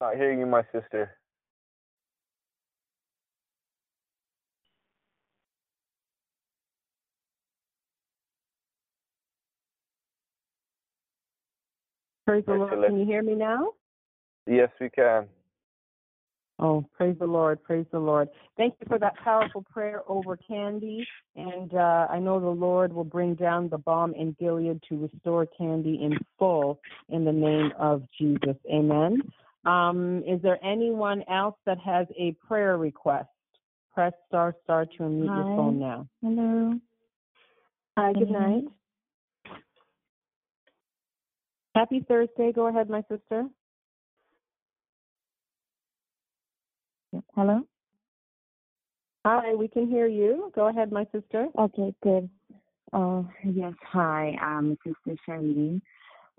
Not 0.00 0.16
hearing 0.16 0.40
you, 0.40 0.46
my 0.46 0.62
sister. 0.72 1.16
Praise 12.26 12.44
the 12.46 12.54
Lord. 12.54 12.84
Can 12.86 12.98
you 12.98 13.06
hear 13.06 13.22
me 13.22 13.34
now? 13.34 13.74
Yes, 14.46 14.70
we 14.80 14.90
can. 14.90 15.26
Oh, 16.62 16.84
praise 16.96 17.16
the 17.18 17.26
Lord. 17.26 17.60
Praise 17.64 17.86
the 17.90 17.98
Lord. 17.98 18.28
Thank 18.56 18.74
you 18.80 18.86
for 18.86 18.96
that 19.00 19.16
powerful 19.24 19.64
prayer 19.72 20.02
over 20.06 20.36
Candy. 20.36 21.04
And 21.34 21.74
uh, 21.74 22.06
I 22.08 22.20
know 22.20 22.38
the 22.38 22.46
Lord 22.46 22.92
will 22.92 23.02
bring 23.02 23.34
down 23.34 23.68
the 23.68 23.78
balm 23.78 24.14
in 24.14 24.36
Gilead 24.38 24.80
to 24.88 25.08
restore 25.12 25.46
Candy 25.58 25.98
in 26.00 26.16
full 26.38 26.78
in 27.08 27.24
the 27.24 27.32
name 27.32 27.72
of 27.80 28.04
Jesus. 28.16 28.54
Amen. 28.72 29.22
Um, 29.64 30.22
is 30.24 30.40
there 30.40 30.64
anyone 30.64 31.24
else 31.28 31.56
that 31.66 31.78
has 31.80 32.06
a 32.16 32.36
prayer 32.46 32.76
request? 32.76 33.28
Press 33.92 34.12
star 34.28 34.54
star 34.62 34.84
to 34.86 34.98
unmute 35.00 35.30
Hi. 35.30 35.36
your 35.36 35.56
phone 35.56 35.80
now. 35.80 36.06
Hello. 36.22 36.78
Hi, 37.98 38.12
good 38.12 38.30
night. 38.30 38.64
Happy 41.74 42.04
Thursday. 42.06 42.52
Go 42.52 42.68
ahead, 42.68 42.88
my 42.88 43.02
sister. 43.10 43.46
Hello. 47.34 47.62
Hi, 49.24 49.54
we 49.54 49.66
can 49.66 49.88
hear 49.88 50.06
you. 50.06 50.52
Go 50.54 50.68
ahead, 50.68 50.92
my 50.92 51.06
sister. 51.14 51.46
Okay, 51.58 51.94
good. 52.02 52.28
Uh, 52.92 53.22
yes, 53.42 53.72
hi, 53.90 54.36
um, 54.42 54.76
Sister 54.84 55.18
Charlene. 55.26 55.80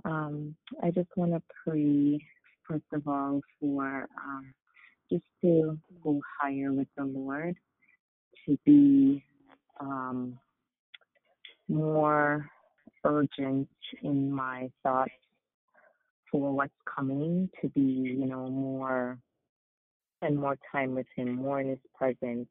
Um, 0.05 0.55
I 0.83 0.91
just 0.91 1.09
want 1.15 1.31
to 1.31 1.41
pray 1.65 2.19
first 2.67 2.85
of 2.93 3.07
all, 3.07 3.41
for 3.59 4.07
um, 4.23 4.53
just 5.11 5.23
to 5.41 5.79
go 6.03 6.21
higher 6.39 6.71
with 6.71 6.87
the 6.95 7.05
Lord, 7.05 7.55
to 8.45 8.55
be 8.63 9.23
um, 9.79 10.37
more 11.67 12.45
urgent 13.03 13.67
in 14.03 14.31
my 14.31 14.69
thoughts 14.83 15.11
for 16.31 16.51
what's 16.51 16.71
coming, 16.95 17.49
to 17.63 17.69
be, 17.69 17.81
you 17.81 18.27
know, 18.27 18.47
more 18.47 19.17
spend 20.23 20.39
more 20.39 20.57
time 20.71 20.95
with 20.95 21.07
Him, 21.15 21.35
more 21.35 21.59
in 21.59 21.69
His 21.69 21.79
presence, 21.95 22.47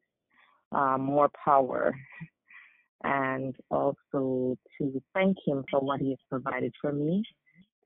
uh, 0.71 0.97
more 0.97 1.29
power, 1.43 1.95
and 3.03 3.55
also 3.69 4.57
to 4.77 5.01
thank 5.13 5.37
Him 5.45 5.63
for 5.69 5.79
what 5.79 5.99
He 5.99 6.09
has 6.09 6.19
provided 6.29 6.73
for 6.79 6.91
me 6.91 7.23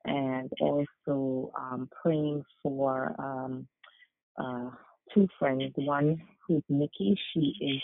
and 0.06 0.50
also 0.62 1.52
um, 1.60 1.90
praying 2.02 2.44
for 2.64 3.14
um, 3.20 3.68
uh, 4.38 4.70
two 5.14 5.28
friends. 5.38 5.74
One 5.76 6.22
who's 6.48 6.64
Nikki, 6.70 7.18
she 7.34 7.54
is 7.62 7.82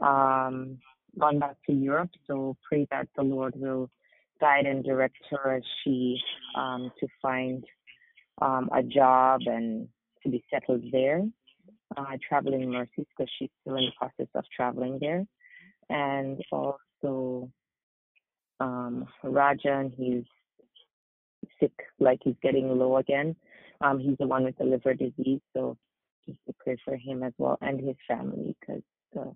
um, 0.00 0.78
gone 1.18 1.38
back 1.38 1.56
to 1.66 1.72
Europe, 1.72 2.10
so 2.26 2.56
pray 2.66 2.86
that 2.90 3.08
the 3.16 3.22
Lord 3.22 3.54
will 3.56 3.90
guide 4.40 4.66
and 4.66 4.82
direct 4.82 5.16
her 5.30 5.56
as 5.56 5.62
she 5.82 6.18
um, 6.56 6.90
to 6.98 7.06
find 7.20 7.64
um, 8.40 8.68
a 8.74 8.82
job 8.82 9.42
and 9.46 9.88
to 10.24 10.28
be 10.30 10.44
settled 10.52 10.82
there. 10.90 11.22
Uh, 11.96 12.16
traveling 12.26 12.70
mercies 12.70 13.06
because 13.16 13.30
she's 13.38 13.50
still 13.60 13.76
in 13.76 13.84
the 13.84 13.92
process 13.96 14.26
of 14.34 14.44
traveling 14.56 14.98
there, 15.00 15.24
and 15.90 16.42
also 16.50 17.48
um, 18.58 19.06
Rajan, 19.22 19.92
he's 19.96 20.24
sick, 21.60 21.72
like 22.00 22.18
he's 22.24 22.34
getting 22.42 22.68
low 22.68 22.96
again. 22.96 23.36
Um, 23.80 23.98
he's 24.00 24.16
the 24.18 24.26
one 24.26 24.44
with 24.44 24.56
the 24.58 24.64
liver 24.64 24.94
disease, 24.94 25.40
so 25.54 25.76
just 26.26 26.38
to 26.46 26.54
pray 26.58 26.76
for 26.84 26.96
him 26.96 27.22
as 27.22 27.32
well 27.38 27.58
and 27.60 27.80
his 27.80 27.96
family 28.08 28.56
because, 28.60 28.82
uh, 29.18 29.30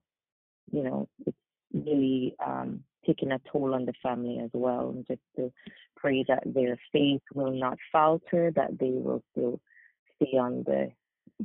you 0.72 0.82
know, 0.82 1.08
it's 1.26 1.36
really 1.72 2.34
um, 2.44 2.82
taking 3.06 3.32
a 3.32 3.40
toll 3.50 3.74
on 3.74 3.84
the 3.84 3.92
family 4.02 4.40
as 4.42 4.50
well. 4.52 4.90
And 4.90 5.06
just 5.06 5.20
to 5.36 5.52
pray 5.96 6.24
that 6.28 6.42
their 6.46 6.78
faith 6.92 7.22
will 7.34 7.52
not 7.52 7.78
falter, 7.92 8.52
that 8.56 8.78
they 8.78 8.90
will 8.90 9.22
still 9.32 9.60
stay 10.20 10.36
on 10.36 10.64
the, 10.66 10.90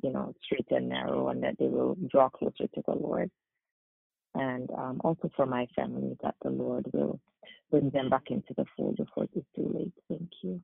you 0.01 0.11
know, 0.11 0.33
straight 0.43 0.67
and 0.71 0.89
narrow, 0.89 1.29
and 1.29 1.43
that 1.43 1.55
they 1.59 1.67
will 1.67 1.97
draw 2.09 2.29
closer 2.29 2.67
to 2.67 2.81
the 2.85 2.93
Lord. 2.93 3.29
And 4.35 4.69
um, 4.71 5.01
also 5.03 5.29
for 5.35 5.45
my 5.45 5.67
family, 5.75 6.17
that 6.23 6.35
the 6.43 6.49
Lord 6.49 6.87
will 6.91 7.19
bring 7.69 7.89
them 7.91 8.09
back 8.09 8.23
into 8.29 8.53
the 8.57 8.65
fold 8.75 8.97
before 8.97 9.25
it's 9.33 9.45
too 9.55 9.71
late. 9.73 9.93
Thank 10.09 10.29
you. 10.41 10.61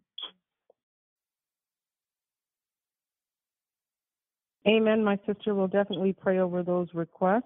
Amen. 4.67 5.03
My 5.03 5.17
sister 5.25 5.55
will 5.55 5.67
definitely 5.67 6.13
pray 6.13 6.39
over 6.39 6.63
those 6.63 6.87
requests. 6.93 7.43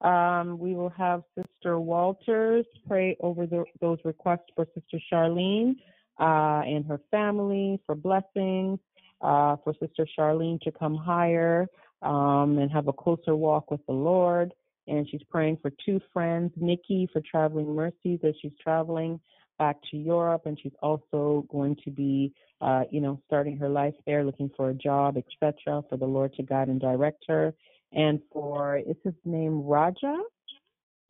Um, 0.00 0.58
we 0.58 0.74
will 0.74 0.90
have 0.90 1.22
Sister 1.34 1.78
Walters 1.78 2.66
pray 2.86 3.16
over 3.20 3.46
the, 3.46 3.64
those 3.80 3.98
requests 4.04 4.46
for 4.54 4.66
Sister 4.74 4.98
Charlene 5.10 5.76
uh, 6.18 6.62
and 6.66 6.84
her 6.86 7.00
family 7.10 7.80
for 7.86 7.94
blessings, 7.94 8.78
uh, 9.20 9.56
for 9.64 9.74
Sister 9.80 10.06
Charlene 10.18 10.60
to 10.62 10.70
come 10.70 10.96
higher 10.96 11.66
um, 12.02 12.58
and 12.58 12.70
have 12.70 12.88
a 12.88 12.92
closer 12.92 13.34
walk 13.34 13.70
with 13.70 13.84
the 13.86 13.92
Lord. 13.92 14.52
And 14.88 15.08
she's 15.10 15.22
praying 15.30 15.58
for 15.62 15.72
two 15.84 16.00
friends, 16.12 16.52
Nikki 16.56 17.08
for 17.12 17.20
traveling 17.28 17.74
mercies 17.74 18.20
as 18.22 18.34
she's 18.40 18.52
traveling 18.62 19.18
back 19.58 19.76
to 19.90 19.96
Europe, 19.96 20.42
and 20.44 20.58
she's 20.62 20.74
also 20.82 21.46
going 21.50 21.76
to 21.84 21.90
be, 21.90 22.32
uh, 22.60 22.84
you 22.90 23.00
know, 23.00 23.20
starting 23.26 23.56
her 23.56 23.68
life 23.68 23.94
there, 24.06 24.22
looking 24.22 24.50
for 24.56 24.70
a 24.70 24.74
job, 24.74 25.16
etc. 25.16 25.82
For 25.88 25.96
the 25.96 26.04
Lord 26.04 26.34
to 26.34 26.42
guide 26.42 26.68
and 26.68 26.80
direct 26.80 27.24
her, 27.28 27.54
and 27.92 28.20
for 28.32 28.76
is 28.76 28.96
his 29.02 29.14
name 29.24 29.62
Raja 29.62 30.18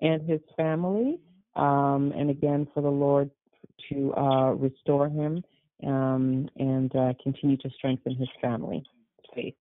and 0.01 0.23
his 0.29 0.41
family, 0.57 1.19
um, 1.55 2.13
and 2.17 2.31
again 2.31 2.69
for 2.73 2.83
the 2.83 2.89
Lord 2.89 3.31
to 3.91 4.15
uh, 4.15 4.51
restore 4.53 5.09
him 5.09 5.43
um, 5.85 6.49
and 6.57 6.95
uh, 6.97 7.13
continue 7.23 7.57
to 7.59 7.71
strengthen 7.71 8.15
his 8.15 8.29
family 8.41 8.83
faith. 9.35 9.55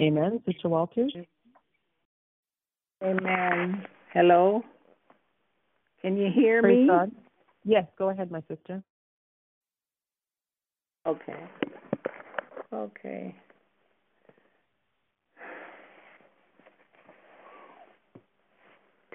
Amen, 0.00 0.40
Sister 0.46 0.68
Walters. 0.68 1.14
Amen. 3.02 3.86
Hello. 4.12 4.62
Can 6.00 6.16
you 6.16 6.30
hear 6.32 6.60
Praise 6.60 6.78
me? 6.78 6.86
God. 6.88 7.12
Yes, 7.64 7.86
go 7.98 8.10
ahead, 8.10 8.30
my 8.30 8.42
sister. 8.48 8.82
Okay. 11.06 11.44
Okay. 12.72 13.34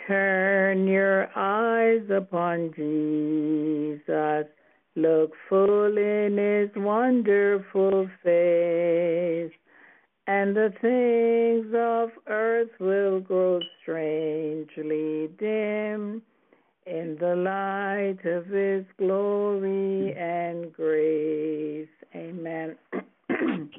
Turn 0.08 0.88
your 0.88 1.30
eyes 1.36 2.10
upon 2.10 2.72
Jesus. 2.76 4.48
Look 4.98 5.34
full 5.48 5.96
in 5.96 6.40
his 6.40 6.76
wonderful 6.76 8.10
face, 8.24 9.54
and 10.26 10.56
the 10.56 10.74
things 10.82 11.72
of 11.78 12.10
earth 12.26 12.72
will 12.80 13.20
grow 13.20 13.60
strangely 13.84 15.30
dim 15.38 16.24
in 16.88 17.16
the 17.20 17.36
light 17.36 18.26
of 18.26 18.48
his 18.48 18.86
glory 18.98 20.16
and 20.16 20.74
grace. 20.74 21.88
Amen. 22.16 22.76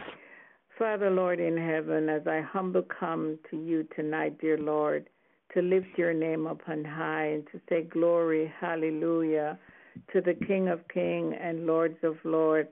Father, 0.78 1.10
Lord 1.10 1.40
in 1.40 1.56
heaven, 1.56 2.08
as 2.08 2.28
I 2.28 2.42
humble 2.42 2.84
come 3.00 3.40
to 3.50 3.56
you 3.56 3.88
tonight, 3.96 4.40
dear 4.40 4.56
Lord, 4.56 5.08
to 5.52 5.62
lift 5.62 5.88
your 5.96 6.14
name 6.14 6.46
upon 6.46 6.84
high 6.84 7.24
and 7.24 7.44
to 7.50 7.60
say 7.68 7.82
glory, 7.82 8.54
hallelujah, 8.60 9.58
to 10.12 10.20
the 10.20 10.34
King 10.46 10.68
of 10.68 10.86
Kings 10.88 11.34
and 11.40 11.66
Lords 11.66 11.98
of 12.02 12.16
Lords, 12.24 12.68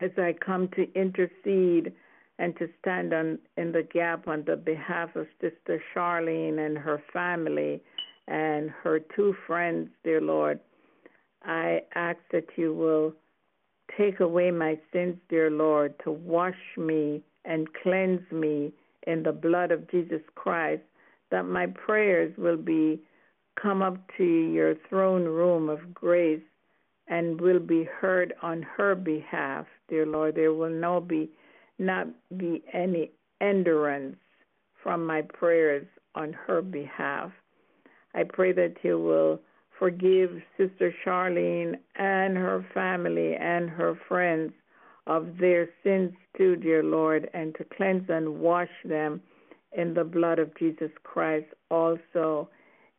as 0.00 0.10
I 0.16 0.34
come 0.44 0.68
to 0.76 0.92
intercede 0.94 1.92
and 2.38 2.56
to 2.58 2.68
stand 2.80 3.12
on 3.12 3.38
in 3.56 3.72
the 3.72 3.82
gap 3.82 4.26
on 4.26 4.44
the 4.46 4.56
behalf 4.56 5.14
of 5.16 5.26
Sister 5.40 5.82
Charlene 5.94 6.58
and 6.64 6.76
her 6.76 7.02
family 7.12 7.80
and 8.28 8.70
her 8.70 9.00
two 9.14 9.34
friends, 9.46 9.88
dear 10.04 10.20
Lord. 10.20 10.58
I 11.44 11.82
ask 11.94 12.18
that 12.32 12.46
you 12.56 12.74
will 12.74 13.14
take 13.96 14.20
away 14.20 14.50
my 14.50 14.78
sins, 14.92 15.16
dear 15.28 15.50
Lord, 15.50 15.94
to 16.04 16.10
wash 16.10 16.54
me 16.76 17.22
and 17.44 17.66
cleanse 17.82 18.30
me 18.30 18.72
in 19.06 19.22
the 19.22 19.32
blood 19.32 19.70
of 19.72 19.90
Jesus 19.90 20.22
Christ, 20.34 20.82
that 21.30 21.44
my 21.44 21.66
prayers 21.66 22.32
will 22.38 22.56
be 22.56 23.00
come 23.60 23.82
up 23.82 23.96
to 24.16 24.24
your 24.24 24.74
throne 24.88 25.24
room 25.24 25.68
of 25.68 25.94
grace 25.94 26.42
and 27.08 27.40
will 27.40 27.60
be 27.60 27.84
heard 27.84 28.32
on 28.42 28.62
her 28.62 28.94
behalf, 28.94 29.66
dear 29.88 30.06
Lord. 30.06 30.34
There 30.34 30.54
will 30.54 30.70
no 30.70 31.00
be 31.00 31.30
not 31.78 32.06
be 32.36 32.62
any 32.72 33.10
endurance 33.40 34.16
from 34.82 35.04
my 35.06 35.22
prayers 35.22 35.86
on 36.14 36.32
her 36.32 36.62
behalf. 36.62 37.30
I 38.14 38.24
pray 38.24 38.52
that 38.52 38.76
you 38.82 38.98
will 38.98 39.40
forgive 39.78 40.30
Sister 40.56 40.94
Charlene 41.04 41.74
and 41.96 42.36
her 42.36 42.64
family 42.72 43.34
and 43.34 43.68
her 43.70 43.98
friends 44.08 44.52
of 45.06 45.38
their 45.38 45.68
sins 45.82 46.12
too, 46.36 46.56
dear 46.56 46.82
Lord, 46.82 47.28
and 47.34 47.54
to 47.56 47.64
cleanse 47.76 48.08
and 48.08 48.38
wash 48.38 48.70
them 48.84 49.20
in 49.72 49.94
the 49.94 50.04
blood 50.04 50.38
of 50.38 50.56
Jesus 50.56 50.90
Christ 51.02 51.46
also. 51.70 52.48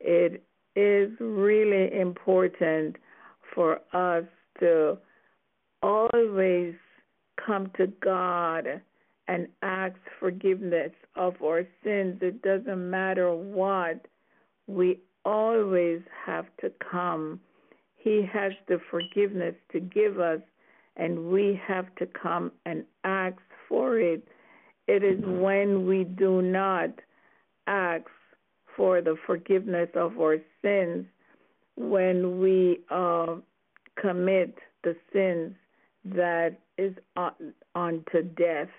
It 0.04 0.44
is 0.76 1.12
really 1.20 1.98
important 1.98 2.98
for 3.56 3.80
us 3.94 4.26
to 4.60 4.98
always 5.82 6.76
come 7.44 7.72
to 7.78 7.88
God 8.04 8.82
and 9.28 9.48
ask 9.62 9.96
forgiveness 10.20 10.92
of 11.16 11.36
our 11.42 11.66
sins. 11.84 12.20
It 12.22 12.42
doesn't 12.42 12.90
matter 12.90 13.34
what, 13.34 14.06
we 14.68 15.00
always 15.24 16.02
have 16.26 16.46
to 16.62 16.72
come. 16.92 17.40
He 17.96 18.28
has 18.32 18.52
the 18.68 18.80
forgiveness 18.92 19.56
to 19.72 19.80
give 19.80 20.20
us, 20.20 20.42
and 20.98 21.32
we 21.32 21.60
have 21.66 21.94
to 21.96 22.06
come 22.08 22.52
and 22.66 22.84
ask 23.06 23.38
for 23.70 24.00
it. 24.00 24.28
It 24.88 25.04
is 25.04 25.20
when 25.24 25.88
we 25.88 26.04
do 26.04 26.42
not 26.42 26.90
ask 27.68 28.04
for 28.76 29.02
the 29.02 29.16
forgiveness 29.26 29.90
of 29.96 30.20
our 30.20 30.38
sins, 30.62 31.06
when 31.76 32.40
we 32.40 32.80
uh, 32.90 33.36
commit 34.00 34.56
the 34.84 34.96
sins 35.12 35.54
that 36.06 36.58
is 36.78 36.94
on, 37.16 37.32
unto 37.76 38.24
death. 38.38 38.70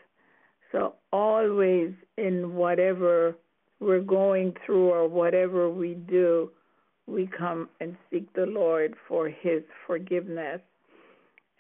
So 0.73 0.95
always 1.13 1.93
in 2.17 2.55
whatever 2.55 3.37
we're 3.81 4.01
going 4.01 4.55
through 4.65 4.91
or 4.91 5.09
whatever 5.09 5.71
we 5.71 5.95
do, 5.95 6.51
we 7.07 7.29
come 7.39 7.69
and 7.81 7.97
seek 8.11 8.33
the 8.35 8.47
Lord 8.47 8.95
for 9.09 9.29
his 9.29 9.63
forgiveness. 9.87 10.61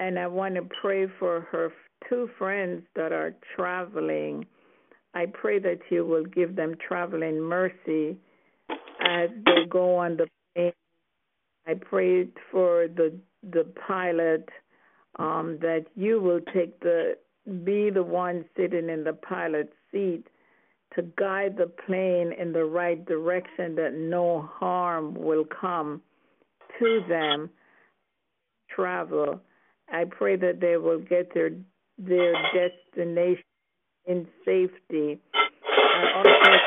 And 0.00 0.18
I 0.18 0.26
want 0.26 0.54
to 0.56 0.68
pray 0.80 1.06
for 1.18 1.42
her 1.52 1.72
two 2.08 2.28
friends 2.38 2.82
that 2.96 3.12
are 3.12 3.34
traveling. 3.54 4.46
I 5.14 5.26
pray 5.26 5.58
that 5.60 5.80
you 5.90 6.04
will 6.04 6.24
give 6.24 6.56
them 6.56 6.74
traveling 6.86 7.40
mercy 7.40 8.16
as 9.04 9.30
they 9.44 9.66
go 9.68 9.96
on 9.96 10.16
the 10.16 10.28
plane. 10.54 10.72
I 11.66 11.74
prayed 11.74 12.32
for 12.50 12.88
the 12.88 13.14
the 13.52 13.64
pilot 13.86 14.48
um, 15.18 15.58
that 15.60 15.86
you 15.94 16.20
will 16.20 16.40
take 16.54 16.80
the 16.80 17.16
be 17.64 17.90
the 17.90 18.02
one 18.02 18.44
sitting 18.56 18.88
in 18.88 19.04
the 19.04 19.12
pilot 19.12 19.72
seat 19.92 20.24
to 20.94 21.02
guide 21.18 21.56
the 21.56 21.70
plane 21.86 22.32
in 22.38 22.52
the 22.52 22.64
right 22.64 23.04
direction 23.04 23.74
that 23.76 23.94
no 23.94 24.48
harm 24.52 25.14
will 25.14 25.44
come 25.44 26.00
to 26.78 27.00
them 27.08 27.50
travel 28.70 29.40
i 29.92 30.04
pray 30.04 30.36
that 30.36 30.60
they 30.60 30.76
will 30.76 30.98
get 30.98 31.32
their 31.34 31.50
their 31.98 32.32
destination 32.54 33.44
in 34.06 34.26
safety 34.44 35.20
I 35.94 36.12
also 36.16 36.63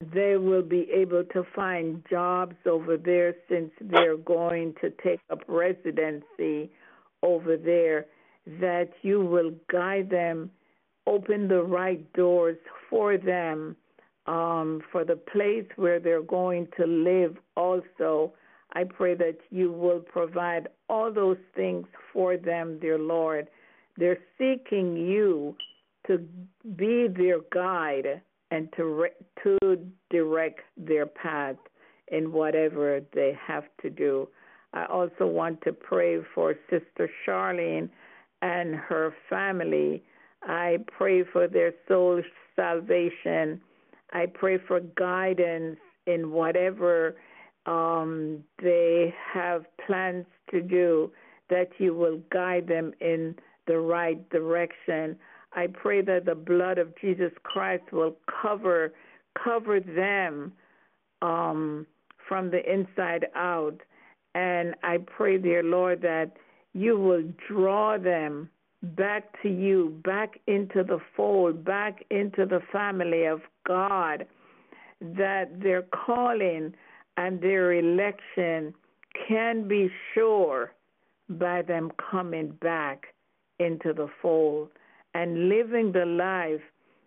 they 0.00 0.36
will 0.36 0.62
be 0.62 0.88
able 0.94 1.24
to 1.24 1.44
find 1.54 2.02
jobs 2.08 2.56
over 2.66 2.96
there 2.96 3.34
since 3.48 3.70
they're 3.80 4.16
going 4.16 4.74
to 4.80 4.90
take 5.02 5.20
up 5.30 5.40
residency 5.46 6.70
over 7.22 7.56
there 7.56 8.06
that 8.46 8.88
you 9.02 9.20
will 9.20 9.52
guide 9.70 10.08
them 10.08 10.50
open 11.06 11.48
the 11.48 11.62
right 11.62 12.10
doors 12.14 12.56
for 12.88 13.18
them 13.18 13.76
um, 14.26 14.80
for 14.90 15.04
the 15.04 15.16
place 15.16 15.66
where 15.76 16.00
they're 16.00 16.22
going 16.22 16.68
to 16.78 16.86
live 16.86 17.36
also. 17.56 18.32
I 18.72 18.84
pray 18.84 19.14
that 19.16 19.38
you 19.50 19.72
will 19.72 20.00
provide 20.00 20.68
all 20.88 21.12
those 21.12 21.38
things 21.56 21.86
for 22.12 22.36
them, 22.36 22.78
dear 22.80 22.98
Lord. 22.98 23.48
They're 23.96 24.18
seeking 24.38 24.96
you 24.96 25.56
to 26.06 26.18
be 26.76 27.08
their 27.08 27.40
guide 27.52 28.22
and 28.50 28.68
to 28.76 28.84
re- 28.84 29.10
to 29.42 29.78
direct 30.10 30.60
their 30.76 31.06
path 31.06 31.56
in 32.08 32.32
whatever 32.32 33.00
they 33.14 33.36
have 33.46 33.64
to 33.82 33.90
do. 33.90 34.28
I 34.72 34.84
also 34.86 35.26
want 35.26 35.60
to 35.62 35.72
pray 35.72 36.18
for 36.34 36.54
Sister 36.68 37.08
Charlene 37.26 37.88
and 38.42 38.74
her 38.74 39.14
family 39.28 40.02
I 40.42 40.78
pray 40.96 41.24
for 41.24 41.48
their 41.48 41.72
soul 41.88 42.22
salvation. 42.56 43.60
I 44.12 44.26
pray 44.26 44.58
for 44.58 44.80
guidance 44.80 45.78
in 46.06 46.30
whatever 46.30 47.16
um, 47.66 48.42
they 48.62 49.14
have 49.32 49.64
plans 49.86 50.26
to 50.50 50.62
do, 50.62 51.12
that 51.50 51.68
you 51.78 51.94
will 51.94 52.20
guide 52.32 52.66
them 52.66 52.92
in 53.00 53.36
the 53.66 53.78
right 53.78 54.28
direction. 54.30 55.16
I 55.52 55.66
pray 55.66 56.02
that 56.02 56.24
the 56.26 56.34
blood 56.34 56.78
of 56.78 56.96
Jesus 57.00 57.32
Christ 57.42 57.92
will 57.92 58.16
cover 58.42 58.92
cover 59.44 59.80
them 59.80 60.52
um, 61.22 61.86
from 62.28 62.50
the 62.50 62.60
inside 62.70 63.26
out. 63.34 63.78
And 64.34 64.74
I 64.82 64.98
pray, 64.98 65.38
dear 65.38 65.62
Lord, 65.62 66.02
that 66.02 66.32
you 66.72 66.98
will 66.98 67.24
draw 67.48 67.98
them 67.98 68.48
back 68.82 69.40
to 69.42 69.48
you, 69.48 70.00
back 70.04 70.40
into 70.46 70.82
the 70.84 71.00
fold, 71.16 71.64
back 71.64 72.04
into 72.10 72.46
the 72.46 72.60
family 72.72 73.24
of 73.24 73.40
God, 73.66 74.26
that 75.00 75.60
their 75.60 75.82
calling 75.82 76.72
and 77.16 77.40
their 77.40 77.74
election 77.74 78.72
can 79.28 79.68
be 79.68 79.90
sure 80.14 80.72
by 81.28 81.62
them 81.62 81.90
coming 82.10 82.56
back 82.60 83.06
into 83.58 83.92
the 83.92 84.08
fold 84.22 84.70
and 85.14 85.48
living 85.48 85.92
the 85.92 86.06
life 86.06 86.62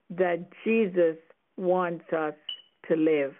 that 0.09 0.47
Jesus 0.63 1.17
wants 1.57 2.05
us 2.13 2.33
to 2.87 2.95
live. 2.95 3.33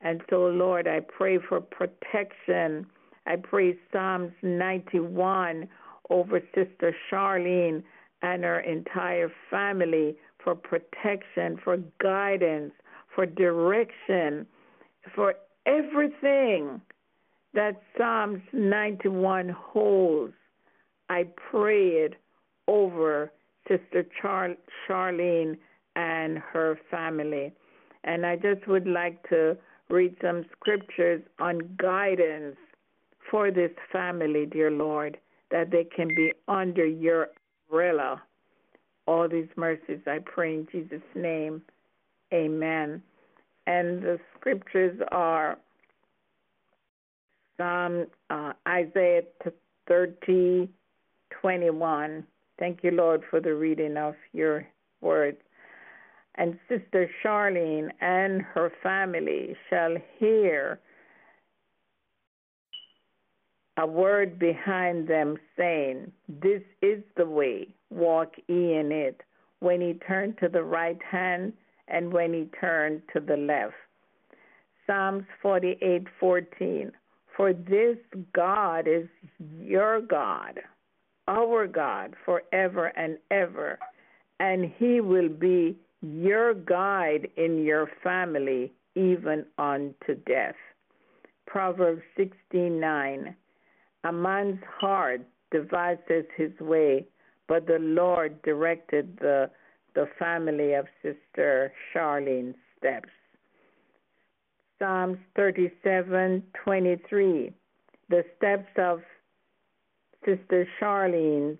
And 0.00 0.20
so, 0.30 0.46
Lord, 0.46 0.86
I 0.86 1.00
pray 1.00 1.38
for 1.38 1.60
protection. 1.60 2.86
I 3.26 3.36
pray 3.36 3.76
Psalms 3.92 4.32
91 4.42 5.68
over 6.10 6.40
Sister 6.54 6.94
Charlene 7.10 7.82
and 8.22 8.44
her 8.44 8.60
entire 8.60 9.30
family 9.50 10.16
for 10.42 10.54
protection, 10.54 11.58
for 11.62 11.78
guidance, 12.00 12.72
for 13.14 13.26
direction, 13.26 14.46
for 15.14 15.34
everything 15.66 16.80
that 17.54 17.82
Psalms 17.96 18.42
91 18.52 19.48
holds, 19.48 20.34
I 21.08 21.26
pray 21.50 21.88
it 21.88 22.14
over 22.68 23.32
Sister 23.68 24.06
Char- 24.20 24.56
Charlene 24.88 25.56
and 25.96 26.38
her 26.38 26.78
family. 26.90 27.52
And 28.04 28.24
I 28.24 28.36
just 28.36 28.66
would 28.68 28.86
like 28.86 29.28
to 29.30 29.56
read 29.88 30.16
some 30.22 30.44
scriptures 30.52 31.22
on 31.40 31.76
guidance 31.76 32.56
for 33.30 33.50
this 33.50 33.72
family, 33.92 34.46
dear 34.46 34.70
Lord, 34.70 35.18
that 35.50 35.70
they 35.70 35.84
can 35.84 36.08
be 36.08 36.32
under 36.48 36.86
your 36.86 37.28
umbrella. 37.68 38.22
All 39.06 39.28
these 39.28 39.48
mercies 39.56 40.00
I 40.06 40.18
pray 40.24 40.54
in 40.54 40.68
Jesus' 40.70 41.00
name. 41.14 41.62
Amen. 42.32 43.02
And 43.66 44.02
the 44.02 44.18
scriptures 44.38 45.00
are 45.10 45.58
Psalm 47.56 48.06
uh, 48.30 48.52
Isaiah 48.68 49.22
30, 49.88 50.68
21. 51.40 52.24
Thank 52.58 52.82
you, 52.82 52.90
Lord, 52.90 53.22
for 53.30 53.40
the 53.40 53.54
reading 53.54 53.96
of 53.96 54.14
your 54.32 54.66
words. 55.00 55.38
And 56.36 56.58
Sister 56.68 57.10
Charlene 57.22 57.90
and 58.00 58.42
her 58.42 58.72
family 58.82 59.56
shall 59.70 59.96
hear 60.18 60.80
a 63.78 63.86
word 63.86 64.38
behind 64.38 65.08
them 65.08 65.36
saying, 65.56 66.10
This 66.28 66.62
is 66.82 67.02
the 67.16 67.26
way, 67.26 67.68
walk 67.90 68.32
ye 68.48 68.74
in 68.74 68.90
it. 68.92 69.22
When 69.60 69.80
he 69.80 69.94
turned 70.06 70.38
to 70.38 70.48
the 70.48 70.62
right 70.62 71.00
hand 71.02 71.52
and 71.88 72.12
when 72.12 72.32
he 72.32 72.48
turned 72.60 73.02
to 73.12 73.20
the 73.20 73.36
left. 73.36 73.74
Psalms 74.86 75.24
48:14 75.42 76.92
For 77.36 77.52
this 77.52 77.96
God 78.32 78.86
is 78.86 79.08
your 79.60 80.00
God, 80.00 80.60
our 81.28 81.66
God 81.66 82.14
forever 82.24 82.86
and 82.96 83.18
ever, 83.30 83.78
and 84.40 84.72
he 84.78 85.00
will 85.00 85.28
be 85.28 85.76
your 86.00 86.54
guide 86.54 87.28
in 87.36 87.64
your 87.64 87.90
family 88.02 88.72
even 88.94 89.44
unto 89.58 90.14
death. 90.26 90.56
Proverbs 91.46 92.02
16:9 92.16 93.34
A 94.04 94.12
man's 94.12 94.62
heart 94.64 95.22
devises 95.50 96.26
his 96.36 96.58
way, 96.60 97.06
but 97.46 97.66
the 97.66 97.78
Lord 97.78 98.40
directed 98.42 99.16
the 99.18 99.50
the 99.94 100.06
family 100.18 100.74
of 100.74 100.86
Sister 101.02 101.72
Charlene's 101.92 102.56
steps. 102.76 103.08
Psalms 104.78 105.18
37:23 105.36 107.52
The 108.10 108.24
steps 108.36 108.68
of 108.76 109.02
Sister 110.26 110.66
Charlene's 110.80 111.58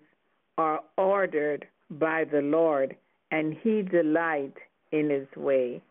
are 0.57 0.81
ordered 0.97 1.65
by 1.89 2.25
the 2.25 2.41
Lord, 2.41 2.97
and 3.31 3.53
he 3.53 3.81
delight 3.81 4.57
in 4.91 5.09
his 5.09 5.27
way. 5.37 5.81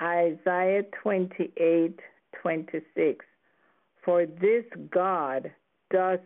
Isaiah 0.00 0.84
28:26 1.04 3.16
For 4.02 4.26
this 4.26 4.64
God 4.90 5.52
does 5.90 6.20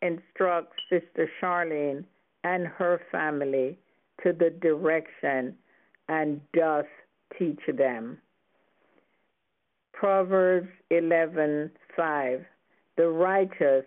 instruct 0.00 0.80
Sister 0.88 1.28
Charlene 1.40 2.04
and 2.44 2.68
her 2.68 3.00
family 3.10 3.76
to 4.22 4.32
the 4.32 4.50
direction 4.50 5.58
and 6.08 6.40
doth 6.52 6.86
teach 7.38 7.60
them. 7.66 8.18
Proverbs 9.92 10.68
11:5 10.90 12.46
The 12.96 13.08
righteous 13.08 13.84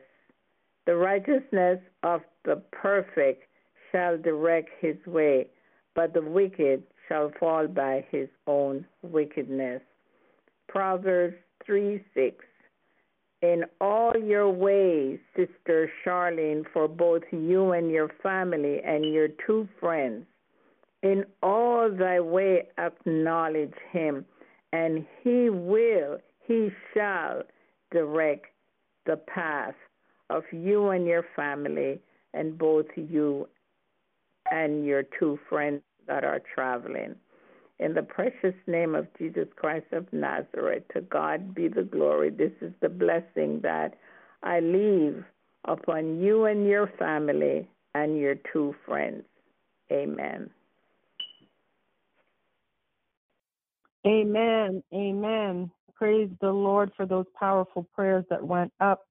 the 0.87 0.95
righteousness 0.95 1.79
of 2.01 2.21
the 2.45 2.55
perfect 2.71 3.43
shall 3.91 4.17
direct 4.17 4.69
his 4.79 4.95
way, 5.05 5.45
but 5.93 6.13
the 6.13 6.21
wicked 6.21 6.81
shall 7.07 7.29
fall 7.37 7.67
by 7.67 8.05
his 8.09 8.29
own 8.47 8.85
wickedness. 9.01 9.81
Proverbs 10.69 11.35
3 11.65 12.01
6. 12.15 12.37
In 13.41 13.65
all 13.81 14.13
your 14.17 14.49
ways, 14.49 15.19
Sister 15.35 15.91
Charlene, 16.05 16.63
for 16.71 16.87
both 16.87 17.23
you 17.31 17.73
and 17.73 17.91
your 17.91 18.09
family 18.23 18.79
and 18.83 19.05
your 19.13 19.27
two 19.45 19.67
friends, 19.81 20.25
in 21.03 21.25
all 21.43 21.91
thy 21.91 22.21
way 22.21 22.63
acknowledge 22.77 23.75
him, 23.91 24.25
and 24.71 25.05
he 25.21 25.49
will, 25.49 26.17
he 26.45 26.69
shall 26.93 27.43
direct 27.91 28.45
the 29.05 29.17
path 29.17 29.75
of 30.29 30.43
you 30.51 30.89
and 30.89 31.05
your 31.05 31.25
family, 31.35 31.99
and 32.33 32.57
both 32.57 32.87
you 32.95 33.47
and 34.51 34.85
your 34.85 35.03
two 35.19 35.39
friends 35.49 35.81
that 36.07 36.23
are 36.23 36.41
traveling. 36.53 37.15
In 37.79 37.93
the 37.93 38.01
precious 38.01 38.55
name 38.65 38.95
of 38.95 39.07
Jesus 39.17 39.47
Christ 39.55 39.85
of 39.91 40.11
Nazareth, 40.11 40.83
to 40.93 41.01
God 41.01 41.53
be 41.53 41.67
the 41.67 41.83
glory. 41.83 42.31
This 42.31 42.51
is 42.61 42.73
the 42.81 42.89
blessing 42.89 43.59
that 43.61 43.95
I 44.41 44.59
leave 44.61 45.23
upon 45.65 46.19
you 46.19 46.45
and 46.45 46.67
your 46.67 46.87
family 46.97 47.67
and 47.93 48.17
your 48.17 48.35
two 48.51 48.73
friends. 48.85 49.23
Amen. 49.91 50.49
Amen. 54.05 54.83
Amen. 54.93 55.71
Praise 55.95 56.29
the 56.41 56.51
Lord 56.51 56.91
for 56.95 57.05
those 57.05 57.25
powerful 57.37 57.87
prayers 57.93 58.25
that 58.29 58.43
went 58.45 58.71
up 58.79 59.05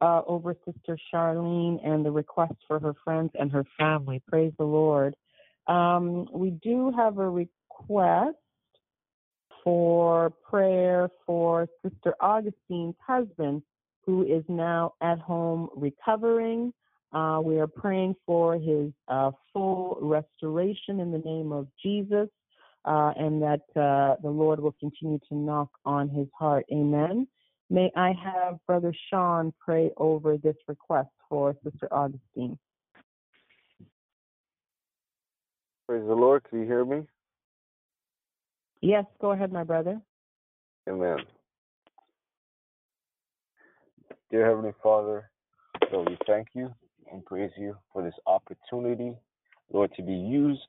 uh, 0.00 0.22
over 0.26 0.56
Sister 0.64 0.98
Charlene 1.12 1.78
and 1.86 2.04
the 2.04 2.10
request 2.10 2.54
for 2.66 2.78
her 2.78 2.94
friends 3.04 3.30
and 3.38 3.50
her 3.52 3.64
family. 3.78 4.22
Praise 4.28 4.52
the 4.58 4.64
Lord. 4.64 5.14
Um, 5.66 6.28
we 6.32 6.50
do 6.62 6.92
have 6.96 7.18
a 7.18 7.28
request 7.28 8.36
for 9.62 10.30
prayer 10.48 11.08
for 11.26 11.66
Sister 11.82 12.14
Augustine's 12.20 12.96
husband, 13.04 13.62
who 14.04 14.22
is 14.22 14.44
now 14.48 14.92
at 15.00 15.18
home 15.18 15.70
recovering. 15.74 16.72
Uh, 17.12 17.40
we 17.42 17.58
are 17.58 17.66
praying 17.66 18.14
for 18.26 18.58
his 18.58 18.92
uh, 19.08 19.30
full 19.52 19.96
restoration 20.02 21.00
in 21.00 21.10
the 21.10 21.18
name 21.18 21.52
of 21.52 21.66
Jesus, 21.82 22.28
uh, 22.84 23.12
and 23.16 23.40
that 23.40 23.62
uh, 23.80 24.20
the 24.22 24.28
Lord 24.30 24.60
will 24.60 24.74
continue 24.78 25.18
to 25.28 25.34
knock 25.34 25.70
on 25.86 26.08
his 26.10 26.26
heart. 26.38 26.66
Amen. 26.70 27.26
May 27.74 27.90
I 27.96 28.12
have 28.12 28.64
Brother 28.68 28.94
Sean 29.10 29.52
pray 29.58 29.90
over 29.96 30.36
this 30.36 30.54
request 30.68 31.08
for 31.28 31.56
Sister 31.64 31.88
Augustine? 31.92 32.56
Praise 35.88 36.06
the 36.06 36.14
Lord. 36.14 36.44
Can 36.44 36.60
you 36.60 36.66
hear 36.66 36.84
me? 36.84 37.02
Yes, 38.80 39.06
go 39.20 39.32
ahead, 39.32 39.52
my 39.52 39.64
brother. 39.64 40.00
Amen. 40.88 41.16
Dear 44.30 44.46
Heavenly 44.46 44.74
Father, 44.80 45.28
Lord, 45.92 46.10
we 46.10 46.18
thank 46.28 46.46
you 46.54 46.72
and 47.10 47.24
praise 47.24 47.50
you 47.58 47.76
for 47.92 48.04
this 48.04 48.14
opportunity, 48.28 49.16
Lord, 49.72 49.90
to 49.96 50.02
be 50.04 50.14
used 50.14 50.60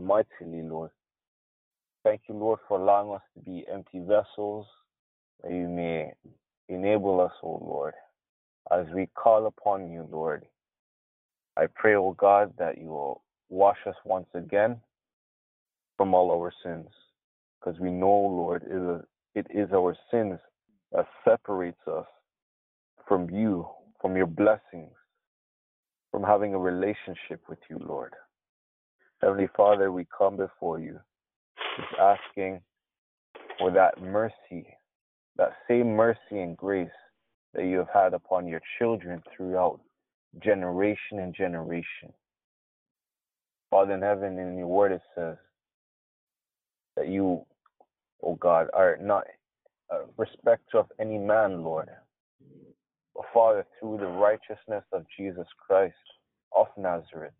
mightily, 0.00 0.62
Lord. 0.62 0.92
Thank 2.04 2.22
you, 2.26 2.36
Lord, 2.36 2.60
for 2.66 2.80
allowing 2.80 3.14
us 3.14 3.22
to 3.34 3.40
be 3.40 3.66
empty 3.70 4.00
vessels, 4.00 4.66
that 5.42 5.52
you 5.52 5.68
may 5.68 6.12
enable 6.68 7.20
us, 7.20 7.32
O 7.42 7.60
Lord, 7.62 7.94
as 8.70 8.86
we 8.94 9.08
call 9.14 9.46
upon 9.46 9.90
you, 9.90 10.08
Lord. 10.10 10.44
I 11.56 11.66
pray, 11.74 11.94
O 11.94 12.12
God, 12.12 12.52
that 12.58 12.78
you 12.78 12.88
will 12.88 13.22
wash 13.48 13.78
us 13.86 13.94
once 14.04 14.28
again 14.34 14.80
from 15.96 16.14
all 16.14 16.30
our 16.30 16.52
sins 16.62 16.88
because 17.58 17.80
we 17.80 17.90
know, 17.90 18.06
Lord, 18.06 18.62
it 18.64 18.74
is, 18.74 19.02
it 19.34 19.46
is 19.58 19.72
our 19.72 19.96
sins 20.10 20.38
that 20.92 21.06
separates 21.24 21.80
us 21.86 22.06
from 23.08 23.30
you, 23.30 23.66
from 24.00 24.16
your 24.16 24.26
blessings, 24.26 24.92
from 26.10 26.22
having 26.22 26.54
a 26.54 26.58
relationship 26.58 27.40
with 27.48 27.58
you, 27.68 27.78
Lord. 27.86 28.12
Heavenly 29.22 29.48
Father, 29.56 29.90
we 29.90 30.06
come 30.16 30.36
before 30.36 30.78
you 30.78 31.00
just 31.76 32.00
asking 32.00 32.60
for 33.58 33.70
that 33.70 34.00
mercy, 34.00 34.66
that 35.36 35.52
same 35.68 35.94
mercy 35.94 36.18
and 36.40 36.56
grace 36.56 36.88
that 37.54 37.64
you 37.64 37.78
have 37.78 37.90
had 37.92 38.14
upon 38.14 38.46
your 38.46 38.60
children 38.78 39.22
throughout 39.34 39.80
generation 40.42 41.18
and 41.18 41.34
generation. 41.34 42.12
Father 43.70 43.94
in 43.94 44.02
heaven, 44.02 44.38
in 44.38 44.56
your 44.56 44.66
word 44.66 44.92
it 44.92 45.02
says 45.14 45.36
that 46.96 47.08
you 47.08 47.44
O 48.22 48.34
God, 48.34 48.68
are 48.74 48.98
not 49.00 49.24
uh, 49.92 50.00
a 50.00 50.06
respecter 50.16 50.78
of 50.78 50.86
any 51.00 51.18
man, 51.18 51.62
Lord. 51.62 51.88
But 53.14 53.24
Father, 53.32 53.66
through 53.78 53.98
the 53.98 54.06
righteousness 54.06 54.84
of 54.92 55.04
Jesus 55.16 55.46
Christ 55.66 55.94
of 56.56 56.66
Nazareth, 56.76 57.34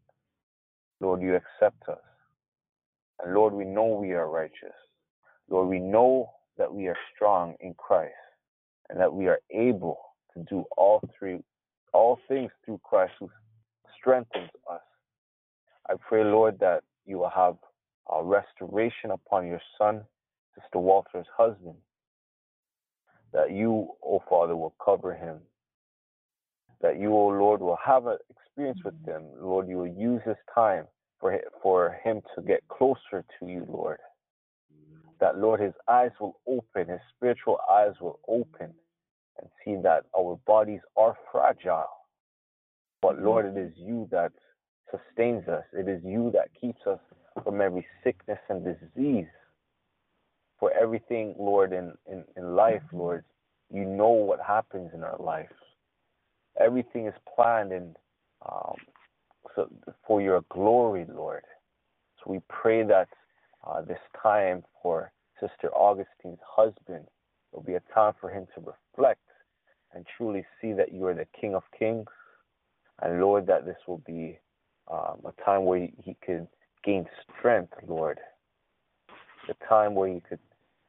Lord, 1.01 1.23
you 1.23 1.35
accept 1.35 1.89
us. 1.89 1.99
And 3.23 3.35
Lord, 3.35 3.53
we 3.53 3.65
know 3.65 3.87
we 3.87 4.13
are 4.13 4.29
righteous. 4.29 4.75
Lord, 5.49 5.69
we 5.69 5.79
know 5.79 6.31
that 6.59 6.73
we 6.73 6.89
are 6.89 6.97
strong 7.15 7.55
in 7.61 7.75
Christ 7.75 8.15
and 8.89 8.99
that 9.01 9.13
we 9.13 9.27
are 9.27 9.41
able 9.51 9.99
to 10.35 10.45
do 10.49 10.65
all 10.77 11.01
through 11.19 11.43
all 11.93 12.19
things 12.29 12.51
through 12.65 12.81
Christ 12.85 13.13
who 13.19 13.31
strengthens 13.99 14.51
us. 14.71 14.81
I 15.89 15.95
pray, 16.09 16.25
Lord, 16.25 16.59
that 16.61 16.83
you 17.07 17.19
will 17.19 17.31
have 17.31 17.57
a 18.13 18.23
restoration 18.23 19.11
upon 19.11 19.47
your 19.47 19.61
son, 19.79 20.03
Sister 20.55 20.79
Walter's 20.79 21.27
husband, 21.37 21.77
that 23.33 23.51
you, 23.51 23.89
O 24.03 24.17
oh 24.17 24.23
Father, 24.29 24.57
will 24.57 24.75
cover 24.85 25.15
him, 25.15 25.39
that 26.83 26.99
you, 26.99 27.15
O 27.15 27.17
oh 27.17 27.29
Lord, 27.29 27.61
will 27.61 27.79
have 27.85 28.07
an 28.07 28.19
experience 28.31 28.81
with 28.85 28.95
mm-hmm. 29.03 29.11
him. 29.11 29.23
Lord, 29.41 29.69
you 29.69 29.79
will 29.79 29.87
use 29.87 30.21
this 30.27 30.37
time 30.55 30.85
for, 31.21 31.39
for 31.63 31.99
him 32.05 32.21
to 32.35 32.43
get 32.43 32.67
closer 32.69 33.25
to 33.39 33.47
you, 33.47 33.67
Lord. 33.69 33.99
That, 35.21 35.39
Lord, 35.39 35.61
his 35.61 35.73
eyes 35.89 36.11
will 36.21 36.39
open, 36.47 36.89
his 36.89 37.01
spiritual 37.17 37.59
eyes 37.71 37.95
will 38.01 38.21
open 38.29 38.75
and 39.39 39.49
see 39.65 39.77
that 39.83 40.05
our 40.17 40.39
bodies 40.47 40.81
are 40.97 41.17
fragile. 41.33 41.89
But, 43.01 43.21
Lord, 43.21 43.47
it 43.47 43.59
is 43.59 43.73
you 43.77 44.09
that 44.11 44.33
sustains 44.91 45.49
us, 45.49 45.65
it 45.73 45.89
is 45.89 46.03
you 46.05 46.31
that 46.35 46.49
keeps 46.59 46.81
us 46.87 46.99
from 47.43 47.61
every 47.61 47.87
sickness 48.05 48.39
and 48.49 48.65
disease. 48.65 49.27
For 50.59 50.73
everything, 50.73 51.35
Lord, 51.39 51.73
in, 51.73 51.93
in, 52.11 52.25
in 52.37 52.57
life, 52.57 52.83
Lord, 52.93 53.25
you 53.73 53.85
know 53.85 54.09
what 54.09 54.41
happens 54.41 54.91
in 54.95 55.03
our 55.03 55.19
life. 55.19 55.49
Everything 56.59 57.07
is 57.07 57.15
planned 57.35 57.73
and 57.73 57.97
um, 58.51 58.77
so 59.55 59.69
for 60.07 60.23
your 60.23 60.43
glory, 60.51 61.07
Lord. 61.13 61.43
So 62.19 62.31
we 62.31 62.41
pray 62.49 62.83
that 62.85 63.09
uh, 63.67 63.83
this 63.83 63.99
time 64.23 64.63
for 64.83 65.13
Sister 65.41 65.71
Augustine's 65.75 66.41
husband 66.47 67.07
will 67.53 67.63
be 67.63 67.75
a 67.75 67.83
time 67.93 68.15
for 68.21 68.31
him 68.31 68.47
to 68.55 68.61
reflect 68.61 69.21
and 69.95 70.07
truly 70.17 70.45
see 70.61 70.73
that 70.73 70.93
you 70.93 71.07
are 71.07 71.15
the 71.15 71.27
King 71.39 71.55
of 71.55 71.63
Kings. 71.79 72.07
And 73.03 73.21
Lord, 73.21 73.47
that 73.47 73.65
this 73.67 73.77
will 73.87 74.03
be 74.07 74.39
um, 74.91 75.21
a 75.25 75.33
time 75.45 75.65
where 75.65 75.89
he 76.03 76.17
could 76.25 76.47
gain 76.85 77.07
strength, 77.39 77.75
Lord. 77.87 78.19
The 79.49 79.55
time 79.69 79.95
where 79.95 80.09
he 80.09 80.21
could 80.21 80.39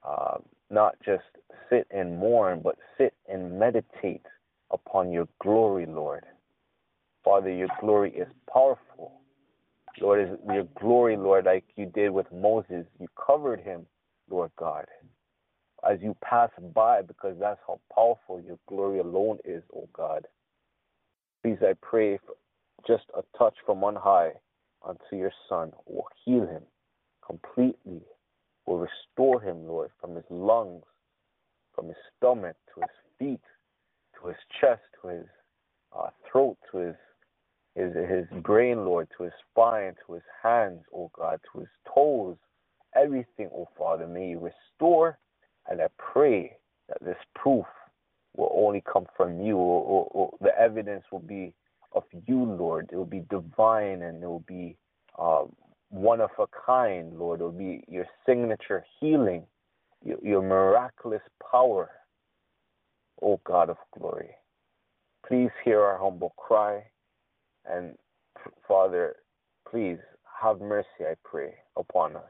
uh, 0.07 0.38
not 0.69 0.95
just 1.05 1.23
sit 1.69 1.88
and 1.91 2.17
mourn, 2.17 2.61
but 2.63 2.78
sit 2.97 3.13
and 3.28 3.59
meditate 3.59 4.25
upon 4.71 5.11
your 5.11 5.28
glory, 5.41 5.86
Lord. 5.86 6.23
Father, 7.23 7.51
your 7.51 7.69
glory 7.82 8.11
is 8.13 8.28
powerful. 8.51 9.16
Lord, 10.00 10.22
is 10.22 10.38
your 10.54 10.68
glory, 10.80 11.18
Lord, 11.18 11.45
like 11.45 11.66
you 11.76 11.88
did 11.88 12.12
with 12.12 12.28
Moses, 12.32 12.86
you 13.00 13.08
covered 13.26 13.60
him, 13.60 13.86
Lord 14.30 14.52
God, 14.58 14.86
as 15.89 16.00
you 16.02 16.16
pass 16.24 16.50
by, 16.74 17.02
because 17.02 17.36
that's 17.39 17.60
how 17.66 17.80
powerful 17.93 18.41
your 18.41 18.60
glory 18.68 19.00
alone 19.00 19.39
is, 19.45 19.64
oh 19.76 19.89
God. 19.93 20.26
Please, 21.43 21.58
I 21.62 21.74
pray 21.82 22.18
for 22.18 22.36
just 22.88 23.06
a 23.18 23.24
touch 23.38 23.56
from 23.66 23.84
on 23.84 23.95
high 23.95 24.32
unto 24.88 25.16
your 25.16 25.32
son 25.50 25.72
will 25.86 26.08
heal 26.24 26.45
him 26.45 26.64
completely, 27.26 28.02
will 28.66 28.80
restore 28.80 29.41
him, 29.41 29.68
Lord, 29.68 29.91
from 30.00 30.16
his 30.16 30.26
lungs, 30.30 30.84
from 31.74 31.88
his 31.88 31.98
stomach 32.16 32.56
to 32.74 32.82
his 32.82 32.89
feet, 33.20 33.41
to 34.20 34.28
his 34.28 34.38
chest, 34.60 34.82
to 35.02 35.10
his 35.10 35.26
uh, 35.98 36.10
throat, 36.30 36.58
to 36.72 36.78
his 36.78 36.95
his 37.78 37.93
his 38.09 38.25
brain, 38.41 38.86
Lord, 38.86 39.07
to 39.17 39.23
his 39.23 39.34
spine, 39.51 39.93
to 40.05 40.13
his 40.13 40.23
hands, 40.41 40.82
oh 40.93 41.11
God, 41.13 41.39
to 41.51 41.59
his 41.59 41.69
toes, 41.93 42.38
everything, 42.95 43.49
oh 43.53 43.67
Father, 43.78 44.07
may 44.07 44.30
you 44.30 44.39
restore. 44.39 45.17
And 45.69 45.82
I 45.82 45.88
pray 45.97 46.57
that 46.88 47.03
this 47.03 47.17
proof 47.36 47.65
will 48.36 48.51
only 48.53 48.84
come 48.91 49.05
from 49.15 49.41
you, 49.41 49.57
or, 49.57 49.84
or, 49.84 50.07
or 50.11 50.38
the 50.41 50.57
evidence 50.59 51.03
will 51.11 51.19
be 51.19 51.53
of 51.93 52.03
you, 52.28 52.43
Lord. 52.43 52.89
It 52.91 52.95
will 52.95 53.05
be 53.05 53.23
divine 53.30 54.01
and 54.03 54.23
it 54.23 54.28
will 54.28 54.45
be 54.47 54.78
uh, 55.17 55.43
one 55.89 56.21
of 56.21 56.30
a 56.39 56.45
kind, 56.65 57.17
Lord. 57.17 57.41
It 57.41 57.43
will 57.43 57.51
be 57.51 57.84
your 57.88 58.05
signature 58.25 58.86
healing, 58.99 59.43
your, 60.03 60.17
your 60.23 60.41
miraculous 60.41 61.21
power, 61.51 61.89
O 63.21 63.39
God 63.45 63.69
of 63.69 63.78
glory. 63.97 64.30
Please 65.28 65.49
hear 65.65 65.82
our 65.82 65.97
humble 65.97 66.34
cry. 66.38 66.84
And 67.70 67.95
Father, 68.68 69.15
please 69.70 69.97
have 70.41 70.61
mercy, 70.61 71.01
I 71.01 71.15
pray, 71.24 71.53
upon 71.76 72.15
us. 72.15 72.24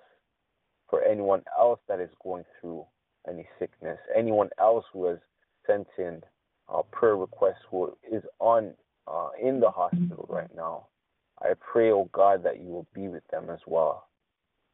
For 0.90 1.04
anyone 1.04 1.42
else 1.58 1.80
that 1.88 2.00
is 2.00 2.10
going 2.24 2.46
through 2.60 2.86
any 3.28 3.46
sickness, 3.60 3.98
anyone 4.16 4.50
else 4.60 4.86
who 4.94 5.06
has 5.06 5.18
sent 5.66 5.88
in 5.98 6.22
a 6.70 6.82
prayer 6.84 7.18
request 7.18 7.60
who 7.70 7.96
is 8.12 8.24
on 8.40 8.74
uh, 9.08 9.30
in 9.42 9.60
the 9.60 9.70
hospital 9.70 10.26
right 10.30 10.54
now, 10.56 10.88
I 11.42 11.54
pray, 11.60 11.92
oh 11.92 12.10
God, 12.14 12.44
that 12.44 12.60
you 12.60 12.70
will 12.70 12.88
be 12.94 13.08
with 13.08 13.26
them 13.32 13.50
as 13.50 13.60
well. 13.68 14.08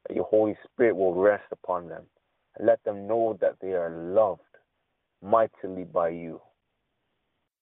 That 0.07 0.15
your 0.15 0.25
Holy 0.25 0.55
Spirit 0.65 0.95
will 0.95 1.13
rest 1.13 1.45
upon 1.51 1.89
them 1.89 2.03
and 2.57 2.67
let 2.67 2.83
them 2.83 3.07
know 3.07 3.37
that 3.41 3.57
they 3.61 3.73
are 3.73 3.89
loved 3.89 4.41
mightily 5.21 5.83
by 5.83 6.09
you. 6.09 6.39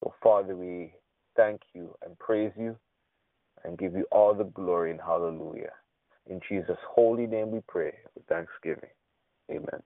So, 0.03 0.13
Father, 0.21 0.55
we 0.55 0.93
thank 1.35 1.61
you 1.73 1.95
and 2.03 2.17
praise 2.19 2.51
you 2.57 2.77
and 3.63 3.77
give 3.77 3.93
you 3.93 4.05
all 4.11 4.33
the 4.33 4.45
glory 4.45 4.91
and 4.91 4.99
hallelujah. 4.99 5.71
In 6.27 6.39
Jesus' 6.47 6.77
holy 6.89 7.27
name 7.27 7.51
we 7.51 7.61
pray 7.67 7.93
with 8.15 8.25
thanksgiving. 8.27 8.89
Amen. 9.49 9.81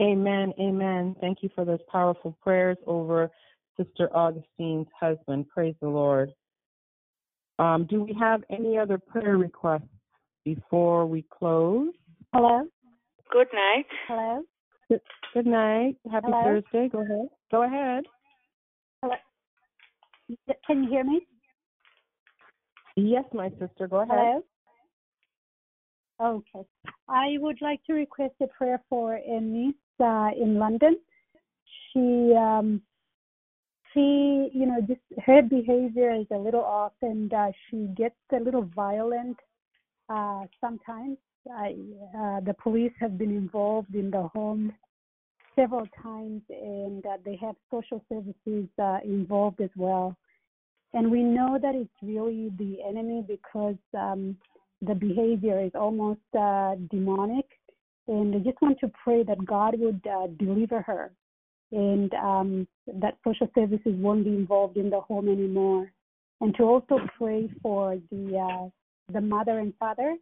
Amen. 0.00 0.52
Amen. 0.60 1.16
Thank 1.20 1.38
you 1.42 1.48
for 1.54 1.64
those 1.64 1.80
powerful 1.90 2.36
prayers 2.42 2.76
over 2.86 3.30
Sister 3.76 4.08
Augustine's 4.14 4.88
husband. 4.98 5.48
Praise 5.48 5.74
the 5.80 5.88
Lord. 5.88 6.32
Um, 7.58 7.86
do 7.88 8.02
we 8.02 8.14
have 8.20 8.42
any 8.50 8.76
other 8.76 8.98
prayer 8.98 9.38
requests 9.38 9.88
before 10.44 11.06
we 11.06 11.24
close? 11.30 11.92
Hello. 12.34 12.64
Good 13.32 13.48
night. 13.52 13.86
Hello. 14.06 14.42
Good, 14.88 15.00
good 15.32 15.46
night. 15.46 15.96
Happy 16.10 16.26
Hello? 16.28 16.60
Thursday. 16.72 16.88
Go 16.90 17.00
ahead. 17.00 17.28
Go 17.50 17.62
ahead. 17.64 18.04
Hello. 19.02 19.14
Can 20.66 20.84
you 20.84 20.90
hear 20.90 21.04
me? 21.04 21.26
Yes, 22.96 23.24
my 23.32 23.50
sister. 23.58 23.86
Go 23.86 24.00
ahead. 24.00 24.42
Hello. 26.18 26.36
Okay. 26.38 26.66
I 27.08 27.36
would 27.38 27.60
like 27.60 27.84
to 27.84 27.92
request 27.92 28.34
a 28.42 28.46
prayer 28.46 28.82
for 28.88 29.14
a 29.14 29.40
niece 29.40 29.74
uh, 30.00 30.30
in 30.40 30.58
London. 30.58 30.96
She, 31.92 32.34
um, 32.34 32.80
she, 33.92 34.50
you 34.52 34.66
know, 34.66 34.80
just 34.80 35.00
her 35.26 35.42
behavior 35.42 36.14
is 36.14 36.26
a 36.32 36.38
little 36.38 36.64
off, 36.64 36.92
and 37.02 37.32
uh, 37.32 37.52
she 37.68 37.88
gets 37.96 38.16
a 38.32 38.42
little 38.42 38.68
violent 38.74 39.36
uh, 40.08 40.44
sometimes. 40.60 41.18
I, 41.54 41.76
uh, 42.18 42.40
the 42.40 42.54
police 42.60 42.92
have 42.98 43.18
been 43.18 43.30
involved 43.30 43.94
in 43.94 44.10
the 44.10 44.28
home 44.34 44.74
several 45.56 45.86
times, 46.02 46.42
and 46.50 47.04
uh, 47.06 47.16
they 47.24 47.36
have 47.36 47.56
social 47.70 48.02
services 48.08 48.68
uh, 48.80 48.98
involved 49.04 49.60
as 49.60 49.70
well. 49.76 50.16
And 50.92 51.10
we 51.10 51.22
know 51.22 51.58
that 51.60 51.74
it's 51.74 51.90
really 52.02 52.50
the 52.58 52.78
enemy 52.86 53.24
because 53.26 53.76
um, 53.98 54.36
the 54.82 54.94
behavior 54.94 55.60
is 55.60 55.72
almost 55.74 56.20
uh, 56.38 56.76
demonic. 56.90 57.46
And 58.08 58.34
I 58.34 58.38
just 58.38 58.60
want 58.62 58.78
to 58.80 58.90
pray 59.02 59.24
that 59.24 59.44
God 59.44 59.74
would 59.78 60.00
uh, 60.06 60.28
deliver 60.38 60.80
her 60.82 61.10
and 61.72 62.12
um, 62.14 62.68
that 62.86 63.18
social 63.26 63.48
services 63.54 63.94
won't 63.96 64.24
be 64.24 64.30
involved 64.30 64.76
in 64.76 64.90
the 64.90 65.00
home 65.00 65.28
anymore. 65.28 65.90
And 66.40 66.54
to 66.56 66.62
also 66.62 66.98
pray 67.18 67.50
for 67.62 67.98
the 68.10 68.38
uh, 68.38 68.68
the 69.12 69.20
mother 69.20 69.58
and 69.58 69.72
father 69.78 70.16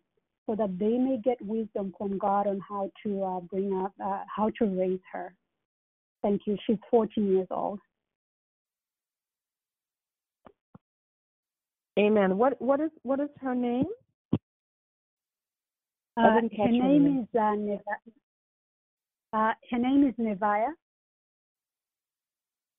so 0.46 0.54
that 0.54 0.78
they 0.78 0.98
may 0.98 1.18
get 1.22 1.40
wisdom 1.40 1.94
from 1.96 2.18
God 2.18 2.46
on 2.46 2.60
how 2.66 2.90
to 3.04 3.22
uh, 3.22 3.40
bring 3.40 3.72
up, 3.74 3.92
uh, 4.04 4.22
how 4.34 4.50
to 4.58 4.66
raise 4.66 5.00
her. 5.12 5.34
Thank 6.22 6.42
you. 6.46 6.56
She's 6.66 6.78
14 6.90 7.32
years 7.32 7.46
old. 7.50 7.80
Amen. 11.98 12.36
What 12.36 12.60
what 12.60 12.80
is 12.80 12.90
what 13.02 13.20
is 13.20 13.28
her 13.40 13.54
name? 13.54 13.86
Uh, 16.16 16.40
her 16.58 16.70
name 16.70 17.20
is 17.20 17.40
uh, 17.40 19.36
uh, 19.36 19.52
her 19.70 19.78
name 19.78 20.06
is 20.08 20.14
Nevaya. 20.18 20.70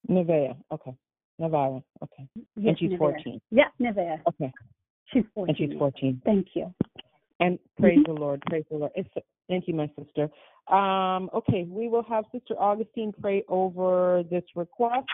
Nevea. 0.10 0.56
Okay. 0.72 0.96
Nevada. 1.40 1.82
Okay. 2.04 2.28
Yes, 2.36 2.46
and 2.68 2.80
she's 2.80 2.92
Nevea. 2.92 2.98
14. 2.98 3.42
Yeah, 3.52 3.64
Nevea. 3.82 4.22
Okay. 4.28 4.52
She's 5.14 5.24
14. 5.34 5.50
And 5.50 5.58
she's 5.58 5.78
14. 5.78 6.22
Thank 6.26 6.48
you. 6.56 6.74
And 7.40 7.60
praise 7.78 8.00
Mhm. 8.00 8.06
the 8.06 8.14
Lord. 8.14 8.42
Praise 8.44 8.66
the 8.70 8.78
Lord. 8.78 8.92
It's, 8.96 9.10
thank 9.50 9.68
you, 9.68 9.74
my 9.74 9.90
sister. 9.98 10.30
Um, 10.68 11.30
okay, 11.34 11.64
we 11.66 11.88
will 11.90 12.04
have 12.04 12.26
Sister 12.32 12.56
Augustine 12.58 13.14
pray 13.14 13.44
over 13.48 14.24
this 14.24 14.44
request 14.56 15.08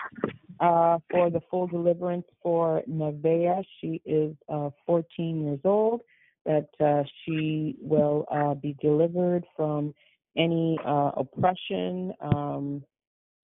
uh, 0.60 0.98
for 1.10 1.30
the 1.30 1.40
full 1.50 1.66
deliverance 1.66 2.26
for 2.42 2.82
Nevea. 2.88 3.64
She 3.80 4.00
is 4.04 4.34
uh, 4.48 4.70
14 4.86 5.44
years 5.44 5.60
old. 5.64 6.02
that 6.44 6.68
uh, 6.80 7.04
she 7.24 7.76
will 7.80 8.24
uh, 8.30 8.54
be 8.54 8.76
delivered 8.80 9.44
from 9.56 9.94
any 10.36 10.76
uh, 10.84 11.12
oppression 11.16 12.12
um, 12.20 12.82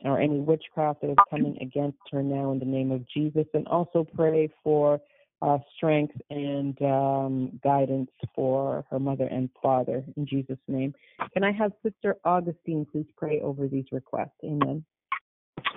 or 0.04 0.20
any 0.20 0.40
witchcraft 0.40 1.00
that 1.02 1.10
is 1.10 1.16
coming 1.30 1.56
against 1.60 1.98
her 2.10 2.22
now 2.22 2.50
in 2.50 2.58
the 2.58 2.64
name 2.64 2.90
of 2.90 3.06
Jesus. 3.08 3.46
And 3.54 3.68
also 3.68 4.04
pray 4.16 4.48
for 4.64 5.00
uh, 5.40 5.58
strength 5.76 6.14
and 6.30 6.80
um, 6.82 7.60
guidance 7.62 8.10
for 8.34 8.84
her 8.90 8.98
mother 8.98 9.26
and 9.26 9.48
father 9.62 10.04
in 10.16 10.26
Jesus' 10.26 10.58
name. 10.66 10.94
Can 11.32 11.44
I 11.44 11.52
have 11.52 11.72
Sister 11.82 12.16
Augustine 12.24 12.86
please 12.90 13.06
pray 13.16 13.40
over 13.40 13.68
these 13.68 13.86
requests? 13.92 14.38
Amen. 14.44 14.84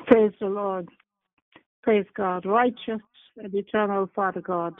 Praise 0.07 0.31
the 0.39 0.47
Lord. 0.47 0.89
Praise 1.83 2.05
God. 2.15 2.45
Righteous 2.45 3.01
and 3.37 3.53
eternal 3.53 4.09
Father 4.15 4.41
God. 4.41 4.73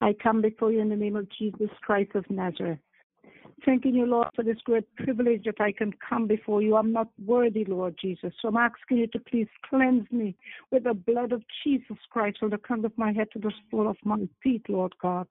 I 0.00 0.14
come 0.20 0.42
before 0.42 0.72
you 0.72 0.80
in 0.80 0.88
the 0.88 0.96
name 0.96 1.16
of 1.16 1.28
Jesus 1.38 1.70
Christ 1.82 2.10
of 2.14 2.28
Nazareth. 2.28 2.78
Thanking 3.64 3.94
you, 3.94 4.06
Lord, 4.06 4.26
for 4.34 4.42
this 4.42 4.56
great 4.64 4.84
privilege 4.96 5.44
that 5.44 5.60
I 5.60 5.70
can 5.70 5.92
come 6.08 6.26
before 6.26 6.62
you. 6.62 6.76
I'm 6.76 6.92
not 6.92 7.08
worthy, 7.24 7.64
Lord 7.64 7.94
Jesus. 8.00 8.32
So 8.40 8.48
I'm 8.48 8.56
asking 8.56 8.98
you 8.98 9.06
to 9.08 9.20
please 9.20 9.46
cleanse 9.68 10.10
me 10.10 10.34
with 10.72 10.84
the 10.84 10.94
blood 10.94 11.30
of 11.30 11.42
Jesus 11.62 11.96
Christ 12.10 12.38
from 12.40 12.50
the 12.50 12.58
crown 12.58 12.84
of 12.84 12.92
my 12.96 13.12
head 13.12 13.28
to 13.34 13.38
the 13.38 13.52
sole 13.70 13.88
of 13.88 13.96
my 14.04 14.28
feet, 14.42 14.64
Lord 14.68 14.94
God. 15.00 15.28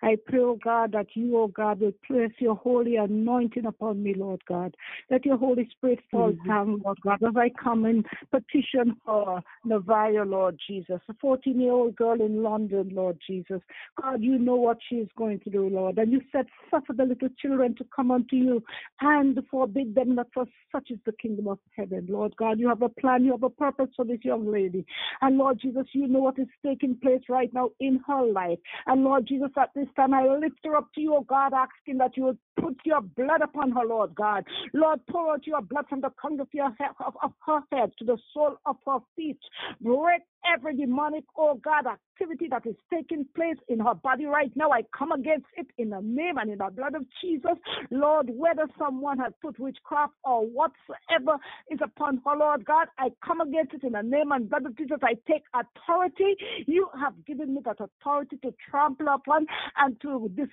I 0.00 0.16
pray, 0.26 0.38
oh 0.38 0.58
God, 0.62 0.92
that 0.92 1.08
you, 1.14 1.36
oh 1.36 1.48
God, 1.48 1.80
will 1.80 1.94
place 2.06 2.32
your 2.38 2.54
holy 2.54 2.96
anointing 2.96 3.66
upon 3.66 4.02
me, 4.02 4.14
Lord 4.14 4.42
God. 4.46 4.76
Let 5.10 5.24
your 5.24 5.36
Holy 5.36 5.68
Spirit 5.76 6.00
fall 6.08 6.32
mm-hmm. 6.32 6.48
down, 6.48 6.82
Lord 6.84 7.00
God, 7.02 7.22
as 7.22 7.34
I 7.36 7.50
come 7.50 7.84
in 7.84 8.04
petition 8.30 8.96
for 9.04 9.42
Navaya, 9.66 10.28
Lord 10.28 10.56
Jesus, 10.68 11.00
a 11.08 11.14
14 11.20 11.60
year 11.60 11.72
old 11.72 11.96
girl 11.96 12.20
in 12.20 12.44
London, 12.44 12.90
Lord 12.92 13.18
Jesus. 13.26 13.60
God, 14.00 14.22
you 14.22 14.38
know 14.38 14.54
what 14.54 14.78
she 14.88 14.96
is 14.96 15.08
going 15.16 15.40
to 15.40 15.50
do, 15.50 15.68
Lord. 15.68 15.98
And 15.98 16.12
you 16.12 16.20
said, 16.30 16.46
suffer 16.70 16.92
the 16.92 17.04
little 17.04 17.28
children 17.40 17.71
to 17.76 17.86
come 17.94 18.10
unto 18.10 18.36
you 18.36 18.62
and 19.00 19.38
forbid 19.50 19.94
them 19.94 20.14
not, 20.14 20.28
for 20.32 20.46
such 20.70 20.90
is 20.90 20.98
the 21.06 21.12
kingdom 21.12 21.48
of 21.48 21.58
heaven. 21.76 22.06
Lord 22.08 22.34
God, 22.36 22.58
you 22.58 22.68
have 22.68 22.82
a 22.82 22.88
plan, 22.88 23.24
you 23.24 23.32
have 23.32 23.42
a 23.42 23.50
purpose 23.50 23.88
for 23.96 24.04
this 24.04 24.20
young 24.22 24.50
lady. 24.50 24.84
And 25.20 25.38
Lord 25.38 25.60
Jesus, 25.60 25.86
you 25.92 26.06
know 26.06 26.20
what 26.20 26.38
is 26.38 26.48
taking 26.64 26.96
place 26.96 27.22
right 27.28 27.52
now 27.52 27.70
in 27.80 28.00
her 28.06 28.24
life. 28.24 28.58
And 28.86 29.04
Lord 29.04 29.26
Jesus, 29.26 29.50
at 29.58 29.70
this 29.74 29.88
time, 29.96 30.14
I 30.14 30.26
lift 30.26 30.58
her 30.64 30.76
up 30.76 30.92
to 30.94 31.00
you, 31.00 31.14
oh 31.14 31.22
God, 31.28 31.52
asking 31.54 31.98
that 31.98 32.16
you 32.16 32.24
would 32.24 32.38
put 32.60 32.76
your 32.84 33.00
blood 33.00 33.42
upon 33.42 33.72
her, 33.72 33.84
Lord 33.84 34.14
God. 34.14 34.44
Lord, 34.72 35.00
pour 35.10 35.32
out 35.32 35.46
your 35.46 35.62
blood 35.62 35.86
from 35.88 36.00
the 36.00 36.10
crown 36.10 36.40
of, 36.40 36.48
your 36.52 36.70
head, 36.78 36.90
of, 37.04 37.14
of 37.22 37.32
her 37.46 37.60
head 37.72 37.92
to 37.98 38.04
the 38.04 38.18
sole 38.32 38.56
of 38.66 38.76
her 38.86 38.98
feet. 39.16 39.38
Break 39.80 40.22
every 40.52 40.76
demonic, 40.76 41.24
oh 41.36 41.60
God, 41.62 41.86
activity 41.86 42.48
that 42.50 42.66
is 42.66 42.76
taking 42.92 43.26
place 43.34 43.56
in 43.68 43.80
her 43.80 43.94
body 43.94 44.26
right 44.26 44.52
now. 44.56 44.70
I 44.70 44.82
come 44.96 45.12
against 45.12 45.46
it 45.56 45.66
in 45.78 45.90
the 45.90 46.00
name 46.02 46.38
and 46.38 46.50
in 46.50 46.58
the 46.58 46.70
blood 46.74 46.94
of 46.94 47.04
Jesus. 47.22 47.56
Lord, 47.90 48.30
whether 48.30 48.66
someone 48.78 49.18
has 49.18 49.32
put 49.42 49.58
witchcraft 49.58 50.14
or 50.24 50.42
whatsoever 50.46 51.38
is 51.70 51.78
upon 51.82 52.20
her, 52.26 52.36
Lord 52.36 52.64
God, 52.64 52.88
I 52.98 53.10
come 53.24 53.40
against 53.40 53.74
it 53.74 53.84
in 53.84 53.92
the 53.92 54.02
name 54.02 54.32
and 54.32 54.48
blood 54.48 54.66
of 54.66 54.76
Jesus. 54.76 54.98
I 55.02 55.14
take 55.30 55.42
authority. 55.54 56.36
You 56.66 56.88
have 57.00 57.14
given 57.26 57.54
me 57.54 57.60
that 57.64 57.78
authority 57.80 58.36
to 58.42 58.54
trample 58.70 59.08
upon 59.08 59.46
and 59.78 60.00
to 60.02 60.30
this 60.36 60.48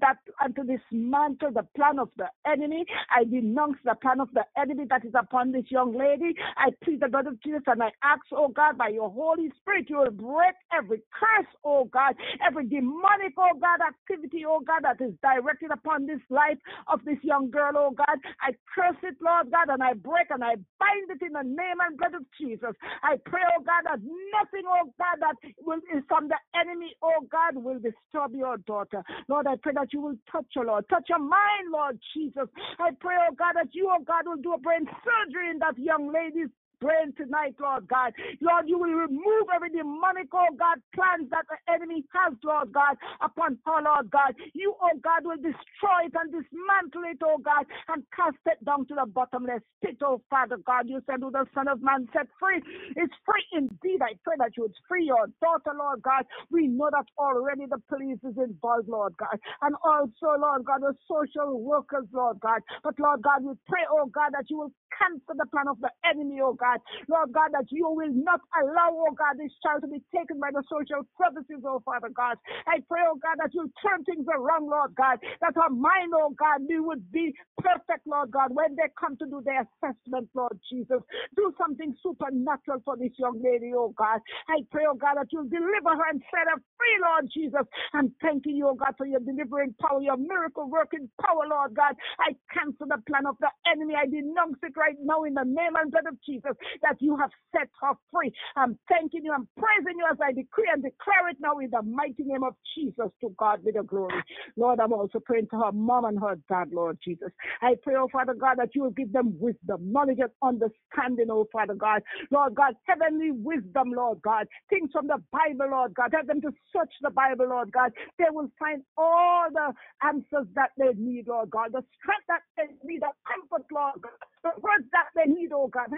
that 0.00 0.16
and 0.40 0.54
to 0.56 0.62
dismantle 0.62 1.52
the 1.52 1.66
plan 1.76 1.98
of 1.98 2.08
the 2.16 2.26
enemy. 2.46 2.84
I 3.14 3.24
denounce 3.24 3.76
the 3.84 3.94
plan 4.00 4.20
of 4.20 4.28
the 4.34 4.44
enemy 4.56 4.84
that 4.90 5.04
is 5.04 5.12
upon 5.18 5.52
this 5.52 5.64
young 5.68 5.96
lady. 5.96 6.34
I 6.56 6.70
plead 6.82 7.00
the 7.00 7.08
blood 7.08 7.26
of 7.26 7.40
Jesus 7.42 7.62
and 7.66 7.82
I 7.82 7.90
ask, 8.02 8.22
oh 8.32 8.48
God, 8.48 8.78
by 8.78 8.88
your 8.88 9.10
Holy 9.10 9.33
Spirit, 9.60 9.90
you 9.90 9.98
will 9.98 10.10
break 10.10 10.54
every 10.76 11.02
curse, 11.12 11.50
oh 11.64 11.84
God, 11.86 12.14
every 12.46 12.66
demonic, 12.66 13.34
oh 13.38 13.58
God, 13.60 13.80
activity, 13.86 14.44
oh 14.46 14.60
God, 14.60 14.82
that 14.84 15.04
is 15.04 15.14
directed 15.22 15.70
upon 15.70 16.06
this 16.06 16.20
life 16.30 16.58
of 16.92 17.04
this 17.04 17.18
young 17.22 17.50
girl, 17.50 17.72
oh 17.76 17.90
God. 17.90 18.18
I 18.40 18.52
curse 18.74 18.96
it, 19.02 19.16
Lord 19.20 19.50
God, 19.50 19.68
and 19.72 19.82
I 19.82 19.94
break 19.94 20.28
and 20.30 20.44
I 20.44 20.56
bind 20.78 21.10
it 21.10 21.22
in 21.24 21.32
the 21.32 21.42
name 21.42 21.78
and 21.86 21.96
blood 21.98 22.14
of 22.14 22.24
Jesus. 22.40 22.72
I 23.02 23.16
pray, 23.24 23.42
oh 23.56 23.62
God, 23.62 23.84
that 23.84 24.00
nothing, 24.02 24.66
oh 24.66 24.92
God, 24.98 25.18
that 25.20 25.36
will 25.64 25.80
is 25.94 26.02
from 26.08 26.28
the 26.28 26.38
enemy, 26.58 26.94
oh 27.02 27.26
God, 27.30 27.56
will 27.56 27.78
disturb 27.78 28.34
your 28.34 28.58
daughter. 28.58 29.02
Lord, 29.28 29.46
I 29.46 29.56
pray 29.56 29.72
that 29.74 29.92
you 29.92 30.00
will 30.00 30.16
touch 30.30 30.46
her, 30.54 30.64
Lord. 30.64 30.88
Touch 30.88 31.06
her 31.10 31.18
mind, 31.18 31.70
Lord 31.72 31.98
Jesus. 32.14 32.48
I 32.78 32.90
pray, 33.00 33.16
oh 33.28 33.34
God, 33.34 33.54
that 33.56 33.68
you, 33.72 33.90
oh 33.90 34.02
God, 34.04 34.26
will 34.26 34.40
do 34.42 34.54
a 34.54 34.58
brain 34.58 34.86
surgery 35.04 35.50
in 35.50 35.58
that 35.58 35.78
young 35.78 36.12
lady's 36.12 36.50
praying 36.84 37.14
tonight, 37.16 37.56
Lord 37.60 37.88
God. 37.88 38.12
Lord, 38.40 38.68
you 38.68 38.78
will 38.78 38.92
remove 38.92 39.48
every 39.54 39.70
demonic, 39.70 40.28
oh 40.34 40.52
God, 40.58 40.78
plans 40.94 41.30
that 41.32 41.46
the 41.48 41.56
enemy 41.72 42.04
has, 42.12 42.34
Lord 42.44 42.72
God, 42.72 42.96
upon 43.24 43.58
her, 43.66 43.80
Lord 43.82 44.10
God. 44.12 44.36
You, 44.54 44.74
oh 44.82 44.96
God, 45.02 45.24
will 45.24 45.40
destroy 45.40 46.12
it 46.12 46.14
and 46.14 46.28
dismantle 46.32 47.08
it, 47.08 47.18
oh 47.24 47.38
God, 47.40 47.64
and 47.88 48.04
cast 48.14 48.36
it 48.46 48.60
down 48.64 48.86
to 48.88 48.94
the 48.94 49.06
bottomless 49.08 49.62
pit, 49.82 49.96
oh 50.04 50.20
Father 50.30 50.58
God. 50.66 50.88
You 50.88 51.00
said, 51.08 51.20
who 51.22 51.32
the 51.32 51.46
Son 51.54 51.68
of 51.68 51.80
Man 51.82 52.08
set 52.12 52.28
free 52.40 52.58
is 53.00 53.10
free 53.24 53.46
indeed. 53.56 54.02
I 54.04 54.14
pray 54.24 54.36
that 54.38 54.52
you 54.56 54.64
would 54.64 54.76
free 54.88 55.06
your 55.06 55.26
daughter, 55.40 55.72
Lord 55.76 56.02
God. 56.02 56.24
We 56.50 56.68
know 56.68 56.90
that 56.92 57.06
already 57.18 57.66
the 57.66 57.80
police 57.88 58.20
is 58.24 58.36
involved, 58.36 58.88
Lord 58.88 59.14
God, 59.16 59.38
and 59.62 59.74
also, 59.84 60.36
Lord 60.38 60.64
God, 60.66 60.82
the 60.82 60.94
social 61.08 61.60
workers, 61.60 62.06
Lord 62.12 62.40
God. 62.40 62.60
But 62.84 62.98
Lord 63.00 63.22
God, 63.22 63.44
we 63.44 63.54
pray, 63.68 63.82
oh 63.90 64.06
God, 64.06 64.32
that 64.34 64.50
you 64.50 64.58
will 64.58 64.72
cancel 64.98 65.34
the 65.36 65.46
plan 65.50 65.68
of 65.68 65.80
the 65.80 65.90
enemy, 66.08 66.40
oh 66.42 66.54
God. 66.54 66.73
Lord 67.08 67.32
God, 67.32 67.50
that 67.52 67.66
you 67.70 67.88
will 67.88 68.12
not 68.14 68.40
allow, 68.62 68.90
oh 68.92 69.12
God, 69.16 69.38
this 69.38 69.52
child 69.62 69.82
to 69.82 69.88
be 69.88 70.02
taken 70.14 70.40
by 70.40 70.50
the 70.52 70.62
social 70.70 71.04
services, 71.18 71.62
oh 71.66 71.82
Father 71.84 72.10
God. 72.10 72.36
I 72.66 72.80
pray, 72.88 73.02
oh 73.08 73.18
God, 73.20 73.38
that 73.42 73.54
you'll 73.54 73.72
turn 73.82 74.04
things 74.04 74.26
around, 74.28 74.66
Lord 74.68 74.94
God, 74.96 75.18
that 75.40 75.56
our 75.56 75.70
mind, 75.70 76.12
oh 76.14 76.34
God, 76.38 76.62
we 76.68 76.80
would 76.80 77.10
be 77.12 77.34
perfect, 77.60 78.06
Lord 78.06 78.30
God, 78.32 78.50
when 78.54 78.76
they 78.76 78.90
come 78.98 79.16
to 79.18 79.26
do 79.26 79.42
their 79.44 79.66
assessment, 79.66 80.28
Lord 80.34 80.58
Jesus. 80.70 81.00
Do 81.36 81.52
something 81.58 81.94
supernatural 82.02 82.82
for 82.84 82.96
this 82.96 83.12
young 83.18 83.40
lady, 83.42 83.72
oh 83.76 83.94
God. 83.96 84.20
I 84.48 84.62
pray, 84.70 84.84
oh 84.88 84.96
God, 84.96 85.16
that 85.18 85.28
you'll 85.32 85.48
deliver 85.50 85.94
her 85.96 86.08
and 86.10 86.22
set 86.30 86.48
her 86.50 86.60
free, 86.78 86.96
Lord 87.02 87.28
Jesus. 87.32 87.66
I'm 87.94 88.12
thanking 88.22 88.56
you, 88.56 88.68
oh 88.68 88.74
God, 88.76 88.94
for 88.98 89.06
your 89.06 89.20
delivering 89.20 89.74
power, 89.80 90.02
your 90.02 90.16
miracle 90.18 90.68
working 90.70 91.10
power, 91.20 91.44
Lord 91.48 91.74
God. 91.74 91.94
I 92.20 92.34
cancel 92.52 92.86
the 92.88 93.00
plan 93.08 93.26
of 93.26 93.36
the 93.40 93.50
enemy. 93.70 93.94
I 93.96 94.06
denounce 94.06 94.58
it 94.62 94.74
right 94.76 94.96
now 95.02 95.24
in 95.24 95.34
the 95.34 95.44
name 95.44 95.76
and 95.78 95.90
blood 95.92 96.06
of 96.08 96.18
Jesus 96.26 96.52
that 96.82 97.00
you 97.00 97.16
have 97.16 97.30
set 97.52 97.68
her 97.80 97.94
free. 98.12 98.32
I'm 98.56 98.78
thanking 98.88 99.24
you. 99.24 99.32
I'm 99.32 99.48
praising 99.56 99.98
you 99.98 100.06
as 100.10 100.18
I 100.22 100.32
decree 100.32 100.70
and 100.72 100.82
declare 100.82 101.28
it 101.30 101.36
now 101.40 101.58
in 101.58 101.70
the 101.70 101.82
mighty 101.82 102.24
name 102.24 102.44
of 102.44 102.54
Jesus. 102.76 103.10
To 103.20 103.34
God 103.38 103.64
be 103.64 103.72
the 103.72 103.82
glory. 103.82 104.22
Lord, 104.56 104.80
I'm 104.80 104.92
also 104.92 105.20
praying 105.20 105.48
to 105.50 105.58
her 105.60 105.72
mom 105.72 106.04
and 106.04 106.18
her 106.20 106.38
dad, 106.48 106.70
Lord 106.72 106.98
Jesus. 107.04 107.30
I 107.62 107.74
pray, 107.82 107.94
oh 107.96 108.08
Father 108.12 108.34
God, 108.34 108.56
that 108.58 108.74
you 108.74 108.82
will 108.82 108.90
give 108.90 109.12
them 109.12 109.36
wisdom, 109.38 109.92
knowledge, 109.92 110.18
and 110.20 110.30
understanding, 110.42 111.26
oh 111.30 111.46
Father 111.52 111.74
God. 111.74 112.02
Lord 112.30 112.54
God, 112.54 112.74
heavenly 112.86 113.30
wisdom, 113.32 113.92
Lord 113.92 114.22
God. 114.22 114.46
Things 114.70 114.90
from 114.92 115.06
the 115.06 115.22
Bible, 115.32 115.70
Lord 115.70 115.94
God. 115.94 116.10
Help 116.12 116.26
them 116.26 116.40
to 116.42 116.50
search 116.74 116.92
the 117.02 117.10
Bible, 117.10 117.48
Lord 117.48 117.72
God. 117.72 117.92
They 118.18 118.26
will 118.30 118.50
find 118.58 118.82
all 118.96 119.46
the 119.52 119.72
answers 120.06 120.48
that 120.54 120.70
they 120.78 120.92
need, 120.96 121.28
Lord 121.28 121.50
God. 121.50 121.72
The 121.72 121.84
strength 122.00 122.26
that 122.28 122.42
they 122.56 122.74
need, 122.84 123.02
the 123.02 123.10
comfort, 123.26 123.66
Lord 123.72 124.02
God. 124.02 124.12
The 124.44 124.52
words 124.60 124.86
that 124.92 125.08
they 125.16 125.32
need, 125.32 125.50
oh 125.52 125.68
God 125.68 125.88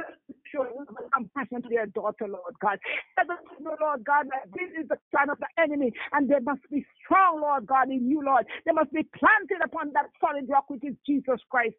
show 0.52 0.66
compassion 1.14 1.62
to 1.62 1.68
their 1.68 1.86
daughter, 1.86 2.27
Lord 2.28 2.55
God. 2.60 2.78
Let 3.18 3.28
them 3.28 3.39
know, 3.60 3.77
Lord 3.81 4.05
God, 4.05 4.27
that 4.31 4.51
this 4.55 4.70
is 4.81 4.89
the 4.89 4.98
plan 5.10 5.31
of 5.31 5.39
the 5.39 5.48
enemy, 5.60 5.93
and 6.12 6.28
they 6.28 6.40
must 6.40 6.62
be 6.70 6.85
strong, 7.05 7.40
Lord 7.40 7.66
God, 7.66 7.90
in 7.90 8.09
you, 8.09 8.23
Lord. 8.24 8.47
They 8.64 8.73
must 8.73 8.93
be 8.93 9.06
planted 9.16 9.64
upon 9.64 9.93
that 9.94 10.10
solid 10.20 10.48
rock, 10.48 10.70
which 10.70 10.85
is 10.85 10.94
Jesus 11.06 11.40
Christ. 11.51 11.74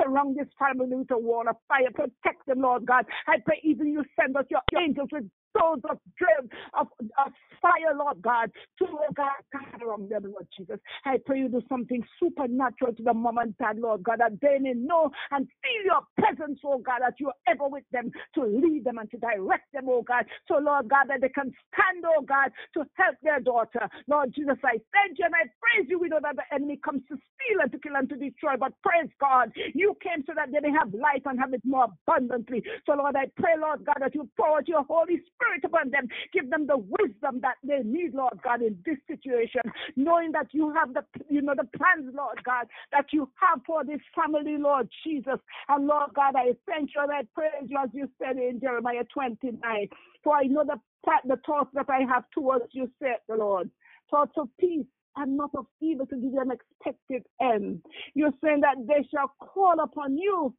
Surround 0.00 0.36
this 0.36 0.48
family 0.58 0.96
with 0.96 1.10
a 1.10 1.18
wall 1.18 1.44
of 1.48 1.56
fire. 1.68 1.90
Protect 1.94 2.46
them, 2.46 2.60
Lord 2.62 2.86
God. 2.86 3.04
I 3.26 3.36
pray 3.44 3.60
even 3.62 3.88
you 3.88 4.04
send 4.18 4.36
us 4.36 4.46
your 4.50 4.62
angels 4.80 5.08
with 5.12 5.28
stones 5.56 5.82
of 5.88 5.98
dread, 6.18 6.48
of, 6.74 6.88
of 7.00 7.32
fire, 7.60 7.94
Lord 7.96 8.20
God, 8.22 8.50
to, 8.78 8.86
oh 8.88 9.12
God, 9.14 9.30
God 9.52 9.82
around 9.82 10.08
them, 10.10 10.24
Lord 10.24 10.46
Jesus. 10.56 10.78
I 11.04 11.18
pray 11.24 11.40
you 11.40 11.48
do 11.48 11.62
something 11.68 12.02
supernatural 12.18 12.94
to 12.94 13.02
the 13.02 13.14
mom 13.14 13.38
and 13.38 13.56
dad, 13.58 13.78
Lord 13.78 14.02
God, 14.02 14.20
that 14.20 14.40
they 14.40 14.58
may 14.58 14.74
know 14.74 15.10
and 15.30 15.46
feel 15.46 15.81
your 15.84 16.02
presence, 16.18 16.60
oh 16.64 16.78
God, 16.78 17.00
that 17.00 17.18
you 17.18 17.28
are 17.28 17.40
ever 17.46 17.68
with 17.68 17.84
them 17.92 18.10
to 18.34 18.44
lead 18.44 18.84
them 18.84 18.98
and 18.98 19.10
to 19.10 19.18
direct 19.18 19.72
them, 19.72 19.86
oh 19.88 20.02
God. 20.02 20.24
So, 20.48 20.58
Lord 20.58 20.88
God, 20.88 21.06
that 21.08 21.20
they 21.20 21.28
can 21.28 21.52
stand, 21.72 22.04
oh 22.06 22.22
God, 22.22 22.50
to 22.74 22.84
help 22.94 23.16
their 23.22 23.40
daughter. 23.40 23.88
Lord 24.06 24.32
Jesus, 24.34 24.58
I 24.64 24.78
thank 24.92 25.18
you 25.18 25.26
and 25.26 25.34
I 25.34 25.50
praise 25.60 25.86
you. 25.88 25.98
We 25.98 26.08
know 26.08 26.20
that 26.22 26.36
the 26.36 26.46
enemy 26.54 26.78
comes 26.82 27.02
to 27.08 27.16
steal 27.16 27.60
and 27.60 27.70
to 27.72 27.78
kill 27.78 27.96
and 27.96 28.08
to 28.08 28.16
destroy, 28.16 28.56
but 28.58 28.72
praise 28.82 29.10
God, 29.20 29.52
you 29.74 29.96
came 30.02 30.24
so 30.26 30.32
that 30.34 30.50
they 30.52 30.60
may 30.60 30.72
have 30.72 30.94
life 30.94 31.22
and 31.26 31.38
have 31.38 31.52
it 31.54 31.62
more 31.64 31.88
abundantly. 31.90 32.62
So, 32.86 32.94
Lord, 32.94 33.16
I 33.16 33.26
pray, 33.36 33.54
Lord 33.58 33.84
God, 33.84 33.98
that 34.00 34.14
you 34.14 34.28
pour 34.36 34.58
out 34.58 34.68
your 34.68 34.84
Holy 34.84 35.18
Spirit 35.18 35.42
Spirit 35.42 35.64
upon 35.64 35.90
them. 35.90 36.08
Give 36.32 36.48
them 36.50 36.66
the 36.66 36.78
wisdom 36.78 37.40
that 37.42 37.56
they 37.62 37.80
need, 37.84 38.14
Lord 38.14 38.38
God, 38.42 38.62
in 38.62 38.76
this 38.84 38.96
situation, 39.08 39.62
knowing 39.96 40.32
that 40.32 40.48
you 40.52 40.72
have 40.72 40.94
the, 40.94 41.04
you 41.28 41.42
know, 41.42 41.54
the 41.56 41.66
plans, 41.76 42.12
Lord 42.14 42.42
God, 42.44 42.66
that 42.92 43.06
you 43.12 43.28
have 43.40 43.60
for 43.66 43.84
this 43.84 44.00
family, 44.14 44.56
Lord 44.58 44.88
Jesus. 45.04 45.38
And 45.72 45.86
Lord 45.88 46.10
God, 46.14 46.34
I 46.36 46.52
thank 46.68 46.90
you 46.94 47.02
and 47.02 47.12
I 47.12 47.22
praise 47.34 47.66
you 47.68 47.78
as 47.82 47.88
you 47.94 48.10
said 48.22 48.36
in 48.36 48.60
Jeremiah 48.60 49.04
29. 49.14 49.88
For 50.22 50.36
I 50.36 50.44
know 50.44 50.64
the, 50.66 50.78
the 51.26 51.38
thoughts 51.46 51.70
that 51.74 51.86
I 51.88 52.00
have 52.12 52.24
towards 52.34 52.66
you, 52.72 52.90
said 53.02 53.16
the 53.28 53.36
Lord. 53.36 53.70
Thoughts 54.10 54.34
of 54.36 54.50
peace 54.60 54.86
and 55.16 55.38
not 55.38 55.50
of 55.56 55.66
evil 55.80 56.06
to 56.08 56.16
give 56.16 56.32
you 56.34 56.40
an 56.42 56.52
expected 56.52 57.24
end. 57.40 57.82
You're 58.14 58.34
saying 58.44 58.60
that 58.62 58.76
they 58.86 59.08
shall 59.10 59.32
call 59.40 59.80
upon 59.82 60.18
you 60.18 60.54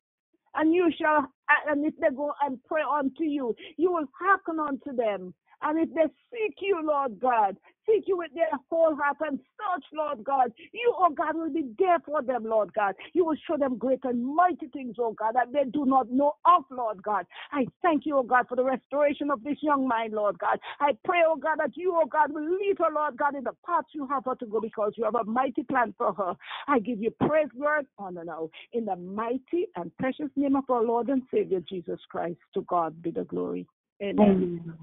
and 0.55 0.73
you 0.73 0.91
shall, 0.99 1.27
and 1.69 1.85
if 1.85 1.95
they 1.99 2.09
go 2.15 2.33
and 2.43 2.59
pray 2.65 2.81
unto 2.81 3.23
you, 3.23 3.55
you 3.77 3.91
will 3.91 4.05
hearken 4.19 4.59
unto 4.59 4.95
them. 4.95 5.33
And 5.63 5.79
if 5.79 5.93
they 5.95 6.07
seek 6.31 6.57
you, 6.59 6.81
Lord 6.83 7.19
God, 7.19 7.57
seek 7.87 8.03
you 8.07 8.17
with 8.17 8.31
their 8.35 8.49
whole 8.69 8.95
heart 8.95 9.17
and 9.21 9.39
search, 9.39 9.85
Lord 9.93 10.23
God, 10.23 10.51
you, 10.73 10.93
oh 10.97 11.09
God, 11.09 11.35
will 11.35 11.51
be 11.51 11.71
there 11.79 11.99
for 12.05 12.21
them, 12.21 12.43
Lord 12.43 12.73
God. 12.73 12.95
You 13.13 13.25
will 13.25 13.37
show 13.47 13.57
them 13.57 13.77
great 13.77 13.99
and 14.03 14.25
mighty 14.25 14.67
things, 14.67 14.95
oh 14.99 15.13
God, 15.13 15.35
that 15.35 15.53
they 15.53 15.69
do 15.69 15.85
not 15.85 16.11
know 16.11 16.33
of, 16.45 16.63
Lord 16.69 17.01
God. 17.01 17.25
I 17.51 17.65
thank 17.81 18.05
you, 18.05 18.17
oh 18.17 18.23
God, 18.23 18.47
for 18.47 18.55
the 18.55 18.63
restoration 18.63 19.31
of 19.31 19.43
this 19.43 19.57
young 19.61 19.87
mind, 19.87 20.13
Lord 20.13 20.37
God. 20.37 20.59
I 20.79 20.97
pray, 21.05 21.19
oh 21.25 21.37
God, 21.37 21.57
that 21.59 21.75
you, 21.77 21.95
oh 21.95 22.05
God, 22.05 22.33
will 22.33 22.43
lead 22.43 22.75
her, 22.79 22.91
Lord 22.93 23.17
God, 23.17 23.35
in 23.35 23.43
the 23.43 23.55
path 23.65 23.85
you 23.93 24.07
have 24.07 24.25
her 24.25 24.35
to 24.35 24.45
go 24.45 24.59
because 24.59 24.93
you 24.97 25.05
have 25.05 25.15
a 25.15 25.23
mighty 25.23 25.63
plan 25.63 25.93
for 25.97 26.13
her. 26.13 26.35
I 26.67 26.79
give 26.79 26.99
you 27.01 27.11
praise, 27.11 27.49
Lord, 27.55 27.85
honor 27.97 28.25
now. 28.25 28.49
In 28.73 28.85
the 28.85 28.95
mighty 28.95 29.67
and 29.75 29.95
precious 29.97 30.29
name 30.35 30.55
of 30.55 30.69
our 30.69 30.83
Lord 30.83 31.07
and 31.09 31.21
Savior, 31.33 31.61
Jesus 31.61 31.99
Christ, 32.09 32.39
to 32.53 32.61
God 32.61 33.01
be 33.01 33.11
the 33.11 33.23
glory. 33.23 33.67
Amen. 34.01 34.27
Amen. 34.27 34.77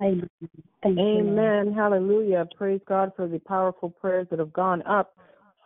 Amen. 0.00 0.28
Thank 0.82 0.96
you, 0.96 1.72
Hallelujah. 1.74 2.46
Praise 2.56 2.80
God 2.86 3.12
for 3.16 3.26
the 3.26 3.40
powerful 3.40 3.90
prayers 3.90 4.26
that 4.30 4.38
have 4.38 4.52
gone 4.52 4.82
up 4.82 5.14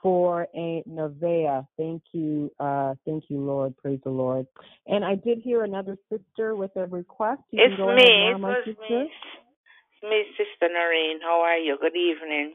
for 0.02 0.48
a 0.54 0.82
Nevaeh. 0.88 1.66
Thank 1.76 2.02
you. 2.12 2.50
Uh, 2.58 2.94
thank 3.06 3.24
you, 3.28 3.40
Lord. 3.40 3.76
Praise 3.76 4.00
the 4.04 4.10
Lord. 4.10 4.46
And 4.86 5.04
I 5.04 5.14
did 5.14 5.38
hear 5.38 5.64
another 5.64 5.96
sister 6.10 6.56
with 6.56 6.74
a 6.76 6.86
request. 6.86 7.42
You 7.50 7.60
It's 7.62 7.78
me. 7.78 7.84
It 7.84 8.40
was 8.40 8.64
sister. 8.64 8.82
me. 8.90 9.10
It's 9.92 10.02
me, 10.02 10.24
Sister 10.36 10.72
Noreen. 10.72 11.20
How 11.22 11.40
are 11.40 11.58
you? 11.58 11.78
Good 11.80 11.96
evening. 11.96 12.54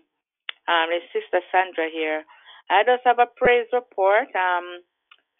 Um, 0.67 0.89
it's 0.91 1.05
Sister 1.13 1.39
Sandra 1.51 1.87
here. 1.93 2.23
I 2.69 2.83
just 2.83 3.03
have 3.05 3.19
a 3.19 3.27
praise 3.37 3.67
report. 3.71 4.27
Um, 4.35 4.83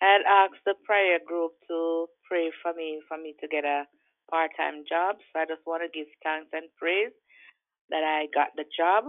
I 0.02 0.14
had 0.16 0.22
asked 0.24 0.64
the 0.66 0.76
prayer 0.86 1.20
group 1.26 1.52
to 1.68 2.08
pray 2.30 2.52
for 2.62 2.74
me, 2.74 3.02
for 3.08 3.18
me 3.18 3.36
to 3.42 3.48
get 3.48 3.66
a 3.66 3.84
part-time 4.30 4.84
job. 4.88 5.18
So 5.32 5.40
I 5.40 5.46
just 5.46 5.66
want 5.66 5.84
to 5.84 5.98
give 5.98 6.08
thanks 6.24 6.50
and 6.54 6.70
praise 6.78 7.16
that 7.90 8.04
I 8.04 8.28
got 8.34 8.50
the 8.56 8.66
job. 8.76 9.06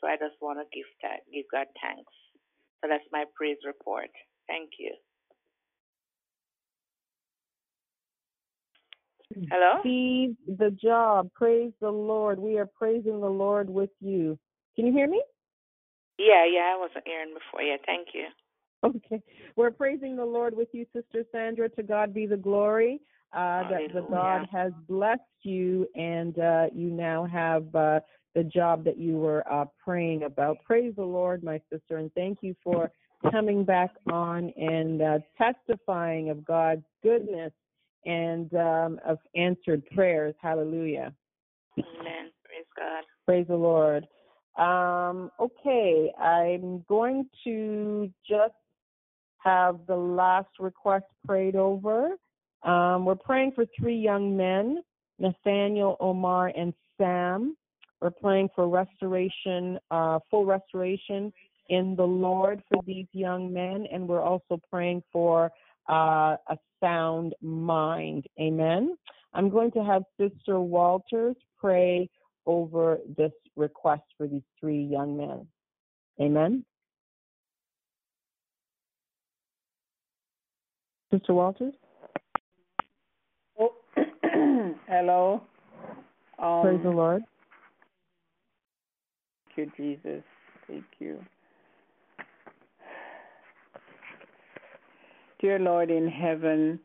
So 0.00 0.08
I 0.08 0.16
just 0.16 0.36
want 0.40 0.58
to 0.58 0.66
give 0.76 0.86
that, 1.02 1.24
give 1.32 1.46
God 1.50 1.66
thanks. 1.80 2.12
So 2.80 2.88
that's 2.88 3.04
my 3.12 3.24
praise 3.34 3.58
report. 3.66 4.10
Thank 4.46 4.70
you. 4.78 4.92
Hello? 9.50 9.78
Receive 9.84 10.36
the 10.46 10.70
job. 10.70 11.30
Praise 11.34 11.72
the 11.80 11.90
Lord. 11.90 12.38
We 12.38 12.58
are 12.58 12.66
praising 12.66 13.20
the 13.20 13.28
Lord 13.28 13.68
with 13.68 13.90
you. 14.00 14.38
Can 14.76 14.86
you 14.86 14.92
hear 14.92 15.08
me? 15.08 15.22
Yeah, 16.18 16.46
yeah, 16.46 16.72
I 16.74 16.78
wasn't 16.78 17.06
hearing 17.06 17.34
before. 17.34 17.62
Yeah, 17.62 17.76
thank 17.84 18.08
you. 18.14 18.26
Okay. 18.84 19.22
We're 19.56 19.70
praising 19.70 20.16
the 20.16 20.24
Lord 20.24 20.56
with 20.56 20.68
you, 20.72 20.86
Sister 20.94 21.24
Sandra. 21.32 21.68
To 21.70 21.82
God 21.82 22.14
be 22.14 22.26
the 22.26 22.36
glory 22.36 23.00
uh, 23.32 23.68
that 23.68 23.92
the 23.94 24.02
God 24.02 24.46
has 24.52 24.72
blessed 24.88 25.20
you 25.42 25.86
and 25.94 26.38
uh, 26.38 26.66
you 26.74 26.90
now 26.90 27.24
have 27.24 27.74
uh, 27.74 28.00
the 28.34 28.44
job 28.44 28.84
that 28.84 28.98
you 28.98 29.16
were 29.16 29.44
uh, 29.50 29.64
praying 29.82 30.24
about. 30.24 30.58
Praise 30.64 30.94
the 30.96 31.04
Lord, 31.04 31.42
my 31.42 31.60
sister, 31.72 31.98
and 31.98 32.12
thank 32.14 32.38
you 32.42 32.54
for 32.62 32.90
coming 33.30 33.64
back 33.64 33.90
on 34.12 34.52
and 34.56 35.02
uh, 35.02 35.18
testifying 35.38 36.30
of 36.30 36.44
God's 36.44 36.84
goodness 37.02 37.52
and 38.04 38.52
um, 38.54 39.00
of 39.04 39.18
answered 39.34 39.82
prayers. 39.94 40.34
Hallelujah. 40.40 41.12
Amen. 41.78 42.30
Praise 42.44 42.66
God. 42.76 43.04
Praise 43.24 43.46
the 43.48 43.56
Lord. 43.56 44.06
Um, 44.58 45.30
okay, 45.38 46.12
I'm 46.18 46.84
going 46.88 47.28
to 47.44 48.10
just 48.28 48.54
have 49.38 49.80
the 49.86 49.96
last 49.96 50.48
request 50.58 51.04
prayed 51.26 51.56
over. 51.56 52.16
Um, 52.66 53.04
we're 53.04 53.14
praying 53.14 53.52
for 53.54 53.64
three 53.78 53.96
young 53.96 54.36
men, 54.36 54.82
Nathaniel, 55.20 55.96
Omar, 56.00 56.52
and 56.56 56.74
Sam. 56.98 57.56
We're 58.00 58.10
praying 58.10 58.50
for 58.54 58.68
restoration, 58.68 59.78
uh, 59.90 60.18
full 60.30 60.44
restoration 60.44 61.32
in 61.68 61.94
the 61.96 62.04
Lord 62.04 62.62
for 62.68 62.82
these 62.84 63.06
young 63.12 63.52
men, 63.52 63.86
and 63.92 64.06
we're 64.08 64.20
also 64.20 64.60
praying 64.68 65.02
for 65.12 65.50
uh, 65.88 66.36
a 66.48 66.58
sound 66.80 67.34
mind. 67.40 68.26
Amen. 68.40 68.96
I'm 69.32 69.48
going 69.48 69.70
to 69.72 69.84
have 69.84 70.02
Sister 70.18 70.60
Walters 70.60 71.36
pray 71.58 72.10
over 72.46 72.98
this 73.16 73.32
request 73.54 74.02
for 74.18 74.26
these 74.26 74.42
three 74.60 74.82
young 74.82 75.16
men. 75.16 75.46
Amen. 76.20 76.64
Sister 81.12 81.34
Walters? 81.34 81.74
Hello. 84.88 85.42
Um, 86.38 86.62
Praise 86.62 86.80
the 86.82 86.90
Lord. 86.90 87.22
Thank 89.56 89.72
you, 89.78 89.96
Jesus. 90.04 90.22
Thank 90.66 90.84
you. 90.98 91.18
Dear 95.40 95.58
Lord 95.58 95.90
in 95.90 96.08
heaven, 96.08 96.80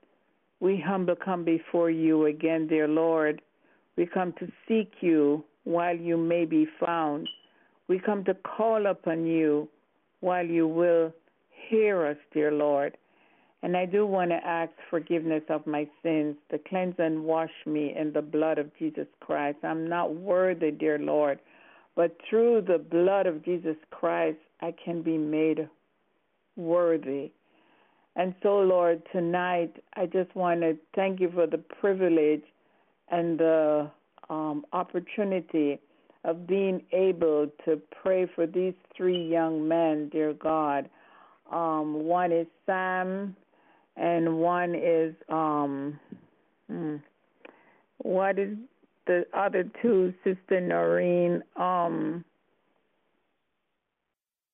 we 0.59 0.81
humble 0.85 1.15
come 1.15 1.45
before 1.45 1.89
you 1.89 2.25
again, 2.25 2.67
dear 2.67 2.87
Lord. 2.87 3.41
We 3.95 4.05
come 4.05 4.33
to 4.39 4.47
seek 4.67 4.91
you 5.01 5.43
while 5.63 5.95
you 5.95 6.17
may 6.17 6.45
be 6.45 6.67
found. 6.79 7.27
We 7.87 7.99
come 7.99 8.23
to 8.25 8.33
call 8.33 8.87
upon 8.87 9.25
you 9.25 9.69
while 10.19 10.45
you 10.45 10.67
will 10.67 11.13
hear 11.69 12.05
us, 12.05 12.17
dear 12.33 12.51
Lord. 12.51 12.97
And 13.63 13.77
I 13.77 13.85
do 13.85 14.07
want 14.07 14.31
to 14.31 14.35
ask 14.37 14.71
forgiveness 14.89 15.43
of 15.49 15.67
my 15.67 15.87
sins, 16.01 16.35
to 16.49 16.59
cleanse 16.67 16.95
and 16.97 17.23
wash 17.23 17.51
me 17.65 17.93
in 17.95 18.11
the 18.11 18.21
blood 18.21 18.57
of 18.57 18.75
Jesus 18.77 19.07
Christ. 19.19 19.59
I'm 19.63 19.87
not 19.87 20.15
worthy, 20.15 20.71
dear 20.71 20.97
Lord, 20.97 21.39
but 21.95 22.17
through 22.27 22.61
the 22.67 22.79
blood 22.79 23.27
of 23.27 23.45
Jesus 23.45 23.75
Christ, 23.91 24.39
I 24.61 24.73
can 24.83 25.03
be 25.03 25.17
made 25.17 25.69
worthy. 26.55 27.31
And 28.15 28.33
so, 28.41 28.59
Lord, 28.59 29.01
tonight 29.11 29.75
I 29.95 30.05
just 30.05 30.35
want 30.35 30.61
to 30.61 30.75
thank 30.95 31.19
you 31.19 31.31
for 31.31 31.47
the 31.47 31.59
privilege 31.79 32.43
and 33.09 33.39
the 33.39 33.91
um, 34.29 34.65
opportunity 34.73 35.79
of 36.23 36.47
being 36.47 36.83
able 36.91 37.47
to 37.65 37.79
pray 38.01 38.27
for 38.35 38.45
these 38.45 38.73
three 38.95 39.27
young 39.27 39.67
men, 39.67 40.09
dear 40.09 40.33
God. 40.33 40.89
Um, 41.51 42.03
one 42.03 42.31
is 42.31 42.47
Sam, 42.65 43.35
and 43.95 44.37
one 44.39 44.75
is 44.75 45.13
um, 45.29 45.99
hmm, 46.67 46.95
what 47.97 48.39
is 48.39 48.57
the 49.07 49.25
other 49.33 49.69
two, 49.81 50.13
Sister 50.23 50.61
Noreen? 50.61 51.41
Um, 51.55 52.23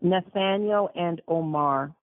Nathaniel 0.02 0.90
and 0.96 1.22
Omar. 1.28 1.94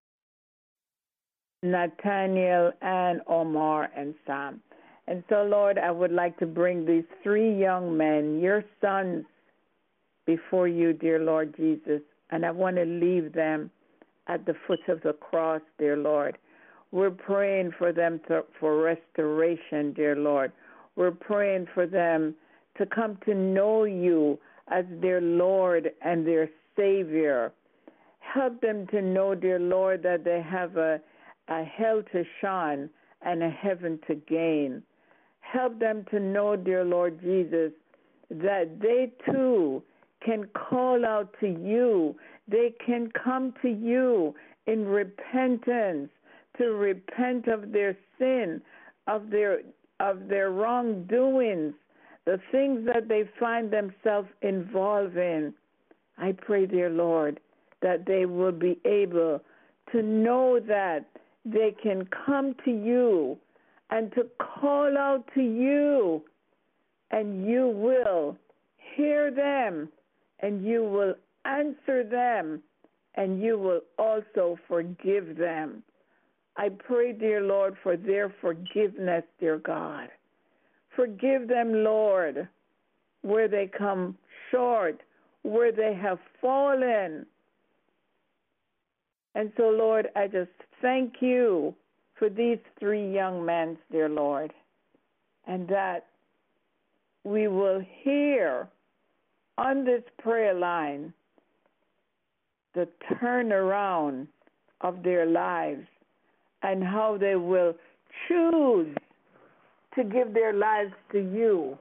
Nathaniel 1.62 2.72
and 2.82 3.20
Omar 3.26 3.90
and 3.96 4.14
Sam. 4.26 4.60
And 5.06 5.22
so, 5.28 5.42
Lord, 5.42 5.78
I 5.78 5.90
would 5.90 6.12
like 6.12 6.38
to 6.38 6.46
bring 6.46 6.84
these 6.84 7.04
three 7.22 7.58
young 7.58 7.96
men, 7.96 8.40
your 8.40 8.64
sons, 8.80 9.24
before 10.26 10.68
you, 10.68 10.92
dear 10.92 11.18
Lord 11.18 11.54
Jesus. 11.56 12.00
And 12.30 12.44
I 12.44 12.50
want 12.50 12.76
to 12.76 12.84
leave 12.84 13.32
them 13.32 13.70
at 14.28 14.44
the 14.46 14.54
foot 14.66 14.80
of 14.88 15.02
the 15.02 15.12
cross, 15.12 15.60
dear 15.78 15.96
Lord. 15.96 16.38
We're 16.94 17.10
praying 17.10 17.72
for 17.76 17.92
them 17.92 18.20
to, 18.28 18.44
for 18.60 18.80
restoration, 18.80 19.94
dear 19.94 20.14
Lord. 20.14 20.52
We're 20.94 21.10
praying 21.10 21.66
for 21.74 21.88
them 21.88 22.36
to 22.78 22.86
come 22.86 23.18
to 23.24 23.34
know 23.34 23.82
you 23.82 24.38
as 24.68 24.84
their 25.02 25.20
Lord 25.20 25.90
and 26.02 26.24
their 26.24 26.48
Savior. 26.76 27.52
Help 28.20 28.60
them 28.60 28.86
to 28.92 29.02
know, 29.02 29.34
dear 29.34 29.58
Lord, 29.58 30.04
that 30.04 30.22
they 30.22 30.40
have 30.48 30.76
a, 30.76 31.00
a 31.48 31.64
hell 31.64 32.04
to 32.12 32.22
shun 32.40 32.88
and 33.22 33.42
a 33.42 33.50
heaven 33.50 33.98
to 34.06 34.14
gain. 34.14 34.80
Help 35.40 35.80
them 35.80 36.06
to 36.12 36.20
know, 36.20 36.54
dear 36.54 36.84
Lord 36.84 37.20
Jesus, 37.20 37.72
that 38.30 38.78
they 38.80 39.10
too 39.32 39.82
can 40.24 40.44
call 40.54 41.04
out 41.04 41.34
to 41.40 41.48
you. 41.48 42.14
They 42.46 42.72
can 42.86 43.10
come 43.24 43.52
to 43.62 43.68
you 43.68 44.32
in 44.68 44.86
repentance, 44.86 46.08
to 46.58 46.72
repent 46.74 47.48
of 47.48 47.72
their 47.72 47.96
sin, 48.18 48.60
of 49.06 49.30
their 49.30 49.60
of 50.00 50.28
their 50.28 50.50
wrongdoings, 50.50 51.74
the 52.26 52.40
things 52.50 52.86
that 52.92 53.08
they 53.08 53.28
find 53.38 53.70
themselves 53.70 54.28
involved 54.42 55.16
in. 55.16 55.54
I 56.18 56.32
pray, 56.32 56.66
dear 56.66 56.90
Lord, 56.90 57.38
that 57.80 58.06
they 58.06 58.26
will 58.26 58.52
be 58.52 58.78
able 58.84 59.40
to 59.92 60.02
know 60.02 60.58
that 60.60 61.06
they 61.44 61.74
can 61.80 62.08
come 62.26 62.54
to 62.64 62.70
you 62.70 63.38
and 63.90 64.12
to 64.14 64.26
call 64.38 64.96
out 64.98 65.24
to 65.34 65.42
you, 65.42 66.22
and 67.10 67.46
you 67.46 67.68
will 67.68 68.36
hear 68.96 69.30
them 69.30 69.88
and 70.40 70.64
you 70.64 70.84
will 70.84 71.14
answer 71.44 72.04
them 72.04 72.62
and 73.16 73.40
you 73.40 73.58
will 73.58 73.80
also 73.98 74.58
forgive 74.68 75.36
them. 75.36 75.82
I 76.56 76.68
pray, 76.68 77.12
dear 77.12 77.40
Lord, 77.40 77.76
for 77.82 77.96
their 77.96 78.32
forgiveness, 78.40 79.24
dear 79.40 79.58
God. 79.58 80.08
Forgive 80.94 81.48
them, 81.48 81.82
Lord, 81.82 82.48
where 83.22 83.48
they 83.48 83.66
come 83.66 84.16
short, 84.50 85.00
where 85.42 85.72
they 85.72 85.94
have 85.94 86.18
fallen. 86.40 87.26
And 89.34 89.52
so, 89.56 89.64
Lord, 89.64 90.08
I 90.14 90.28
just 90.28 90.50
thank 90.80 91.14
you 91.20 91.74
for 92.16 92.28
these 92.28 92.58
three 92.78 93.12
young 93.12 93.44
men, 93.44 93.76
dear 93.90 94.08
Lord, 94.08 94.52
and 95.48 95.66
that 95.68 96.06
we 97.24 97.48
will 97.48 97.82
hear 98.02 98.68
on 99.58 99.84
this 99.84 100.02
prayer 100.18 100.54
line 100.54 101.12
the 102.74 102.88
turnaround 103.20 104.28
of 104.80 105.02
their 105.02 105.26
lives 105.26 105.86
and 106.64 106.82
how 106.82 107.18
they 107.20 107.36
will 107.36 107.74
choose 108.26 108.96
to 109.94 110.02
give 110.02 110.32
their 110.32 110.54
lives 110.54 110.92
to 111.12 111.18
you. 111.18 111.78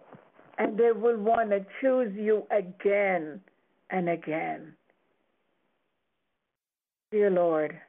And 0.60 0.77
they 0.77 0.91
will 0.91 1.18
want 1.18 1.49
to 1.49 1.65
choose 1.81 2.14
you 2.15 2.43
again 2.51 3.41
and 3.89 4.10
again. 4.10 4.73
Dear 7.11 7.31
Lord, 7.31 7.80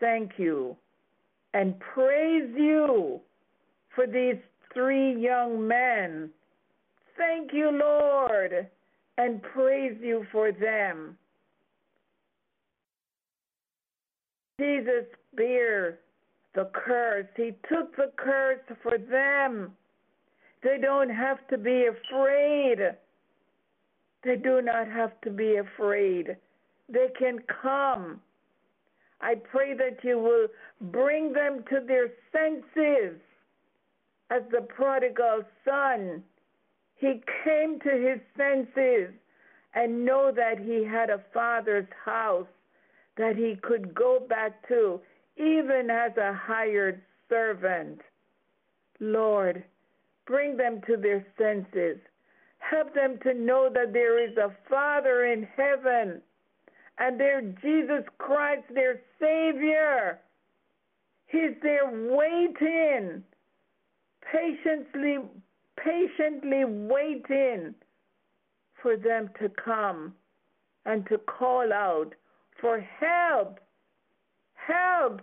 thank 0.00 0.32
you 0.38 0.76
and 1.52 1.78
praise 1.80 2.48
you 2.56 3.20
for 3.94 4.06
these 4.06 4.40
three 4.72 5.20
young 5.20 5.66
men. 5.66 6.30
Thank 7.18 7.52
you, 7.52 7.70
Lord, 7.70 8.66
and 9.18 9.42
praise 9.42 9.98
you 10.00 10.24
for 10.32 10.52
them. 10.52 11.18
Jesus 14.58 15.06
bear 15.36 15.98
the 16.54 16.70
curse. 16.72 17.26
He 17.36 17.52
took 17.68 17.96
the 17.96 18.12
curse 18.16 18.60
for 18.82 18.98
them. 18.98 19.72
They 20.62 20.78
don't 20.80 21.10
have 21.10 21.46
to 21.48 21.58
be 21.58 21.86
afraid. 21.86 22.78
They 24.24 24.36
do 24.36 24.62
not 24.62 24.86
have 24.86 25.20
to 25.22 25.30
be 25.30 25.56
afraid. 25.56 26.36
They 26.88 27.08
can 27.18 27.38
come. 27.62 28.20
I 29.20 29.34
pray 29.36 29.74
that 29.74 29.98
you 30.02 30.18
will 30.18 30.48
bring 30.90 31.32
them 31.32 31.64
to 31.70 31.80
their 31.86 32.08
senses 32.32 33.20
as 34.30 34.42
the 34.50 34.62
prodigal 34.62 35.42
son. 35.64 36.22
He 36.96 37.22
came 37.44 37.80
to 37.80 37.90
his 37.90 38.20
senses 38.36 39.14
and 39.74 40.04
know 40.04 40.32
that 40.34 40.58
he 40.58 40.84
had 40.84 41.10
a 41.10 41.22
father's 41.32 41.86
house 42.04 42.46
that 43.16 43.36
he 43.36 43.56
could 43.62 43.94
go 43.94 44.24
back 44.28 44.66
to, 44.68 45.00
even 45.36 45.88
as 45.90 46.16
a 46.16 46.32
hired 46.34 47.02
servant. 47.28 48.00
Lord, 49.00 49.64
bring 50.26 50.56
them 50.56 50.80
to 50.86 50.96
their 50.96 51.26
senses. 51.38 51.98
Help 52.58 52.94
them 52.94 53.18
to 53.22 53.34
know 53.34 53.68
that 53.72 53.92
there 53.92 54.22
is 54.22 54.36
a 54.36 54.54
Father 54.68 55.24
in 55.26 55.48
heaven 55.56 56.22
and 56.98 57.18
their 57.18 57.42
Jesus 57.42 58.04
Christ, 58.18 58.62
their 58.72 59.00
Savior. 59.18 60.20
He's 61.26 61.56
there 61.62 61.90
waiting, 61.90 63.24
patiently, 64.30 65.18
patiently 65.82 66.64
waiting 66.64 67.74
for 68.80 68.96
them 68.96 69.30
to 69.40 69.48
come 69.48 70.14
and 70.84 71.06
to 71.08 71.18
call 71.18 71.72
out 71.72 72.14
for 72.60 72.80
help. 72.80 73.58
Help 74.66 75.22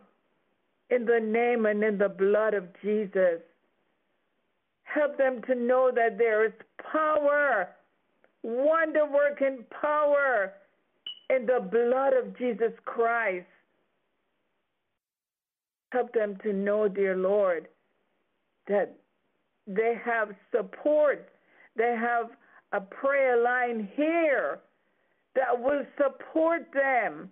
in 0.90 1.06
the 1.06 1.20
name 1.20 1.66
and 1.66 1.84
in 1.84 1.98
the 1.98 2.10
blood 2.10 2.54
of 2.54 2.66
Jesus. 2.82 3.42
Help 4.84 5.18
them 5.18 5.42
to 5.48 5.56
know 5.56 5.92
that 5.94 6.18
there 6.18 6.46
is 6.46 6.54
power, 6.92 7.70
wonder 8.42 9.06
working 9.06 9.64
power 9.82 10.54
in 11.30 11.46
the 11.46 11.60
blood 11.60 12.14
of 12.14 12.38
Jesus 12.38 12.74
Christ. 12.86 13.46
Help 15.92 16.12
them 16.14 16.38
to 16.44 16.54
know, 16.54 16.88
dear 16.88 17.16
Lord, 17.16 17.68
that 18.68 18.96
they 19.68 19.96
have 20.04 20.30
support. 20.56 21.30
They 21.76 21.96
have 22.00 22.32
a 22.72 22.82
prayer 22.82 23.42
line 23.42 23.90
here 23.96 24.60
that 25.36 25.60
will 25.60 25.84
support 25.98 26.68
them 26.74 27.30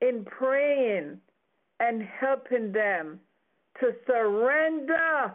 in 0.00 0.24
praying 0.24 1.18
and 1.80 2.02
helping 2.02 2.72
them 2.72 3.20
to 3.80 3.92
surrender, 4.06 5.34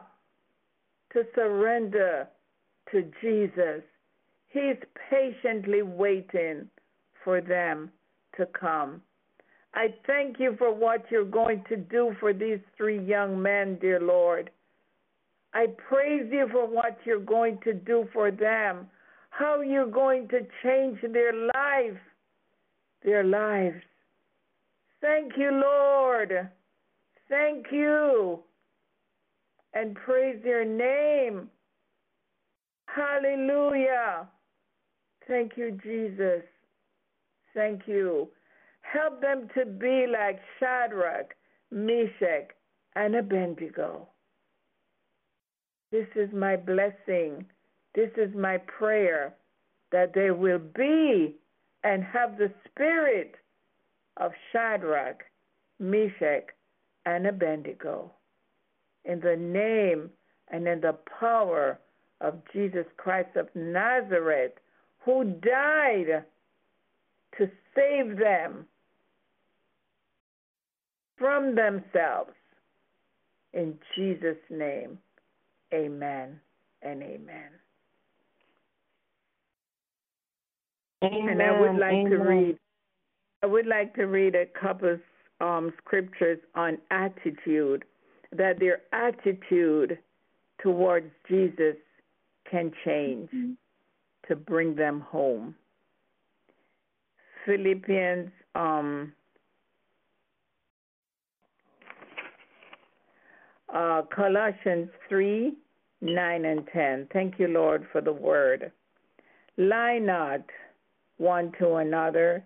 to 1.14 1.24
surrender 1.36 2.28
to 2.92 3.04
Jesus. 3.22 3.84
He's 4.48 4.78
patiently 5.10 5.82
waiting 5.82 6.68
for 7.24 7.42
them 7.42 7.92
to 8.38 8.46
come. 8.48 9.02
I 9.76 9.94
thank 10.08 10.40
you 10.40 10.56
for 10.58 10.74
what 10.74 11.06
you're 11.12 11.26
going 11.26 11.64
to 11.70 11.78
do 11.78 12.16
for 12.20 12.34
these 12.34 12.60
three 12.76 13.00
young 13.04 13.40
men, 13.40 13.78
dear 13.80 14.00
Lord. 14.00 14.50
I 15.54 15.68
praise 15.88 16.28
you 16.32 16.48
for 16.52 16.68
what 16.68 16.98
you're 17.06 17.20
going 17.20 17.60
to 17.64 17.74
do 17.74 18.08
for 18.14 18.32
them 18.32 18.88
how 19.30 19.62
you're 19.62 19.90
going 19.90 20.28
to 20.30 20.40
change 20.64 21.00
their 21.14 21.34
life, 21.34 22.00
their 23.04 23.24
lives. 23.24 23.82
Thank 25.02 25.34
you, 25.38 25.52
Lord. 25.52 26.50
Thank 27.30 27.68
you. 27.72 28.40
And 29.74 29.96
praise 29.96 30.42
your 30.44 30.66
name. 30.66 31.50
Hallelujah. 32.88 34.28
Thank 35.28 35.54
you, 35.56 35.80
Jesus. 35.84 36.44
Thank 37.54 37.82
you. 37.88 38.30
Help 38.82 39.22
them 39.22 39.48
to 39.56 39.66
be 39.66 40.06
like 40.12 40.40
Shadrach, 40.60 41.36
Meshach, 41.72 42.50
and 42.96 43.16
Abednego. 43.16 44.08
This 45.92 46.08
is 46.16 46.30
my 46.34 46.56
blessing 46.56 47.46
this 47.96 48.12
is 48.18 48.34
my 48.36 48.58
prayer 48.58 49.36
that 49.92 50.14
they 50.14 50.32
will 50.32 50.60
be 50.60 51.36
and 51.84 52.04
have 52.04 52.38
the 52.38 52.52
spirit 52.66 53.36
of 54.20 54.32
Shadrach, 54.52 55.24
Meshach, 55.80 56.48
and 57.06 57.26
Abednego. 57.26 58.12
In 59.06 59.20
the 59.22 59.36
name 59.36 60.10
and 60.50 60.68
in 60.68 60.82
the 60.82 60.98
power 61.20 61.80
of 62.22 62.36
Jesus 62.54 62.86
Christ 62.98 63.36
of 63.36 63.48
Nazareth, 63.56 64.52
who 65.00 65.24
died 65.24 66.26
to 67.38 67.50
save 67.76 68.18
them 68.18 68.66
from 71.18 71.56
themselves. 71.56 72.32
In 73.54 73.76
Jesus' 73.96 74.38
name, 74.50 75.00
amen 75.74 76.40
and 76.82 77.02
amen. 77.02 77.50
Amen. 81.04 81.30
And 81.30 81.42
I 81.42 81.62
would 81.62 81.80
like 81.80 81.94
Amen. 81.94 82.12
to 82.12 82.18
read 82.18 82.60
I 83.42 83.46
would 83.46 83.68
like 83.68 83.96
to 83.96 84.06
read 84.06 84.36
a 84.36 84.46
couple 84.60 84.98
um, 85.42 85.74
scriptures 85.78 86.40
on 86.56 86.78
attitude, 86.92 87.86
that 88.36 88.60
their 88.60 88.82
attitude 88.92 89.98
towards 90.62 91.10
Jesus 91.28 91.76
can 92.50 92.72
change 92.86 93.30
mm-hmm. 93.30 93.52
to 94.28 94.36
bring 94.36 94.76
them 94.76 95.02
home. 95.02 95.56
Philippians 97.46 98.30
um, 98.56 99.14
uh, 103.74 104.02
Colossians 104.14 104.90
3 105.08 105.54
9 106.02 106.46
and 106.46 106.68
10. 106.72 107.08
Thank 107.12 107.40
you, 107.40 107.48
Lord, 107.48 107.86
for 107.92 108.00
the 108.00 108.14
word. 108.14 108.72
Lie 109.58 110.00
not 110.00 110.42
one 111.18 111.52
to 111.60 111.76
another, 111.76 112.46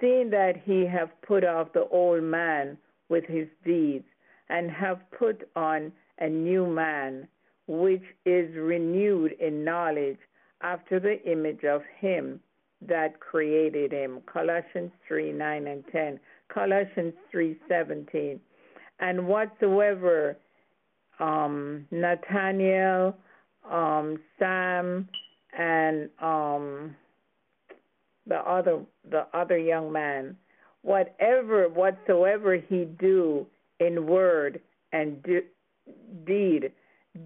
seeing 0.00 0.30
that 0.30 0.54
he 0.64 0.86
have 0.86 1.10
put 1.22 1.44
off 1.44 1.72
the 1.72 1.86
old 1.88 2.22
man 2.22 2.78
with 3.08 3.24
his 3.26 3.48
deeds, 3.64 4.04
and 4.48 4.70
have 4.70 5.00
put 5.16 5.48
on 5.54 5.92
a 6.18 6.28
new 6.28 6.66
man, 6.66 7.26
which 7.66 8.02
is 8.24 8.54
renewed 8.56 9.32
in 9.40 9.64
knowledge 9.64 10.18
after 10.62 11.00
the 11.00 11.22
image 11.30 11.64
of 11.64 11.82
him 11.98 12.40
that 12.86 13.20
created 13.20 13.92
him. 13.92 14.20
Colossians 14.26 14.90
3 15.06 15.32
9 15.32 15.66
and 15.66 15.84
10. 15.92 16.20
Colossians 16.52 17.14
3 17.30 17.56
17. 17.68 18.40
And 18.98 19.26
whatsoever 19.26 20.36
um, 21.20 21.86
Nathaniel, 21.90 23.14
um, 23.70 24.18
Sam, 24.38 25.08
and 25.56 26.08
um, 26.20 26.96
the 28.26 28.38
other 28.38 28.80
the 29.10 29.26
other 29.32 29.58
young 29.58 29.92
man, 29.92 30.36
whatever 30.82 31.68
whatsoever 31.68 32.56
he 32.56 32.84
do 32.98 33.46
in 33.80 34.06
word 34.06 34.60
and 34.92 35.22
do, 35.22 35.42
deed, 36.26 36.72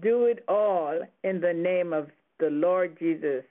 do 0.01 0.25
it 0.25 0.43
all 0.47 0.99
in 1.23 1.41
the 1.41 1.53
name 1.53 1.93
of 1.93 2.09
the 2.39 2.49
Lord 2.49 2.97
Jesus, 2.99 3.43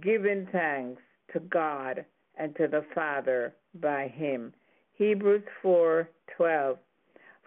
giving 0.00 0.46
thanks 0.52 1.02
to 1.32 1.40
God 1.40 2.04
and 2.36 2.54
to 2.56 2.66
the 2.66 2.84
Father 2.94 3.54
by 3.80 4.08
him. 4.08 4.52
Hebrews 4.94 5.44
4:12 5.62 6.78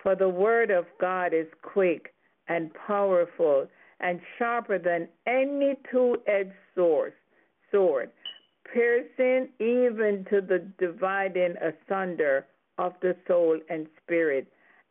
For 0.01 0.15
the 0.15 0.29
word 0.29 0.71
of 0.71 0.85
God 0.99 1.33
is 1.33 1.47
quick 1.61 2.13
and 2.47 2.71
powerful 2.73 3.67
and 3.99 4.19
sharper 4.37 4.77
than 4.77 5.07
any 5.25 5.75
two-edged 5.91 6.51
sword, 6.75 7.13
sword, 7.71 8.11
piercing 8.73 9.49
even 9.59 10.25
to 10.29 10.41
the 10.41 10.59
dividing 10.77 11.55
asunder 11.61 12.45
of 12.77 12.93
the 13.01 13.15
soul 13.27 13.59
and 13.69 13.87
spirit, 14.03 14.47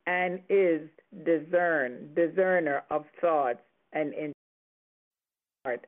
and 0.06 0.40
is 0.48 0.80
discern 1.24 2.08
discerner 2.14 2.82
of 2.90 3.04
thoughts 3.20 3.60
and 3.92 4.12
in 4.14 4.32
heart. 5.64 5.86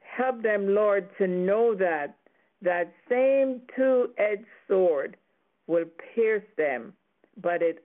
Help 0.00 0.42
them, 0.42 0.74
Lord, 0.74 1.08
to 1.18 1.26
know 1.26 1.74
that 1.74 2.16
that 2.62 2.92
same 3.08 3.62
two-edged 3.76 4.44
sword 4.68 5.16
will 5.66 5.86
pierce 6.14 6.44
them, 6.56 6.92
but 7.40 7.62
it 7.62 7.84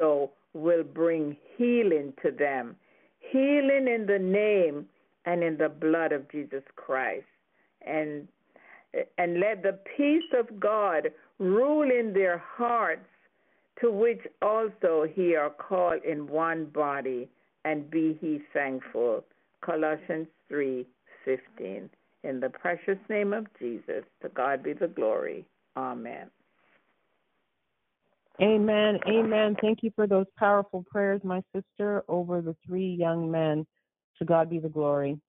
also 0.00 0.30
will 0.54 0.82
bring 0.82 1.36
healing 1.56 2.12
to 2.22 2.30
them. 2.30 2.76
Healing 3.30 3.86
in 3.86 4.06
the 4.06 4.18
name 4.18 4.86
and 5.24 5.42
in 5.42 5.58
the 5.58 5.68
blood 5.68 6.12
of 6.12 6.30
Jesus 6.30 6.62
Christ. 6.74 7.26
And 7.86 8.26
and 9.18 9.40
let 9.40 9.62
the 9.62 9.78
peace 9.96 10.30
of 10.38 10.58
God 10.58 11.12
rule 11.38 11.90
in 11.90 12.12
their 12.12 12.38
hearts, 12.38 13.06
to 13.80 13.90
which 13.90 14.20
also 14.42 15.06
he 15.14 15.36
are 15.36 15.50
called 15.50 16.02
in 16.04 16.26
one 16.26 16.66
body, 16.66 17.28
and 17.64 17.90
be 17.90 18.18
he 18.20 18.40
thankful. 18.52 19.24
Colossians 19.60 20.28
three 20.48 20.86
fifteen. 21.24 21.90
In 22.24 22.40
the 22.40 22.48
precious 22.48 22.98
name 23.08 23.32
of 23.32 23.46
Jesus, 23.58 24.02
to 24.22 24.28
God 24.30 24.62
be 24.62 24.72
the 24.72 24.88
glory. 24.88 25.44
Amen. 25.76 26.28
Amen. 28.40 28.98
Amen. 29.08 29.56
Thank 29.60 29.82
you 29.82 29.92
for 29.94 30.06
those 30.06 30.26
powerful 30.36 30.84
prayers, 30.90 31.20
my 31.24 31.42
sister, 31.54 32.02
over 32.08 32.40
the 32.40 32.56
three 32.66 32.88
young 32.88 33.30
men. 33.30 33.66
To 34.18 34.24
God 34.24 34.50
be 34.50 34.58
the 34.58 34.68
glory. 34.68 35.20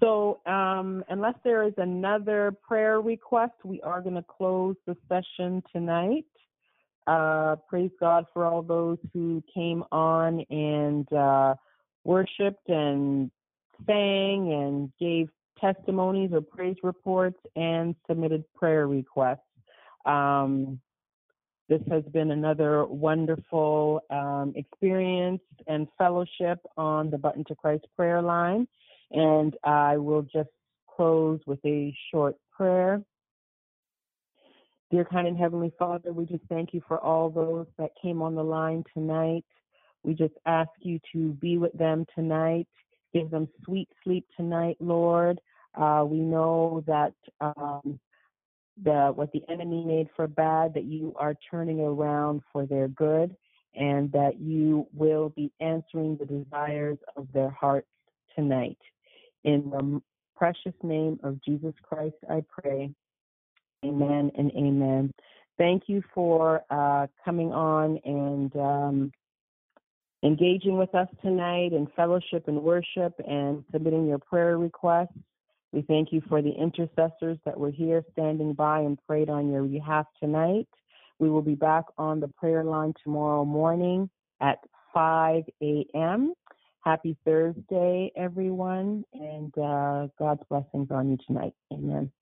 So, 0.00 0.40
um, 0.46 1.04
unless 1.08 1.34
there 1.44 1.62
is 1.62 1.74
another 1.76 2.52
prayer 2.66 3.00
request, 3.00 3.52
we 3.64 3.80
are 3.82 4.00
going 4.00 4.16
to 4.16 4.24
close 4.24 4.76
the 4.86 4.96
session 5.08 5.62
tonight. 5.72 6.24
Uh, 7.06 7.56
praise 7.68 7.90
God 8.00 8.24
for 8.32 8.44
all 8.44 8.62
those 8.62 8.98
who 9.12 9.42
came 9.52 9.84
on 9.92 10.40
and 10.50 11.10
uh, 11.12 11.54
worshiped 12.02 12.68
and 12.68 13.30
sang 13.86 14.52
and 14.52 14.92
gave 14.98 15.28
testimonies 15.60 16.30
or 16.32 16.40
praise 16.40 16.76
reports 16.82 17.38
and 17.56 17.94
submitted 18.08 18.44
prayer 18.54 18.88
requests. 18.88 19.40
Um, 20.06 20.80
this 21.68 21.80
has 21.90 22.04
been 22.12 22.30
another 22.30 22.84
wonderful 22.84 24.00
um, 24.10 24.52
experience 24.54 25.40
and 25.66 25.88
fellowship 25.96 26.58
on 26.76 27.10
the 27.10 27.16
Bun 27.16 27.44
to 27.48 27.54
Christ 27.54 27.86
prayer 27.96 28.20
line. 28.20 28.68
And 29.10 29.56
I 29.64 29.96
will 29.96 30.22
just 30.22 30.50
close 30.88 31.40
with 31.46 31.64
a 31.64 31.94
short 32.10 32.36
prayer. 32.52 33.02
Dear 34.90 35.04
kind 35.04 35.26
and 35.26 35.36
Heavenly 35.36 35.72
Father, 35.78 36.12
we 36.12 36.24
just 36.24 36.44
thank 36.48 36.72
you 36.72 36.82
for 36.86 37.00
all 37.00 37.30
those 37.30 37.66
that 37.78 37.90
came 38.00 38.22
on 38.22 38.34
the 38.34 38.44
line 38.44 38.84
tonight. 38.94 39.44
We 40.04 40.14
just 40.14 40.34
ask 40.46 40.70
you 40.80 41.00
to 41.12 41.30
be 41.32 41.58
with 41.58 41.72
them 41.72 42.06
tonight. 42.14 42.68
Give 43.12 43.30
them 43.30 43.48
sweet 43.64 43.88
sleep 44.04 44.26
tonight, 44.36 44.76
Lord. 44.78 45.40
Uh, 45.74 46.04
we 46.06 46.18
know 46.18 46.84
that 46.86 47.14
um, 47.40 47.98
the 48.82 49.12
what 49.14 49.32
the 49.32 49.42
enemy 49.48 49.84
made 49.84 50.08
for 50.14 50.26
bad, 50.26 50.74
that 50.74 50.84
you 50.84 51.14
are 51.16 51.34
turning 51.50 51.80
around 51.80 52.42
for 52.52 52.66
their 52.66 52.88
good, 52.88 53.34
and 53.74 54.12
that 54.12 54.38
you 54.38 54.86
will 54.92 55.30
be 55.30 55.50
answering 55.60 56.16
the 56.16 56.26
desires 56.26 56.98
of 57.16 57.26
their 57.32 57.50
hearts 57.50 57.88
tonight. 58.36 58.78
In 59.44 59.70
the 59.70 60.02
precious 60.36 60.74
name 60.82 61.18
of 61.22 61.42
Jesus 61.42 61.74
Christ, 61.82 62.16
I 62.28 62.42
pray. 62.48 62.90
Amen 63.84 64.30
and 64.36 64.50
amen. 64.52 65.12
Thank 65.58 65.84
you 65.86 66.02
for 66.14 66.62
uh, 66.70 67.06
coming 67.24 67.52
on 67.52 67.98
and 68.04 68.56
um, 68.56 69.12
engaging 70.24 70.78
with 70.78 70.94
us 70.94 71.08
tonight 71.22 71.72
in 71.72 71.86
fellowship 71.94 72.48
and 72.48 72.62
worship 72.62 73.14
and 73.28 73.62
submitting 73.70 74.06
your 74.06 74.18
prayer 74.18 74.58
requests. 74.58 75.18
We 75.72 75.82
thank 75.82 76.12
you 76.12 76.22
for 76.28 76.40
the 76.40 76.52
intercessors 76.52 77.38
that 77.44 77.58
were 77.58 77.70
here 77.70 78.02
standing 78.12 78.54
by 78.54 78.80
and 78.80 78.98
prayed 79.06 79.28
on 79.28 79.50
your 79.50 79.62
behalf 79.64 80.06
tonight. 80.20 80.68
We 81.18 81.28
will 81.28 81.42
be 81.42 81.54
back 81.54 81.84
on 81.98 82.20
the 82.20 82.28
prayer 82.28 82.64
line 82.64 82.94
tomorrow 83.02 83.44
morning 83.44 84.08
at 84.40 84.58
5 84.92 85.44
a.m. 85.62 86.32
Happy 86.84 87.16
Thursday, 87.24 88.12
everyone, 88.14 89.04
and 89.14 89.56
uh, 89.56 90.08
God's 90.18 90.42
blessings 90.50 90.90
on 90.90 91.10
you 91.10 91.18
tonight. 91.26 91.54
Amen. 91.72 92.12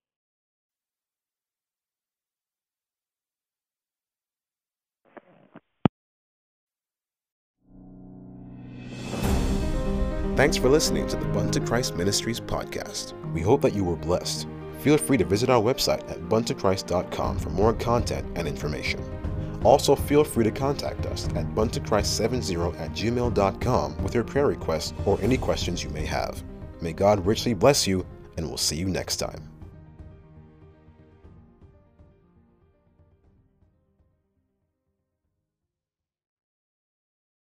Thanks 10.37 10.57
for 10.57 10.69
listening 10.69 11.07
to 11.09 11.17
the 11.17 11.27
Bun 11.27 11.51
to 11.51 11.61
Christ 11.61 11.97
Ministries 11.97 12.41
podcast. 12.41 13.13
We 13.33 13.43
hope 13.43 13.63
that 13.63 13.75
you 13.75 13.85
were 13.85 13.97
blessed. 13.97 14.47
Feel 14.81 14.97
free 14.97 15.17
to 15.19 15.25
visit 15.25 15.51
our 15.51 15.61
website 15.61 16.09
at 16.11 16.21
buntochrist.com 16.29 17.39
for 17.39 17.51
more 17.51 17.75
content 17.75 18.27
and 18.37 18.49
information. 18.49 19.22
Also, 19.65 19.95
feel 19.95 20.25
free 20.25 20.45
to 20.45 20.51
contact 20.51 21.07
us 21.07 21.27
at 21.29 21.47
buntochrist70 21.55 22.81
at 22.81 22.91
gmail.com 22.93 24.03
with 24.03 24.15
your 24.15 24.25
prayer 24.25 24.47
requests 24.47 24.93
or 25.05 25.19
any 25.21 25.37
questions 25.37 25.85
you 25.85 25.91
may 25.91 26.05
have. 26.05 26.43
May 26.81 26.93
God 26.93 27.25
richly 27.25 27.55
bless 27.55 27.87
you, 27.87 28.05
and 28.37 28.49
we'll 28.49 28.59
see 28.59 28.77
you 28.77 28.89
next 28.89 29.17
time. 29.17 29.52